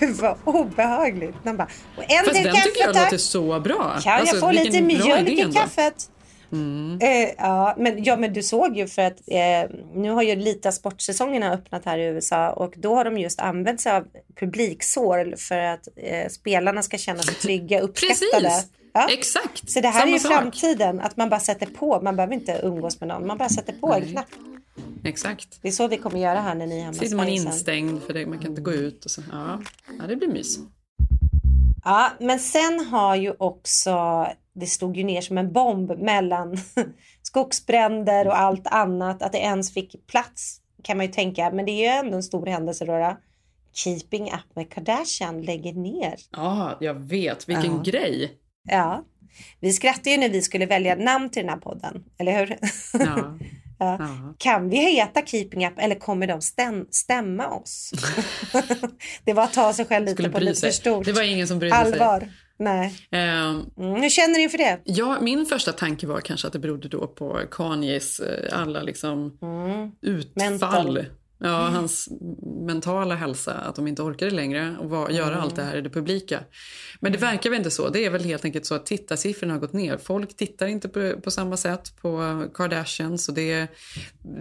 Gud 0.00 0.16
vad 0.16 0.36
obehagligt. 0.44 1.34
Man 1.44 1.56
bara, 1.56 1.68
och 1.96 2.02
en 2.10 2.24
Fast 2.24 2.34
till 2.34 2.44
den 2.44 2.54
kaffe 2.54 2.68
tycker 2.68 2.80
jag 2.84 2.94
tack. 2.94 3.04
låter 3.04 3.18
så 3.18 3.60
bra. 3.60 3.96
Kan 4.02 4.12
Alltså, 4.20 4.36
jag 4.36 4.40
få 4.40 4.50
lite 4.50 4.82
mjölk 4.82 5.28
i 5.28 5.52
kaffet? 5.54 6.10
Mm. 6.52 6.98
Eh, 7.02 7.28
ja, 7.38 7.74
men, 7.78 8.04
ja, 8.04 8.16
men 8.16 8.32
du 8.32 8.42
såg 8.42 8.76
ju 8.76 8.86
för 8.88 9.02
att 9.02 9.16
eh, 9.26 9.70
nu 9.94 10.10
har 10.10 10.22
ju 10.22 10.36
lite 10.36 10.72
sportsäsongerna 10.72 11.52
öppnat 11.52 11.84
här 11.84 11.98
i 11.98 12.04
USA 12.04 12.50
och 12.50 12.74
då 12.76 12.94
har 12.94 13.04
de 13.04 13.18
just 13.18 13.40
använt 13.40 13.80
sig 13.80 13.92
av 13.92 14.04
publiksår 14.40 15.34
för 15.38 15.58
att 15.58 15.88
eh, 15.96 16.28
spelarna 16.30 16.82
ska 16.82 16.98
känna 16.98 17.22
sig 17.22 17.34
trygga, 17.34 17.80
uppskattade. 17.80 18.42
Precis. 18.48 18.66
Ja. 18.92 19.06
Exakt. 19.10 19.70
Så 19.70 19.80
det 19.80 19.88
här 19.88 20.00
Samma 20.00 20.10
är 20.10 20.12
ju 20.12 20.18
sak. 20.18 20.32
framtiden, 20.32 21.00
att 21.00 21.16
man 21.16 21.28
bara 21.30 21.40
sätter 21.40 21.66
på, 21.66 22.00
man 22.02 22.16
behöver 22.16 22.34
inte 22.34 22.60
umgås 22.62 23.00
med 23.00 23.08
någon, 23.08 23.26
man 23.26 23.38
bara 23.38 23.48
sätter 23.48 23.72
på 23.72 23.92
en 23.94 24.00
Nej. 24.02 24.10
knapp. 24.12 24.26
Exakt. 25.04 25.58
Det 25.62 25.68
är 25.68 25.72
så 25.72 25.88
vi 25.88 25.96
kommer 25.96 26.18
göra 26.20 26.40
här 26.40 26.54
när 26.54 26.66
ni 26.66 26.78
är 26.78 26.80
hemma 26.82 26.92
Sitter 26.92 27.16
man 27.16 27.28
instängd 27.28 28.02
för 28.02 28.14
det, 28.14 28.26
man 28.26 28.38
kan 28.38 28.50
inte 28.50 28.62
gå 28.62 28.72
ut. 28.72 29.04
Och 29.04 29.10
så. 29.10 29.22
Ja. 29.32 29.60
ja, 29.98 30.06
det 30.06 30.16
blir 30.16 30.28
mys. 30.28 30.58
Ja, 31.84 32.10
men 32.20 32.38
sen 32.38 32.80
har 32.86 33.16
ju 33.16 33.34
också, 33.38 34.26
det 34.54 34.66
stod 34.66 34.96
ju 34.96 35.04
ner 35.04 35.20
som 35.20 35.38
en 35.38 35.52
bomb 35.52 35.98
mellan 35.98 36.56
skogsbränder 37.22 38.26
och 38.26 38.38
allt 38.40 38.66
annat, 38.66 39.22
att 39.22 39.32
det 39.32 39.38
ens 39.38 39.74
fick 39.74 40.06
plats 40.06 40.60
kan 40.82 40.96
man 40.96 41.06
ju 41.06 41.12
tänka, 41.12 41.50
men 41.50 41.64
det 41.66 41.72
är 41.72 41.82
ju 41.82 42.06
ändå 42.06 42.16
en 42.16 42.22
stor 42.22 42.46
händelse 42.46 42.84
då. 42.84 42.92
då. 42.98 43.16
Keeping 43.72 44.24
up 44.32 44.56
med 44.56 44.70
Kardashian 44.72 45.42
lägger 45.42 45.72
ner. 45.72 46.14
Ja, 46.30 46.76
jag 46.80 46.94
vet. 46.94 47.48
Vilken 47.48 47.76
Ja. 47.76 47.82
grej. 47.84 48.32
Ja, 48.68 49.04
vi 49.60 49.72
skrattade 49.72 50.10
ju 50.10 50.16
när 50.16 50.28
vi 50.28 50.42
skulle 50.42 50.66
välja 50.66 50.94
namn 50.94 51.30
till 51.30 51.42
den 51.42 51.48
här 51.50 51.56
podden, 51.56 52.04
eller 52.18 52.38
hur? 52.38 52.58
Ja. 52.92 53.38
Ja. 53.78 53.98
Kan 54.38 54.68
vi 54.68 54.76
heta 54.76 55.22
Keeping 55.26 55.66
Up 55.66 55.72
eller 55.78 55.94
kommer 55.94 56.26
de 56.26 56.40
stäm 56.40 56.86
stämma 56.90 57.48
oss? 57.48 57.90
det 59.24 59.32
var 59.32 59.44
att 59.44 59.52
ta 59.52 59.72
sig 59.72 59.84
själv 59.86 60.04
lite 60.04 60.14
Skulle 60.14 60.28
på 60.30 60.40
lite 60.40 60.60
för 60.60 60.70
stort 60.70 61.04
Det 61.04 61.12
var 61.12 61.22
ingen 61.22 61.48
som 61.48 61.58
brydde 61.58 61.76
allvar. 61.76 62.20
sig. 62.20 62.30
Nej. 62.58 62.94
Mm, 63.12 64.02
hur 64.02 64.08
känner 64.10 64.34
du 64.34 64.42
inför 64.42 64.58
det? 64.58 64.80
ja, 64.84 65.18
min 65.20 65.46
första 65.46 65.72
tanke 65.72 66.06
var 66.06 66.20
kanske 66.20 66.46
att 66.46 66.52
det 66.52 66.58
berodde 66.58 66.88
då 66.88 67.06
på 67.06 67.40
Kanyes 67.50 68.20
eh, 68.20 68.58
alla 68.60 68.82
liksom 68.82 69.38
Mm. 69.42 69.90
utfall. 70.02 70.50
Mental. 70.50 71.04
Ja, 71.44 71.56
hans 71.68 72.08
mentala 72.66 73.14
hälsa, 73.14 73.52
att 73.54 73.76
de 73.76 73.86
inte 73.88 74.02
orkade 74.02 74.30
längre 74.30 74.76
och 74.80 74.90
var, 74.90 75.08
göra 75.10 75.28
Mm. 75.28 75.40
allt 75.40 75.56
det 75.56 75.62
här 75.62 75.76
i 75.76 75.80
det 75.80 75.90
publika. 75.90 76.40
Men 77.00 77.12
det 77.12 77.18
verkar 77.18 77.50
väl 77.50 77.56
inte 77.58 77.70
så. 77.70 77.88
Det 77.88 78.04
är 78.04 78.10
väl 78.10 78.24
helt 78.24 78.44
enkelt 78.44 78.66
så 78.66 78.74
att 78.74 78.86
tittarsiffrorna 78.86 79.52
har 79.54 79.60
gått 79.60 79.72
ner. 79.72 79.96
Folk 79.96 80.36
tittar 80.36 80.66
inte 80.66 80.88
på, 80.88 81.12
på 81.24 81.30
samma 81.30 81.56
sätt 81.56 81.92
på 82.02 82.44
Kardashians 82.54 83.28
och 83.28 83.34
det, 83.34 83.66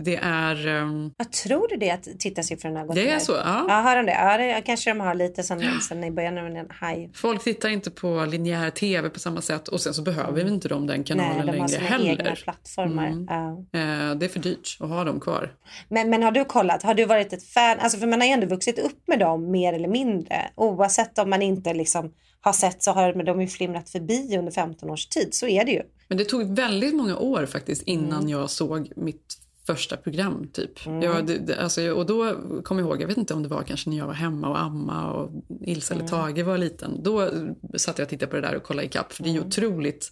det 0.03 0.15
är... 0.23 0.67
ehm, 0.67 1.11
Vad 1.17 1.31
tror 1.31 1.67
du 1.67 1.75
det 1.77 1.89
att 1.91 2.03
tittarsiffrorna 2.19 2.79
har 2.79 2.85
gått 2.87 2.95
Det 2.95 3.07
är 3.09 3.11
ner? 3.13 3.19
så, 3.19 3.31
ja. 3.31 3.65
Ja, 3.67 3.73
har 3.73 3.95
de 3.95 4.05
det? 4.05 4.11
Ja, 4.11 4.37
det 4.37 4.61
kanske 4.65 4.89
de 4.91 4.99
har 4.99 5.15
lite 5.15 5.43
som, 5.43 5.61
som 5.81 6.03
i 6.03 6.11
början 6.11 6.37
av 6.37 6.45
en 6.45 6.67
haj. 6.69 7.11
Folk 7.15 7.43
tittar 7.43 7.69
inte 7.69 7.91
på 7.91 8.25
linjär 8.25 8.69
tv 8.69 9.09
på 9.09 9.19
samma 9.19 9.41
sätt 9.41 9.67
och 9.67 9.81
sen 9.81 9.93
så 9.93 10.01
behöver 10.01 10.43
vi 10.43 10.49
inte 10.51 10.67
de 10.67 10.87
den 10.87 11.03
kanalen 11.03 11.31
Nej, 11.37 11.45
de 11.45 11.51
har 11.51 11.55
längre 11.55 11.67
sina 11.67 11.81
heller. 11.85 12.09
egna 12.09 12.35
plattformar. 12.35 13.07
Mm. 13.07 13.25
Ja. 13.29 13.51
Eh, 13.79 14.15
Det 14.15 14.25
är 14.25 14.29
för 14.29 14.39
dyrt 14.39 14.77
att 14.79 14.89
ha 14.89 15.03
dem 15.03 15.19
kvar. 15.19 15.53
Men, 15.89 16.09
men 16.09 16.23
har 16.23 16.31
du 16.31 16.45
kollat, 16.45 16.83
har 16.83 16.92
du 16.93 17.05
varit 17.05 17.33
ett 17.33 17.43
fan, 17.43 17.79
alltså 17.79 17.97
för 17.97 18.07
man 18.07 18.19
har 18.21 18.27
ju 18.27 18.33
ändå 18.33 18.47
vuxit 18.47 18.79
upp 18.79 19.07
med 19.07 19.19
dem 19.19 19.51
mer 19.51 19.73
eller 19.73 19.87
mindre. 19.87 20.49
Oavsett 20.55 21.17
om 21.19 21.29
man 21.29 21.41
inte 21.41 21.73
liksom 21.73 22.13
har 22.41 22.53
sett 22.53 22.83
så 22.83 22.91
har 22.91 23.13
de 23.23 23.41
ju 23.41 23.47
flimrat 23.47 23.89
förbi 23.89 24.37
under 24.37 24.51
15 24.51 24.89
års 24.89 25.07
tid, 25.07 25.29
så 25.33 25.47
är 25.47 25.65
det 25.65 25.71
ju. 25.71 25.81
Men 26.07 26.17
det 26.17 26.25
tog 26.25 26.55
väldigt 26.55 26.95
många 26.95 27.17
år 27.17 27.45
faktiskt 27.45 27.81
innan 27.83 28.19
Mm. 28.19 28.29
jag 28.29 28.49
såg 28.49 28.91
mitt 28.95 29.37
första 29.67 29.97
program. 29.97 30.49
typ. 30.53 30.85
Jag, 30.85 31.25
det, 31.27 31.37
det, 31.37 31.55
alltså, 31.61 31.89
och 31.91 32.05
då 32.05 32.35
kom 32.63 32.79
jag 32.79 32.87
ihåg, 32.87 33.01
jag 33.01 33.07
vet 33.07 33.17
inte 33.17 33.33
om 33.33 33.43
det 33.43 33.49
var 33.49 33.63
kanske 33.63 33.89
när 33.89 33.97
jag 33.97 34.07
var 34.07 34.13
hemma 34.13 34.49
och 34.49 34.59
amma 34.61 35.11
och 35.11 35.31
Ilse 35.61 35.93
Mm. 35.93 36.05
eller 36.05 36.17
Tage 36.17 36.43
var 36.45 36.57
liten. 36.57 37.03
Då 37.03 37.29
satt 37.77 37.97
jag 37.97 38.05
och 38.05 38.09
tittade 38.09 38.29
på 38.29 38.35
det 38.35 38.41
där 38.41 38.55
och 38.55 38.63
kollade 38.63 38.85
ikapp. 38.87 39.13
För 39.13 39.23
det 39.23 39.29
är 39.29 39.33
ju 39.33 39.41
otroligt... 39.41 40.11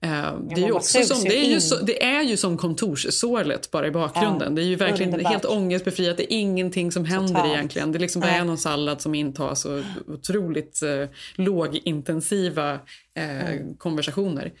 Eh, 0.00 0.34
det, 0.48 0.54
är 0.62 0.66
ju 0.66 0.72
också 0.72 1.02
som, 1.02 1.24
det, 1.24 1.38
är 1.38 1.50
ju 1.50 1.60
så, 1.60 1.76
det 1.84 2.04
är 2.04 2.22
ju 2.22 2.36
som 2.36 2.56
kontorssåret 2.56 3.70
bara 3.70 3.86
i 3.86 3.90
bakgrunden. 3.90 4.54
Det 4.54 4.62
är 4.62 4.66
ju 4.66 4.76
verkligen 4.76 5.24
helt 5.26 5.44
ångestbefriat. 5.44 6.16
Det 6.16 6.34
är 6.34 6.38
ingenting 6.38 6.92
som 6.92 7.04
händer 7.04 7.28
Totalt. 7.34 7.52
egentligen. 7.54 7.92
Det 7.92 7.98
är 7.98 8.00
liksom 8.00 8.20
bara 8.20 8.44
någon 8.44 8.58
sallad 8.58 9.00
som 9.00 9.14
intas 9.14 9.64
och 9.64 9.80
otroligt 10.06 10.82
eh, 10.82 11.08
lågintensiva 11.34 12.72
eh, 13.14 13.46
Mm. 13.50 13.76
konversationer. 13.76 14.52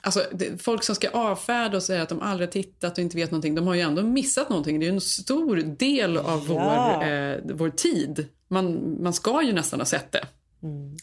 Alltså, 0.00 0.22
det, 0.32 0.62
folk 0.62 0.82
som 0.84 0.94
ska 0.94 1.08
avfärda 1.10 1.76
och 1.76 1.82
säga 1.82 2.02
att 2.02 2.08
de 2.08 2.20
aldrig 2.20 2.50
tittat 2.50 2.92
och 2.98 3.04
inte 3.04 3.16
vet 3.16 3.30
någonting, 3.30 3.54
de 3.54 3.66
har 3.66 3.74
ju 3.74 3.80
ändå 3.80 4.02
missat 4.02 4.48
någonting. 4.48 4.80
Det 4.80 4.84
är 4.86 4.88
ju 4.88 4.94
en 4.94 5.00
stor 5.00 5.56
del 5.56 6.16
av 6.18 6.46
Ja. 6.48 6.98
vår, 6.98 7.08
eh, 7.08 7.36
vår 7.56 7.70
tid 7.70 8.26
man, 8.48 8.96
man 9.02 9.12
ska 9.12 9.42
ju 9.42 9.52
nästan 9.52 9.80
ha 9.80 9.84
sett 9.84 10.12
det. 10.12 10.24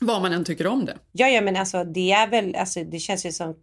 Vad 0.02 0.22
man 0.22 0.34
än 0.34 0.44
tycker 0.44 0.68
om 0.68 0.86
det. 0.86 0.98
Ja, 1.12 1.28
ja, 1.28 1.42
men 1.42 1.56
alltså 1.56 1.84
det 1.84 2.12
är 2.12 2.28
väl, 2.28 2.56
alltså 2.56 2.84
det 2.84 3.00
känns 3.00 3.26
ju 3.26 3.32
som 3.32 3.56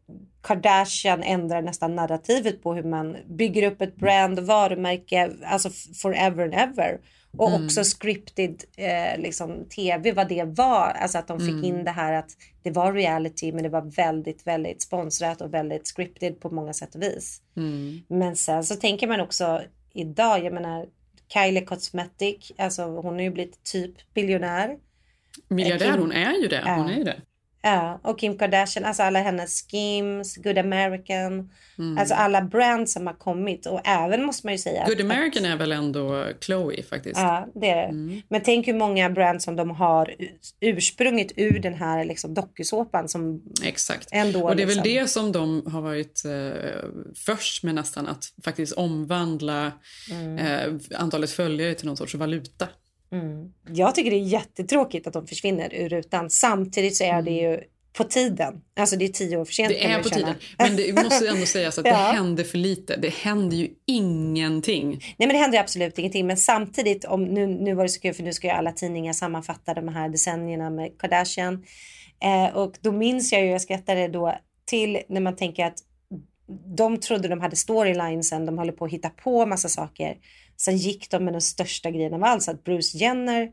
Kardashian 0.42 1.22
ändrar 1.22 1.62
nästan 1.62 1.94
narrativet 1.94 2.62
på 2.62 2.74
hur 2.74 2.82
man 2.82 3.16
bygger 3.28 3.62
upp 3.72 3.80
ett 3.82 3.96
brand, 3.96 4.38
varumärke, 4.40 5.30
alltså 5.44 5.70
forever 6.02 6.44
and 6.44 6.54
ever. 6.54 7.00
Och 7.38 7.48
Mm. 7.50 7.64
också 7.64 7.82
scripted 7.84 8.64
eh, 8.76 9.20
liksom 9.20 9.68
tv, 9.68 10.12
vad 10.12 10.28
det 10.28 10.44
var. 10.44 10.96
Alltså 11.00 11.18
att 11.18 11.28
de 11.28 11.38
fick 11.40 11.48
Mm. 11.48 11.64
in 11.64 11.84
det 11.84 11.90
här 11.90 12.12
att 12.12 12.30
det 12.62 12.70
var 12.70 12.92
reality 12.92 13.52
men 13.52 13.62
det 13.62 13.68
var 13.68 13.82
väldigt, 13.96 14.46
väldigt 14.46 14.82
sponsrat 14.82 15.40
och 15.40 15.54
väldigt 15.54 15.86
scripted 15.96 16.40
på 16.40 16.50
många 16.50 16.72
sätt 16.72 16.94
och 16.94 17.02
vis. 17.02 17.40
Mm. 17.56 18.00
Men 18.08 18.36
sen 18.36 18.64
så 18.64 18.76
tänker 18.76 19.06
man 19.06 19.20
också 19.20 19.62
idag, 19.92 20.44
jag 20.44 20.52
menar 20.52 20.86
Kylie 21.32 21.64
Cosmetic, 21.64 22.52
alltså 22.58 22.82
hon 22.82 23.14
har 23.14 23.20
ju 23.22 23.30
blivit 23.30 23.64
typ 23.64 24.14
biljonär. 24.14 24.76
Miljardär, 25.48 25.86
Kim- 25.92 25.98
hon 26.00 26.12
är 26.12 26.32
ju 26.42 26.48
det. 26.48 26.62
Hon 26.66 26.86
Ja. 26.88 26.92
är 26.94 26.98
ju 26.98 27.04
det. 27.04 27.16
Ja, 27.62 28.00
och 28.04 28.18
Kim 28.18 28.38
Kardashian, 28.38 28.84
alltså 28.84 29.02
alla 29.02 29.18
hennes 29.22 29.62
schemes, 29.70 30.36
Good 30.36 30.58
American, 30.58 31.50
Mm. 31.78 31.98
alltså 31.98 32.14
alla 32.14 32.42
brands 32.42 32.92
som 32.92 33.06
har 33.06 33.14
kommit 33.14 33.66
och 33.66 33.80
även 33.88 34.24
måste 34.24 34.46
man 34.46 34.54
ju 34.54 34.58
säga. 34.58 34.84
Good 34.86 34.94
att- 35.00 35.04
American 35.04 35.44
är 35.44 35.56
väl 35.56 35.72
ändå 35.72 36.26
Chloe 36.40 36.82
faktiskt. 36.82 37.16
Ja, 37.20 37.48
det 37.54 37.68
är 37.70 37.76
det. 37.76 37.82
Mm. 37.82 38.22
Men 38.28 38.40
tänk 38.40 38.66
hur 38.68 38.74
många 38.74 39.10
brands 39.10 39.44
som 39.44 39.56
de 39.56 39.70
har 39.70 40.14
ursprunget 40.60 41.32
ur 41.36 41.58
den 41.58 41.74
här 41.74 42.04
liksom 42.04 42.34
dokusåpan 42.34 43.08
som 43.08 43.42
Exakt. 43.64 44.08
ändå 44.12 44.42
och 44.48 44.56
det 44.56 44.62
är 44.62 44.66
liksom, 44.66 44.82
väl 44.82 44.92
det 44.94 45.06
som 45.10 45.32
de 45.32 45.66
har 45.72 45.80
varit 45.80 46.22
eh, 46.24 46.88
först 47.26 47.62
med 47.64 47.74
nästan 47.74 48.06
att 48.06 48.24
faktiskt 48.44 48.72
omvandla 48.72 49.72
Mm. 50.10 50.38
eh, 50.38 50.80
antalet 51.00 51.30
följare 51.30 51.74
till 51.74 51.86
någon 51.86 51.96
sorts 51.96 52.14
valuta. 52.14 52.68
Mm. 53.12 53.52
Jag 53.68 53.94
tycker 53.94 54.10
det 54.10 54.16
är 54.16 54.28
jättetråkigt 54.28 55.06
att 55.06 55.12
de 55.12 55.26
försvinner 55.26 55.74
ur 55.74 55.88
rutan. 55.88 56.30
Samtidigt 56.30 56.96
så 56.96 57.04
är 57.04 57.22
det 57.22 57.30
ju 57.30 57.60
på 57.96 58.04
tiden. 58.04 58.60
Alltså 58.76 58.96
det 58.96 59.04
är 59.04 59.08
tio 59.08 59.36
år 59.36 59.44
för 59.44 59.52
sent. 59.52 59.70
Mm. 59.72 59.82
Det 59.88 59.94
är 59.94 60.02
på 60.02 60.08
känna. 60.08 60.20
tiden. 60.20 60.34
Men 60.58 60.76
det 60.76 60.92
måste 61.04 61.28
ändå 61.28 61.46
sägas 61.46 61.78
att 61.78 61.86
Ja. 61.86 61.92
det 61.92 61.98
händer 61.98 62.44
för 62.44 62.58
lite. 62.58 62.96
Det 62.96 63.14
händer 63.14 63.56
ju 63.56 63.68
ingenting. 63.86 64.88
Nej 64.88 65.28
men 65.28 65.28
det 65.28 65.36
händer 65.38 65.58
ju 65.58 65.62
absolut 65.62 65.98
ingenting. 65.98 66.26
Men 66.26 66.36
samtidigt, 66.36 67.04
om, 67.04 67.24
nu, 67.24 67.46
nu 67.46 67.74
var 67.74 67.82
det 67.82 67.88
så 67.88 68.00
kul 68.00 68.14
för 68.14 68.22
nu 68.22 68.32
ska 68.32 68.46
ju 68.46 68.52
alla 68.52 68.72
tidningar 68.72 69.12
sammanfatta 69.12 69.74
de 69.74 69.88
här 69.88 70.08
decennierna 70.08 70.70
med 70.70 70.98
Kardashian. 70.98 71.64
Eh, 72.22 72.56
och 72.56 72.74
då 72.80 72.92
minns 72.92 73.32
jag 73.32 73.42
ju, 73.42 73.50
jag 73.50 73.60
skrattade 73.60 74.08
då 74.08 74.38
till 74.64 74.98
när 75.08 75.20
man 75.20 75.36
tänker 75.36 75.64
att 75.64 75.78
de 76.76 77.00
trodde 77.00 77.28
de 77.28 77.40
hade 77.40 77.56
storylinesen, 77.56 78.46
de 78.46 78.58
håller 78.58 78.72
på 78.72 78.84
att 78.84 78.90
hitta 78.90 79.08
på 79.10 79.46
massa 79.46 79.68
saker. 79.68 80.16
Sen 80.56 80.76
gick 80.76 81.10
de 81.10 81.24
med 81.24 81.34
den 81.34 81.40
största 81.40 81.90
grejen 81.90 82.14
av 82.14 82.24
allt, 82.24 82.42
så 82.42 82.50
att 82.50 82.64
Bruce 82.64 82.98
Jenner 82.98 83.48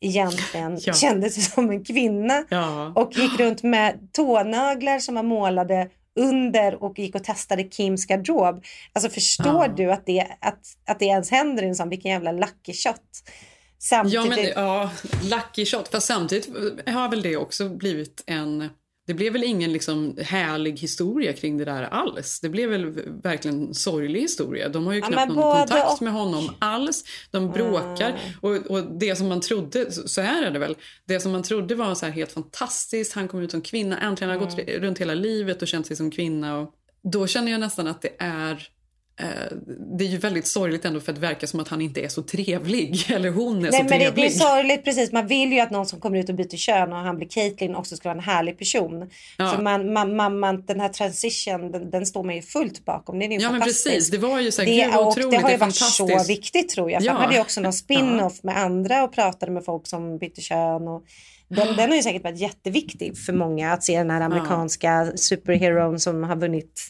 egentligen 0.00 0.78
Ja. 0.80 0.92
kändes 0.92 1.52
som 1.54 1.70
en 1.70 1.84
kvinna 1.84 2.44
Ja. 2.48 2.92
och 2.96 3.12
gick 3.18 3.40
runt 3.40 3.62
med 3.62 4.12
tånaglar 4.12 4.98
som 4.98 5.14
var 5.14 5.22
målade 5.22 5.88
under 6.20 6.82
och 6.82 6.98
gick 6.98 7.14
och 7.14 7.24
testade 7.24 7.62
Kims 7.70 8.06
garderob. 8.06 8.64
Alltså 8.92 9.10
förstår 9.10 9.64
Ja. 9.66 9.74
du 9.76 9.92
att 9.92 10.06
det, 10.06 10.26
att, 10.40 10.60
att 10.86 10.98
det 10.98 11.04
ens 11.04 11.30
händer 11.30 11.62
i 11.62 11.66
en 11.66 11.74
sån, 11.74 11.88
vilken 11.88 12.10
jävla 12.10 12.32
lucky 12.32 12.72
shot. 12.72 12.96
Ja, 13.24 13.32
Samtidigt, 13.78 14.28
men, 14.56 14.64
ja, 14.64 14.90
lucky 15.22 15.66
shot. 15.66 15.88
Fast 15.88 16.06
samtidigt 16.06 16.48
har 16.88 17.08
väl 17.08 17.22
det 17.22 17.36
också 17.36 17.68
blivit 17.68 18.22
en... 18.26 18.68
Det 19.10 19.14
blev 19.14 19.32
väl 19.32 19.44
ingen 19.44 19.72
liksom 19.72 20.16
härlig 20.22 20.78
historia 20.78 21.32
kring 21.32 21.58
det 21.58 21.64
där 21.64 21.82
alls. 21.82 22.40
Det 22.40 22.48
blev 22.48 22.70
väl 22.70 22.84
verkligen 23.22 23.62
en 23.68 23.74
sorglig 23.74 24.20
historia. 24.20 24.68
De 24.68 24.86
har 24.86 24.92
ju 24.92 24.98
Ja, 25.00 25.06
knappt 25.06 25.32
någon 25.34 25.58
kontakt 25.58 25.92
och. 25.92 26.02
med 26.02 26.12
honom 26.12 26.54
alls. 26.58 27.04
De 27.30 27.50
bråkar. 27.50 28.20
Och, 28.40 28.56
och 28.56 28.84
det 28.84 29.16
som 29.16 29.28
man 29.28 29.40
trodde, 29.40 29.92
så 29.92 30.20
här 30.20 30.42
är 30.42 30.50
det 30.50 30.58
väl, 30.58 30.76
det 31.06 31.20
som 31.20 31.32
man 31.32 31.42
trodde 31.42 31.74
var 31.74 31.94
så 31.94 32.06
helt 32.06 32.32
fantastiskt. 32.32 33.12
Han 33.12 33.28
kom 33.28 33.40
ut 33.42 33.50
som 33.50 33.60
kvinna, 33.62 33.98
äntligen 34.00 34.30
har 34.30 34.38
gått 34.46 34.58
runt 34.68 34.98
hela 34.98 35.14
livet 35.14 35.62
och 35.62 35.68
känt 35.68 35.86
sig 35.86 35.96
som 35.96 36.10
kvinna. 36.10 36.58
Och 36.58 36.74
då 37.12 37.26
känner 37.26 37.52
jag 37.52 37.60
nästan 37.60 37.86
att 37.86 38.02
det 38.02 38.12
är 38.18 38.68
det 39.98 40.04
är 40.04 40.08
ju 40.08 40.18
väldigt 40.18 40.46
sorgligt 40.46 40.84
ändå 40.84 41.00
för 41.00 41.12
att 41.12 41.20
det 41.20 41.26
verkar 41.26 41.46
som 41.46 41.60
att 41.60 41.68
han 41.68 41.80
inte 41.80 42.00
är 42.00 42.08
så 42.08 42.22
trevlig. 42.22 43.04
Eller 43.10 43.30
hon 43.30 43.56
är 43.56 43.60
Nej, 43.60 43.72
så 43.72 43.76
men 43.76 43.86
det, 43.86 43.98
det 43.98 44.04
är 44.04 44.10
trevlig. 44.12 44.32
sorgligt 44.32 44.84
precis. 44.84 45.12
Man 45.12 45.26
vill 45.26 45.52
ju 45.52 45.60
att 45.60 45.70
någon 45.70 45.86
som 45.86 46.00
kommer 46.00 46.18
ut 46.18 46.28
och 46.28 46.34
byter 46.34 46.56
kön 46.56 46.92
och 46.92 46.98
han 46.98 47.16
blir 47.16 47.28
Caitlyn 47.28 47.74
också 47.74 47.96
ska 47.96 48.08
vara 48.08 48.18
en 48.18 48.24
härlig 48.24 48.58
person. 48.58 49.10
Ja. 49.36 49.52
Så 49.56 49.62
man, 49.62 49.92
man, 49.92 50.16
man, 50.16 50.38
man, 50.38 50.64
den 50.66 50.80
här 50.80 50.88
transition, 50.88 51.72
den, 51.72 51.90
den 51.90 52.06
står 52.06 52.24
man 52.24 52.34
ju 52.34 52.42
fullt 52.42 52.84
bakom. 52.84 53.18
Den 53.18 53.32
är 53.32 53.36
ju 53.36 53.42
Ja, 53.42 53.50
men 53.50 53.60
fantastisk. 53.60 53.86
precis. 53.90 54.10
Det 54.10 54.18
var 54.18 54.40
ju 54.40 54.52
så 54.52 54.62
här, 54.62 54.68
det, 54.68 54.74
gud 54.84 55.26
och 55.26 55.30
det 55.30 55.36
har 55.36 55.50
ju 55.50 55.56
varit 55.56 55.74
så 55.74 56.24
viktigt 56.28 56.68
tror 56.68 56.90
jag. 56.90 57.02
För 57.02 57.06
Ja. 57.06 57.12
Han 57.12 57.22
hade 57.22 57.34
ju 57.34 57.40
också 57.40 57.60
någon 57.60 57.72
spin-off 57.84 58.42
med 58.42 58.56
andra 58.58 59.04
och 59.04 59.12
pratade 59.12 59.52
med 59.52 59.64
folk 59.64 59.86
som 59.86 60.18
bytte 60.18 60.40
kön. 60.40 60.88
Och 60.88 61.04
den, 61.48 61.76
den 61.76 61.88
har 61.88 61.96
ju 61.96 62.02
säkert 62.02 62.24
varit 62.24 62.38
jätteviktig 62.38 63.18
för 63.18 63.32
många 63.32 63.72
att 63.72 63.84
se 63.84 63.98
den 63.98 64.10
här 64.10 64.20
amerikanska 64.20 65.12
superheron 65.16 66.00
som 66.00 66.22
har 66.22 66.36
vunnit 66.36 66.80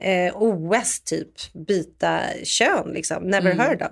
eh, 0.00 0.36
OS 0.42 1.00
typ 1.00 1.32
byta 1.66 2.20
kön 2.44 2.92
liksom, 2.92 3.22
never 3.22 3.50
Mm. 3.50 3.58
heard 3.66 3.82
of. 3.82 3.90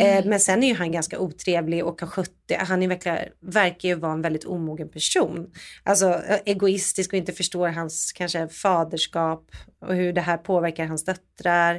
Eh, 0.00 0.24
men 0.24 0.40
sen 0.40 0.62
är 0.62 0.68
ju 0.68 0.74
han 0.74 0.92
ganska 0.92 1.18
otrevlig 1.18 1.84
och 1.84 2.00
har 2.00 2.08
70, 2.08 2.30
han 2.58 2.82
är 2.82 2.88
verkligen, 2.88 3.18
verkar 3.40 3.88
ju 3.88 3.94
vara 3.94 4.12
en 4.12 4.22
väldigt 4.22 4.44
omogen 4.44 4.88
person. 4.88 5.50
Alltså 5.82 6.08
eh, 6.08 6.38
egoistisk 6.44 7.12
och 7.12 7.18
inte 7.18 7.32
förstår 7.32 7.68
hans 7.68 8.12
kanske 8.12 8.48
faderskap 8.48 9.50
och 9.80 9.94
hur 9.94 10.12
det 10.12 10.20
här 10.20 10.36
påverkar 10.36 10.86
hans 10.86 11.04
döttrar. 11.04 11.74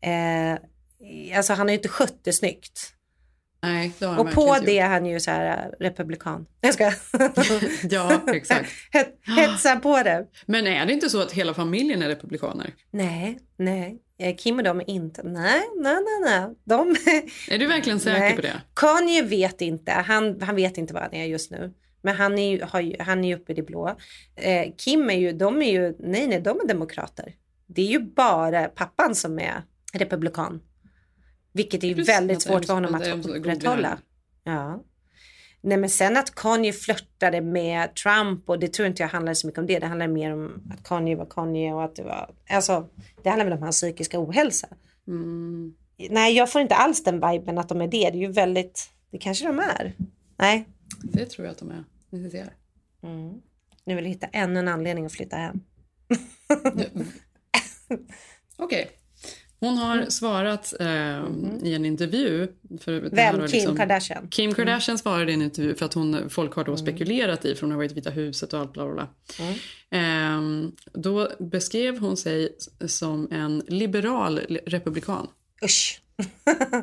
Eh, 0.00 0.58
alltså 1.36 1.52
han 1.52 1.66
har 1.66 1.68
ju 1.68 1.76
inte 1.76 1.88
skött 1.88 2.18
det 2.24 2.32
snyggt. 2.32 2.94
Nej, 3.62 3.92
det 3.98 4.06
har 4.06 4.18
Och 4.18 4.32
på 4.32 4.56
det 4.66 4.78
är 4.78 4.88
han 4.88 5.06
ju 5.06 5.20
så 5.20 5.30
här 5.30 5.66
eh, 5.66 5.84
republikan. 5.84 6.46
Jag 6.60 6.74
ska. 6.74 6.92
Ja, 7.90 8.20
exakt. 8.26 8.70
hetsa 9.36 9.76
på 9.76 10.02
det. 10.02 10.26
Men 10.46 10.66
är 10.66 10.86
det 10.86 10.92
inte 10.92 11.10
så 11.10 11.22
att 11.22 11.32
hela 11.32 11.54
familjen 11.54 12.02
är 12.02 12.08
republikaner? 12.08 12.74
Nej, 12.90 13.38
nej. 13.56 13.98
Eh, 14.18 14.36
Kim 14.36 14.56
och 14.56 14.64
de 14.64 14.80
är 14.80 14.90
inte. 14.90 15.22
Nej, 15.22 15.60
nej, 15.76 15.94
nej, 15.94 16.20
nej. 16.24 16.54
De... 16.64 16.96
Är 17.50 17.58
du 17.58 17.66
verkligen 17.66 18.00
säker 18.00 18.20
Nej. 18.20 18.36
på 18.36 18.42
det? 18.42 18.62
Kanye 18.74 19.22
vet 19.22 19.60
inte. 19.60 19.92
Han, 19.92 20.40
han 20.40 20.56
vet 20.56 20.78
inte 20.78 20.94
vad 20.94 21.02
han 21.02 21.14
är 21.14 21.24
just 21.24 21.50
nu. 21.50 21.72
Men 22.02 22.16
han 22.16 22.38
är 22.38 22.50
ju, 22.50 22.62
har 22.62 23.02
han 23.02 23.24
är 23.24 23.28
ju 23.28 23.34
uppe 23.34 23.52
i 23.52 23.54
det 23.54 23.62
blå. 23.62 23.96
Eh, 24.36 24.66
Kim 24.76 25.10
är 25.10 25.18
ju, 25.18 25.32
de 25.32 25.62
är 25.62 25.72
ju, 25.72 25.94
nej, 25.98 26.26
nej, 26.26 26.40
de 26.40 26.60
är 26.60 26.68
demokrater. 26.68 27.34
Det 27.66 27.82
är 27.82 27.86
ju 27.86 28.00
bara 28.00 28.64
pappan 28.64 29.14
som 29.14 29.38
är 29.38 29.62
republikan. 29.92 30.60
Vilket 31.52 31.84
är 31.84 31.88
ju 31.88 32.02
väldigt 32.02 32.42
svårt 32.42 32.64
för 32.64 32.74
honom 32.74 32.94
att 32.94 33.10
googlar 33.10 33.36
upprätthålla. 33.36 33.98
Ja. 34.44 34.84
Nej 35.60 35.76
men 35.76 35.90
sen 35.90 36.16
att 36.16 36.34
Kanye 36.34 36.72
flörtade 36.72 37.40
med 37.40 37.94
Trump 37.94 38.48
och 38.48 38.58
det 38.58 38.68
tror 38.68 38.88
inte 38.88 39.02
jag 39.02 39.08
handlar 39.08 39.34
så 39.34 39.46
mycket 39.46 39.58
om 39.58 39.66
det. 39.66 39.78
Det 39.78 39.86
handlar 39.86 40.08
mer 40.08 40.32
om 40.32 40.70
att 40.72 40.82
Kanye 40.82 41.16
var 41.16 41.26
Kanye 41.26 41.72
och 41.72 41.84
att 41.84 41.96
det 41.96 42.02
var, 42.02 42.30
alltså 42.48 42.88
det 43.22 43.28
handlar 43.28 43.44
väl 43.44 43.54
om 43.54 43.62
hans 43.62 43.76
psykiska 43.76 44.20
ohälsa. 44.20 44.68
Mm. 45.08 45.74
Nej 46.10 46.36
jag 46.36 46.52
får 46.52 46.60
inte 46.60 46.74
alls 46.74 47.04
den 47.04 47.30
viben 47.30 47.58
att 47.58 47.68
de 47.68 47.80
är 47.80 47.88
det. 47.88 48.10
Det 48.10 48.18
är 48.18 48.20
ju 48.20 48.32
väldigt, 48.32 48.90
det 49.10 49.18
kanske 49.18 49.46
de 49.46 49.58
är. 49.58 49.92
Nej. 50.36 50.68
Det 51.02 51.26
tror 51.26 51.46
jag 51.46 51.52
att 51.52 51.58
de 51.58 51.70
är. 51.70 51.84
Vi 52.10 52.30
ser. 52.30 52.52
Mm. 53.02 53.40
Nu 53.84 53.94
vill 53.94 54.04
jag 54.04 54.10
hitta 54.10 54.26
ännu 54.26 54.58
en 54.58 54.68
anledning 54.68 55.06
att 55.06 55.12
flytta 55.12 55.36
hem. 55.36 55.60
Okej. 58.56 58.90
Hon 59.60 59.78
har 59.78 60.04
svarat 60.04 60.74
eh, 60.80 60.86
i 61.62 61.74
en 61.74 61.84
intervju. 61.84 62.48
För 62.80 63.00
Vem? 63.00 63.40
var 63.40 63.48
Kim 63.48 63.76
Kardashian? 63.76 64.28
Kim 64.28 64.54
Kardashian 64.54 64.98
svarade 64.98 65.30
i 65.30 65.34
en 65.34 65.42
intervju 65.42 65.74
för 65.74 65.86
att 65.86 65.94
hon, 65.94 66.30
folk 66.30 66.54
har 66.54 66.64
då 66.64 66.72
Mm. 66.72 66.78
spekulerat 66.78 67.44
i, 67.44 67.54
för 67.54 67.60
hon 67.62 67.70
har 67.70 67.76
varit 67.76 67.92
i 67.92 67.94
Vita 67.94 68.10
huset 68.10 68.52
och 68.52 68.60
allt 68.60 68.72
bla 68.72 68.84
bla 68.86 68.94
bla. 68.94 69.08
Ehm, 69.90 70.72
då 70.92 71.28
beskrev 71.38 71.98
hon 71.98 72.16
sig 72.16 72.56
som 72.86 73.28
en 73.30 73.62
liberal 73.68 74.38
republikan. 74.66 75.26
Usch. 75.64 76.00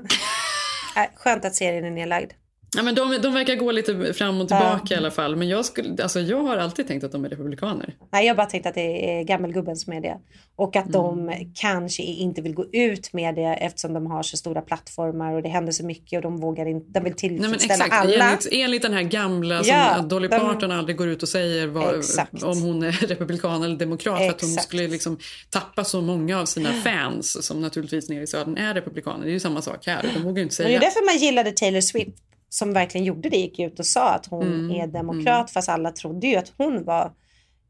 Äh, 0.97 1.03
Skönt 1.15 1.45
att 1.45 1.55
serien 1.55 1.85
är 1.85 1.91
nedlagd. 1.91 2.31
Ja, 2.75 2.83
men 2.83 2.95
de, 2.95 3.17
de 3.21 3.33
verkar 3.33 3.55
gå 3.55 3.71
lite 3.71 4.13
fram 4.13 4.41
och 4.41 4.47
tillbaka 4.47 4.93
i 4.93 4.97
alla 4.97 5.11
fall. 5.11 5.35
Men 5.35 5.49
jag, 5.49 5.65
skulle, 5.65 6.03
alltså, 6.03 6.19
jag 6.19 6.37
har 6.43 6.57
alltid 6.57 6.87
tänkt 6.87 7.03
att 7.03 7.11
de 7.11 7.25
är 7.25 7.29
republikaner. 7.29 7.95
Nej, 8.11 8.27
jag 8.27 8.37
bara 8.37 8.45
tänkte 8.47 8.69
att 8.69 8.75
det 8.75 9.19
är 9.19 9.23
gammelgubben 9.23 9.75
som 9.75 9.93
är 9.93 10.01
det. 10.01 10.17
Och 10.55 10.75
att 10.75 10.91
de 10.93 11.33
kanske 11.55 12.03
inte 12.03 12.41
vill 12.41 12.53
gå 12.53 12.65
ut 12.71 13.13
med 13.13 13.35
det 13.35 13.41
eftersom 13.61 13.93
de 13.93 14.05
har 14.05 14.23
så 14.23 14.37
stora 14.37 14.61
plattformar 14.61 15.33
och 15.33 15.41
det 15.43 15.49
händer 15.49 15.71
så 15.71 15.85
mycket 15.85 16.17
och 16.17 16.21
de 16.23 16.37
vågar 16.37 16.65
inte, 16.65 16.87
de 16.91 17.03
vill 17.03 17.13
Nej, 17.21 17.29
tillfredsställa 17.39 17.73
exakt. 17.85 17.93
alla. 17.93 18.25
Enligt, 18.29 18.47
enligt 18.51 18.81
den 18.81 18.93
här 18.93 19.01
gamla 19.01 19.63
som 19.63 19.75
Ja, 19.75 20.01
Dolly 20.01 20.27
de- 20.27 20.39
Parton 20.39 20.71
aldrig 20.71 20.97
går 20.97 21.07
ut 21.07 21.23
och 21.23 21.29
säger 21.29 21.67
vad, 21.67 21.95
Exakt. 21.99 22.43
om 22.43 22.61
hon 22.61 22.83
är 22.83 22.91
republikan 23.07 23.63
eller 23.63 23.75
demokrat 23.77 24.17
för 24.17 24.29
att 24.29 24.41
hon 24.41 24.49
Exakt. 24.49 24.67
skulle 24.67 24.87
liksom 24.87 25.17
tappa 25.49 25.83
så 25.83 26.01
många 26.01 26.39
av 26.41 26.45
sina 26.45 26.69
fans 26.83 27.45
som 27.45 27.61
naturligtvis 27.61 28.09
nere 28.09 28.23
i 28.23 28.27
södern 28.27 28.57
är 28.57 28.73
republikaner. 28.73 29.23
Det 29.25 29.29
är 29.29 29.33
ju 29.33 29.39
samma 29.39 29.61
sak 29.61 29.87
här. 29.87 30.05
De 30.13 30.23
vågar 30.23 30.43
inte 30.43 30.63
Men 30.63 30.71
det 30.71 30.75
är 30.75 30.79
säga. 30.79 30.79
därför 30.79 31.05
man 31.05 31.17
gillade 31.17 31.51
Taylor 31.51 31.81
Swift 31.81 32.17
som 32.49 32.73
verkligen 32.73 33.05
gjorde 33.05 33.29
det, 33.29 33.37
gick 33.37 33.59
ut 33.59 33.79
och 33.79 33.85
sa 33.85 34.09
att 34.13 34.25
hon 34.25 34.43
Mm, 34.43 34.71
är 34.71 34.87
demokrat 34.87 35.51
fast 35.51 35.69
alla 35.69 35.91
trodde 35.91 36.27
ju 36.27 36.35
att 36.35 36.53
hon 36.57 36.83
var, 36.83 37.11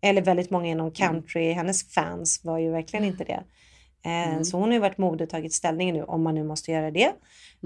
eller 0.01 0.21
väldigt 0.21 0.49
många 0.49 0.67
inom 0.67 0.91
country, 0.91 1.51
hennes 1.51 1.93
fans 1.93 2.41
var 2.43 2.57
ju 2.59 2.71
verkligen 2.71 3.05
inte 3.05 3.23
det. 3.23 3.43
Eh, 4.09 4.41
Så 4.43 4.57
hon 4.57 4.63
har 4.69 4.73
ju 4.73 4.79
varit 4.79 4.97
modig 4.97 5.25
och 5.25 5.29
tagit 5.29 5.53
ställning 5.53 5.93
nu 5.93 6.03
om 6.03 6.23
man 6.23 6.35
nu 6.35 6.43
måste 6.43 6.71
göra 6.71 6.91
det. 6.91 7.11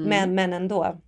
Men, 0.10 0.36
men 0.36 0.54
ändå. 0.54 1.02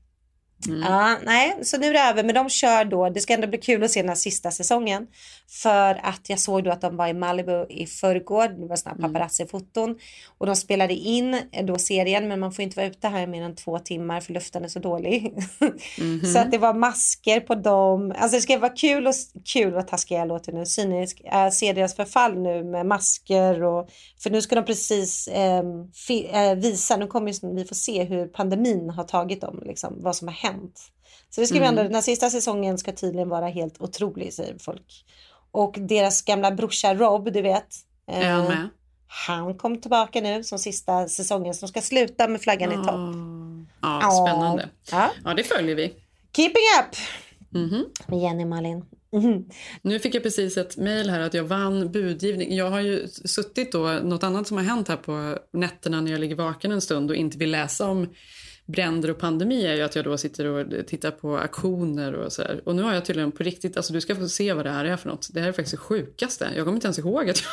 Mm. 0.68 0.82
Ja, 0.82 1.18
nej, 1.24 1.58
så 1.62 1.78
nu 1.78 1.88
är 1.88 1.94
det 1.94 2.00
över. 2.00 2.24
Men 2.24 2.36
de 2.36 2.50
kör 2.50 2.86
då, 2.86 3.10
det 3.10 3.20
ska 3.20 3.34
ändå 3.34 3.48
bli 3.48 3.58
kul 3.58 3.84
att 3.84 3.92
se 3.92 4.02
den 4.02 4.10
här 4.10 4.16
sista 4.16 4.52
säsongen. 4.52 5.08
För 5.50 6.00
att 6.04 6.30
jag 6.30 6.40
såg 6.40 6.64
då 6.64 6.72
att 6.72 6.82
de 6.82 6.98
var 6.98 7.08
i 7.08 7.14
Malibu 7.14 7.66
i 7.70 7.86
förrgår, 7.86 8.48
det 8.48 8.68
var 8.68 8.76
sådana 8.76 8.98
Mm. 8.98 9.14
paparazzi-foton. 9.14 9.96
Och 10.38 10.46
de 10.46 10.56
spelade 10.56 10.94
in 10.94 11.40
då 11.64 11.78
serien, 11.78 12.28
men 12.28 12.40
man 12.40 12.52
får 12.52 12.64
inte 12.64 12.76
vara 12.76 12.88
ute 12.88 13.08
här 13.08 13.28
mer 13.28 13.44
än 13.44 13.56
två 13.56 13.80
timmar 13.80 14.20
för 14.22 14.34
luften 14.34 14.64
är 14.64 14.68
så 14.68 14.80
dålig. 14.80 15.34
Mhm. 16.00 16.34
så 16.34 16.40
att 16.40 16.52
det 16.52 16.58
var 16.58 16.74
masker 16.74 17.40
på 17.40 17.56
dem. 17.56 18.14
Alltså 18.18 18.38
det 18.38 18.42
ska 18.42 18.60
vara 18.60 18.74
kul 18.76 19.08
och 19.08 19.14
kul 19.54 19.74
vad 19.74 19.88
taskig 19.88 20.16
jag 20.16 20.28
låter 20.28 20.52
nu, 20.52 20.66
cynisk. 20.66 21.22
Äh, 21.26 21.50
se 21.50 21.74
deras 21.74 21.96
förfall 21.96 22.40
nu 22.40 22.64
med 22.64 22.86
masker 22.86 23.64
och 23.64 23.90
för 24.24 24.30
nu 24.30 24.42
ska 24.42 24.56
de 24.56 24.66
precis 24.66 25.28
eh, 25.28 25.64
fi, 26.08 26.30
eh, 26.34 26.56
visa, 26.56 26.98
nu 26.98 27.08
kommer 27.08 27.56
vi 27.56 27.66
får 27.66 27.76
se 27.76 28.04
hur 28.04 28.28
pandemin 28.28 28.90
har 28.90 29.04
tagit 29.04 29.42
dem, 29.42 29.64
liksom, 29.66 29.94
vad 29.98 30.16
som 30.16 30.28
har 30.28 30.36
hänt. 30.36 30.51
Så 31.30 31.42
det 31.42 31.48
ska 31.48 31.54
vi 31.54 31.60
Mm. 31.66 31.70
ändå, 31.70 31.84
den 31.84 31.96
här 31.96 32.02
sista 32.02 32.30
säsongen 32.30 32.78
ska 32.78 32.92
tydligen 32.92 33.30
vara 33.30 33.48
helt 33.48 33.82
otrolig 33.82 34.34
säger 34.34 34.56
folk. 34.60 35.06
Och 35.52 35.76
deras 35.80 36.22
gamla 36.22 36.52
brorsa 36.52 36.94
Rob, 36.96 37.34
du 37.34 37.42
vet. 37.42 37.68
Är 38.08 38.70
han 39.28 39.56
kom 39.58 39.82
tillbaka 39.82 40.22
nu 40.22 40.44
som 40.44 40.60
sista 40.60 41.08
säsongen 41.08 41.54
som 41.54 41.68
ska 41.68 41.82
sluta 41.82 42.28
med 42.28 42.42
flaggan 42.42 42.72
i 42.72 42.76
topp. 42.76 43.16
Ja, 43.82 44.00
Ja. 44.02 44.26
spännande. 44.28 44.70
Ja. 44.92 45.12
Ja, 45.24 45.34
det 45.34 45.44
följer 45.44 45.76
vi. 45.76 45.94
Keeping 46.36 46.64
up! 46.80 46.96
Mhm. 47.50 47.86
Med 48.08 48.20
Jenny 48.20 48.46
Malin. 48.46 48.86
Mhm. 49.12 49.50
Nu 49.82 50.00
fick 50.00 50.16
jag 50.16 50.24
precis 50.24 50.58
ett 50.58 50.78
mejl 50.78 51.10
här 51.10 51.20
att 51.20 51.34
jag 51.34 51.44
vann 51.44 51.92
budgivning. 51.92 52.56
Jag 52.56 52.70
har 52.72 52.80
ju 52.82 53.08
suttit 53.08 53.72
då, 53.72 53.88
något 53.88 54.24
annat 54.24 54.48
som 54.48 54.58
har 54.58 54.64
hänt 54.64 54.88
här 54.88 54.96
på 54.98 55.38
nätterna 55.54 56.02
när 56.02 56.12
jag 56.12 56.20
ligger 56.20 56.36
vaken 56.36 56.72
en 56.72 56.82
stund 56.82 57.10
och 57.10 57.16
inte 57.16 57.38
vill 57.38 57.52
läsa 57.52 57.88
om 57.90 58.10
bränder 58.72 59.12
och 59.12 59.18
pandemi 59.20 59.66
är 59.66 59.74
ju 59.76 59.82
att 59.82 59.96
jag 59.96 60.06
då 60.06 60.18
sitter 60.18 60.46
och 60.46 60.88
tittar 60.88 61.12
på 61.12 61.38
aktioner 61.38 62.14
och 62.14 62.34
så 62.34 62.42
här. 62.42 62.62
Och 62.66 62.76
nu 62.76 62.82
har 62.84 62.94
jag 62.94 63.06
tydligen 63.06 63.32
på 63.32 63.44
riktigt, 63.44 63.78
alltså 63.78 63.94
du 63.94 64.02
ska 64.02 64.16
få 64.16 64.28
se 64.28 64.54
vad 64.54 64.66
det 64.66 64.72
här 64.72 64.86
är 64.86 64.98
för 64.98 65.10
något. 65.10 65.28
Det 65.34 65.40
här 65.42 65.48
är 65.48 65.52
faktiskt 65.52 65.72
det 65.72 65.78
sjukaste. 65.78 66.50
Jag 66.56 66.66
kommer 66.66 66.76
inte 66.78 66.88
ens 66.88 67.00
ihåg 67.00 67.30
att 67.30 67.44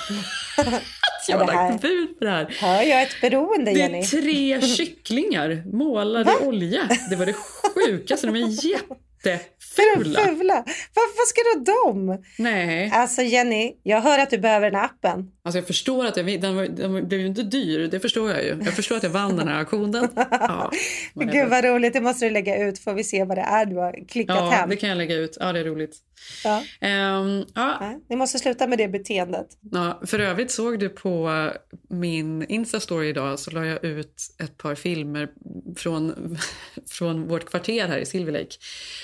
jag, 0.57 0.67
att 0.75 0.83
jag 1.29 1.39
har 1.39 1.47
det 1.47 1.53
lagt 1.53 1.83
bud 1.83 2.19
på 2.19 2.25
det 2.25 2.31
här. 2.31 2.57
Hör 2.61 2.83
jag 2.83 3.03
ett 3.03 3.21
beroende 3.21 3.71
Det 3.73 3.79
Jenny? 3.79 3.99
är 3.99 4.03
tre 4.03 4.61
kycklingar 4.77 5.63
målade 5.73 6.33
i 6.43 6.47
olja. 6.47 6.89
Det 7.11 7.17
var 7.17 7.27
det 7.27 7.35
sjukaste. 7.75 8.27
De 8.27 8.37
är 8.37 8.67
jättefula. 8.67 10.21
Fula. 10.21 10.65
Varför 10.95 11.27
ska 11.27 11.41
du 11.65 11.73
ha 11.73 11.85
dem? 11.85 12.23
Nej. 12.39 12.91
Alltså 12.95 13.23
Jenny, 13.23 13.73
jag 13.83 14.01
hör 14.01 14.19
att 14.19 14.31
du 14.31 14.39
behöver 14.39 14.71
den 14.71 14.81
här 14.81 14.85
appen. 14.85 15.31
Alltså 15.49 15.59
jag 15.59 15.67
förstår 15.67 16.07
att 16.07 16.17
jag, 16.17 16.41
den, 16.41 16.57
var, 16.57 16.67
den 16.67 17.09
blev 17.09 17.21
ju 17.21 17.27
inte 17.27 17.43
dyr, 17.43 17.89
det 17.89 18.01
förstår 18.01 18.31
jag 18.31 18.45
ju. 18.45 18.59
Jag 18.65 18.75
förstår 18.75 18.97
att 18.97 19.03
jag 19.03 19.11
vann 19.11 19.37
den 19.37 19.49
här 19.49 19.59
auktionen. 19.59 20.09
Ja. 20.31 20.71
Gud 21.15 21.49
vad 21.49 21.65
roligt, 21.65 21.93
det 21.93 22.01
måste 22.01 22.25
du 22.27 22.31
lägga 22.31 22.69
ut 22.69 22.79
får 22.79 22.95
vi 22.95 23.05
se 23.05 23.25
vad 23.25 23.39
det 23.39 23.43
är 23.43 23.67
du 23.67 23.77
har 23.77 24.09
klickat 24.09 24.37
ja 24.37 24.51
hem. 24.51 24.69
det 24.71 24.77
kan 24.77 24.89
jag 24.89 24.99
lägga 24.99 25.15
ut. 25.15 25.37
Ja, 25.41 25.53
det 25.53 25.61
är 25.61 25.65
roligt. 25.65 25.97
Ja. 26.45 26.63
Ehm, 26.81 27.45
ja, 27.55 27.95
Ni 28.09 28.17
måste 28.17 28.39
sluta 28.39 28.67
med 28.67 28.79
det 28.79 28.89
beteendet. 28.89 29.47
ja, 29.73 30.01
för 30.07 30.19
övrigt 30.19 30.51
såg 30.51 30.79
du 30.79 30.89
på 30.89 31.51
min 31.89 32.43
Insta-story 32.47 33.05
idag 33.05 33.39
så 33.39 33.51
la 33.51 33.67
jag 33.67 33.85
ut 33.85 34.23
ett 34.43 34.59
par 34.59 34.75
filmer 34.75 35.29
från, 35.77 36.37
från 36.91 37.29
vårt 37.29 37.45
kvarter 37.45 37.89
här 37.89 37.99
i 37.99 38.07
Silver 38.07 38.33
Lake. 38.33 38.57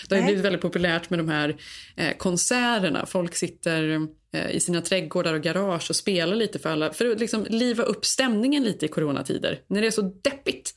Det 0.09 0.17
har 0.17 0.23
blivit 0.23 0.45
väldigt 0.45 0.63
populärt 0.63 1.11
med 1.11 1.19
de 1.19 1.29
här 1.29 1.57
eh, 1.97 2.17
konserterna. 2.17 3.07
Folk 3.07 3.35
sitter 3.35 4.09
i 4.51 4.61
sina 4.61 4.81
trädgårdar 4.81 5.35
och 5.35 5.41
garage 5.43 5.87
och 5.91 5.97
spelar 5.97 6.37
lite 6.37 6.59
för 6.59 6.71
alla. 6.71 6.93
För 6.93 7.11
att 7.11 7.21
liksom 7.21 7.47
liva 7.51 7.83
upp 7.85 8.05
stämningen 8.05 8.65
lite 8.65 8.87
i 8.87 8.89
coronatider. 8.89 9.61
När 9.67 9.81
det 9.81 9.87
är 9.87 9.91
så 9.91 10.03
deppigt 10.23 10.69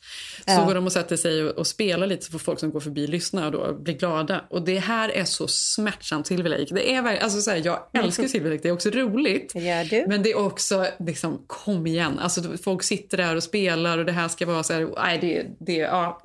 så 0.45 0.51
Ja. 0.51 0.65
går 0.65 0.75
de 0.75 0.85
och 0.85 0.91
sätter 0.91 1.15
sig 1.17 1.43
och, 1.43 1.51
och 1.57 1.67
spelar 1.67 2.07
lite 2.07 2.25
så 2.25 2.31
får 2.31 2.39
folk 2.39 2.59
som 2.59 2.71
går 2.71 2.79
förbi 2.79 3.07
lyssna 3.07 3.45
och 3.45 3.51
då 3.51 3.73
blir 3.73 3.93
glada. 3.97 4.45
Och 4.49 4.61
det 4.65 4.77
här 4.79 5.09
är 5.09 5.25
så 5.25 5.47
smärtsamt 5.47 6.27
Silver 6.27 6.49
Lake. 6.49 6.73
Det 6.75 6.93
är 6.93 7.17
alltså 7.23 7.41
så 7.41 7.51
här, 7.51 7.61
jag 7.65 7.79
älskar 7.93 8.27
Silver 8.27 8.49
Lake, 8.49 8.61
det 8.63 8.69
är 8.69 8.73
också 8.73 8.89
roligt. 8.89 9.53
Du. 9.89 10.05
Men 10.07 10.23
det 10.23 10.31
är 10.31 10.37
också, 10.37 10.85
liksom, 10.99 11.43
kom 11.47 11.87
igen. 11.87 12.19
Alltså, 12.19 12.41
folk 12.63 12.83
sitter 12.83 13.17
där 13.17 13.35
och 13.35 13.43
spelar 13.43 13.97
och 13.97 14.05
det 14.05 14.11
här 14.11 14.27
ska 14.27 14.45
vara 14.45 14.63
så 14.63 14.73
här, 14.73 14.89
nej 14.97 15.17
det, 15.21 15.45
det, 15.65 15.73
ja, 15.77 16.21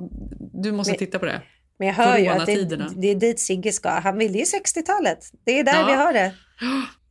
du 0.52 0.72
måste 0.72 0.92
Men- 0.92 0.98
titta 0.98 1.18
på 1.18 1.26
det. 1.26 1.42
Men 1.78 1.88
jag 1.88 1.94
hör 1.94 2.18
ju 2.18 2.26
att 2.28 2.46
det, 2.46 2.64
det 2.96 3.08
är 3.10 3.14
dit 3.14 3.40
Sigge 3.40 3.72
ska. 3.72 3.88
Han 3.90 4.18
ville 4.18 4.38
ju 4.38 4.44
60-talet. 4.44 5.18
Det 5.44 5.58
är 5.58 5.64
där 5.64 5.80
Ja. 5.80 5.86
vi 5.86 5.92
har 5.92 6.12
det. 6.12 6.32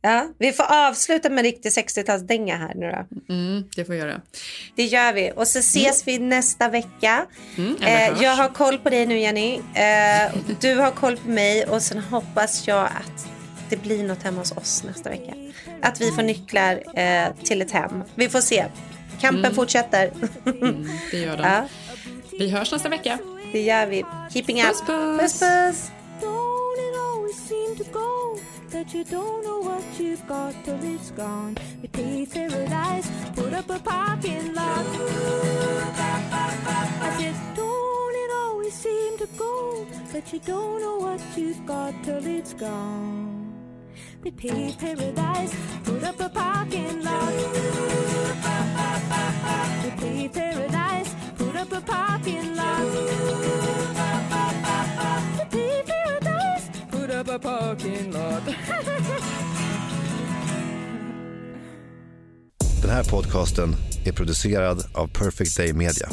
Ja, 0.04 0.28
vi 0.38 0.52
får 0.52 0.64
avsluta 0.72 1.28
med 1.30 1.38
en 1.38 1.44
riktig 1.44 1.68
60-talsdänga 1.70 2.58
här 2.58 2.74
nu 2.74 2.90
då. 2.90 3.34
Mm, 3.34 3.64
det 3.76 3.84
får 3.84 3.94
jag 3.94 4.08
göra. 4.08 4.20
Det 4.76 4.84
gör 4.84 5.12
vi. 5.12 5.32
Och 5.36 5.48
så 5.48 5.58
ses 5.58 6.06
vi 6.08 6.18
nästa 6.18 6.68
vecka. 6.68 7.26
Mm, 7.58 7.76
eh, 7.82 8.22
jag 8.22 8.36
har 8.36 8.48
koll 8.48 8.78
på 8.78 8.90
dig 8.90 9.06
nu 9.06 9.18
Jenny. 9.18 9.54
Eh, 9.74 10.32
du 10.60 10.74
har 10.74 10.90
koll 10.90 11.16
på 11.16 11.28
mig 11.28 11.66
och 11.66 11.82
sen 11.82 11.98
hoppas 11.98 12.66
jag 12.68 12.84
att 12.84 13.26
det 13.68 13.76
blir 13.76 14.04
något 14.04 14.22
hemma 14.22 14.38
hos 14.38 14.52
oss 14.52 14.84
nästa 14.84 15.10
vecka. 15.10 15.34
Att 15.82 16.00
vi 16.00 16.10
får 16.12 16.22
nycklar 16.22 16.82
eh, 16.98 17.32
till 17.44 17.62
ett 17.62 17.70
hem. 17.70 18.02
Vi 18.14 18.28
får 18.28 18.40
se. 18.40 18.64
Kampen 19.20 19.44
Mm. 19.44 19.54
fortsätter. 19.54 20.10
Mm, 20.46 20.88
det 21.10 21.16
gör 21.18 21.36
den. 21.36 21.52
Ja. 21.52 21.68
Vi 22.38 22.50
hörs 22.50 22.72
nästa 22.72 22.88
vecka. 22.88 23.18
Det 23.52 23.60
gör 23.62 23.86
vi. 23.86 24.04
Keeping 24.32 24.62
up. 24.62 24.68
Puss, 24.68 24.80
puss. 24.86 25.40
puss, 25.40 25.40
puss. 25.40 25.90
That 28.72 28.94
you 28.94 29.04
don't 29.04 29.44
know 29.44 29.60
what 29.60 29.84
you've 30.00 30.26
got 30.26 30.54
till 30.64 30.82
it's 30.82 31.10
gone? 31.10 31.58
We 31.82 31.88
paid 31.88 32.30
paradise, 32.30 33.06
put 33.36 33.52
up 33.52 33.68
a 33.68 33.78
parking 33.78 34.54
lot. 34.54 34.86
I 37.02 37.16
said, 37.18 37.34
don't 37.54 38.14
it 38.14 38.30
always 38.34 38.72
seem 38.72 39.18
to 39.18 39.26
go 39.36 39.86
that 40.14 40.32
you 40.32 40.38
don't 40.38 40.80
know 40.80 40.96
what 40.96 41.20
you've 41.36 41.66
got 41.66 41.92
till 42.02 42.26
it's 42.26 42.54
gone? 42.54 43.52
We 44.22 44.30
paid 44.30 44.78
paradise, 44.78 45.54
put 45.84 46.02
up 46.02 46.18
a 46.20 46.30
parking 46.30 47.02
lot. 47.02 47.34
We 49.84 49.90
paid 50.00 50.32
paradise, 50.32 51.14
put 51.36 51.56
up 51.56 51.72
a 51.72 51.80
parking 51.82 52.56
lot. 52.56 53.42
A 57.32 57.38
parking 57.38 58.12
lot. 58.12 58.54
Den 62.82 62.90
här 62.90 63.04
podcasten 63.04 63.74
är 64.04 64.12
producerad 64.12 64.84
av 64.94 65.06
Perfect 65.06 65.56
Day 65.56 65.72
Media. 65.72 66.08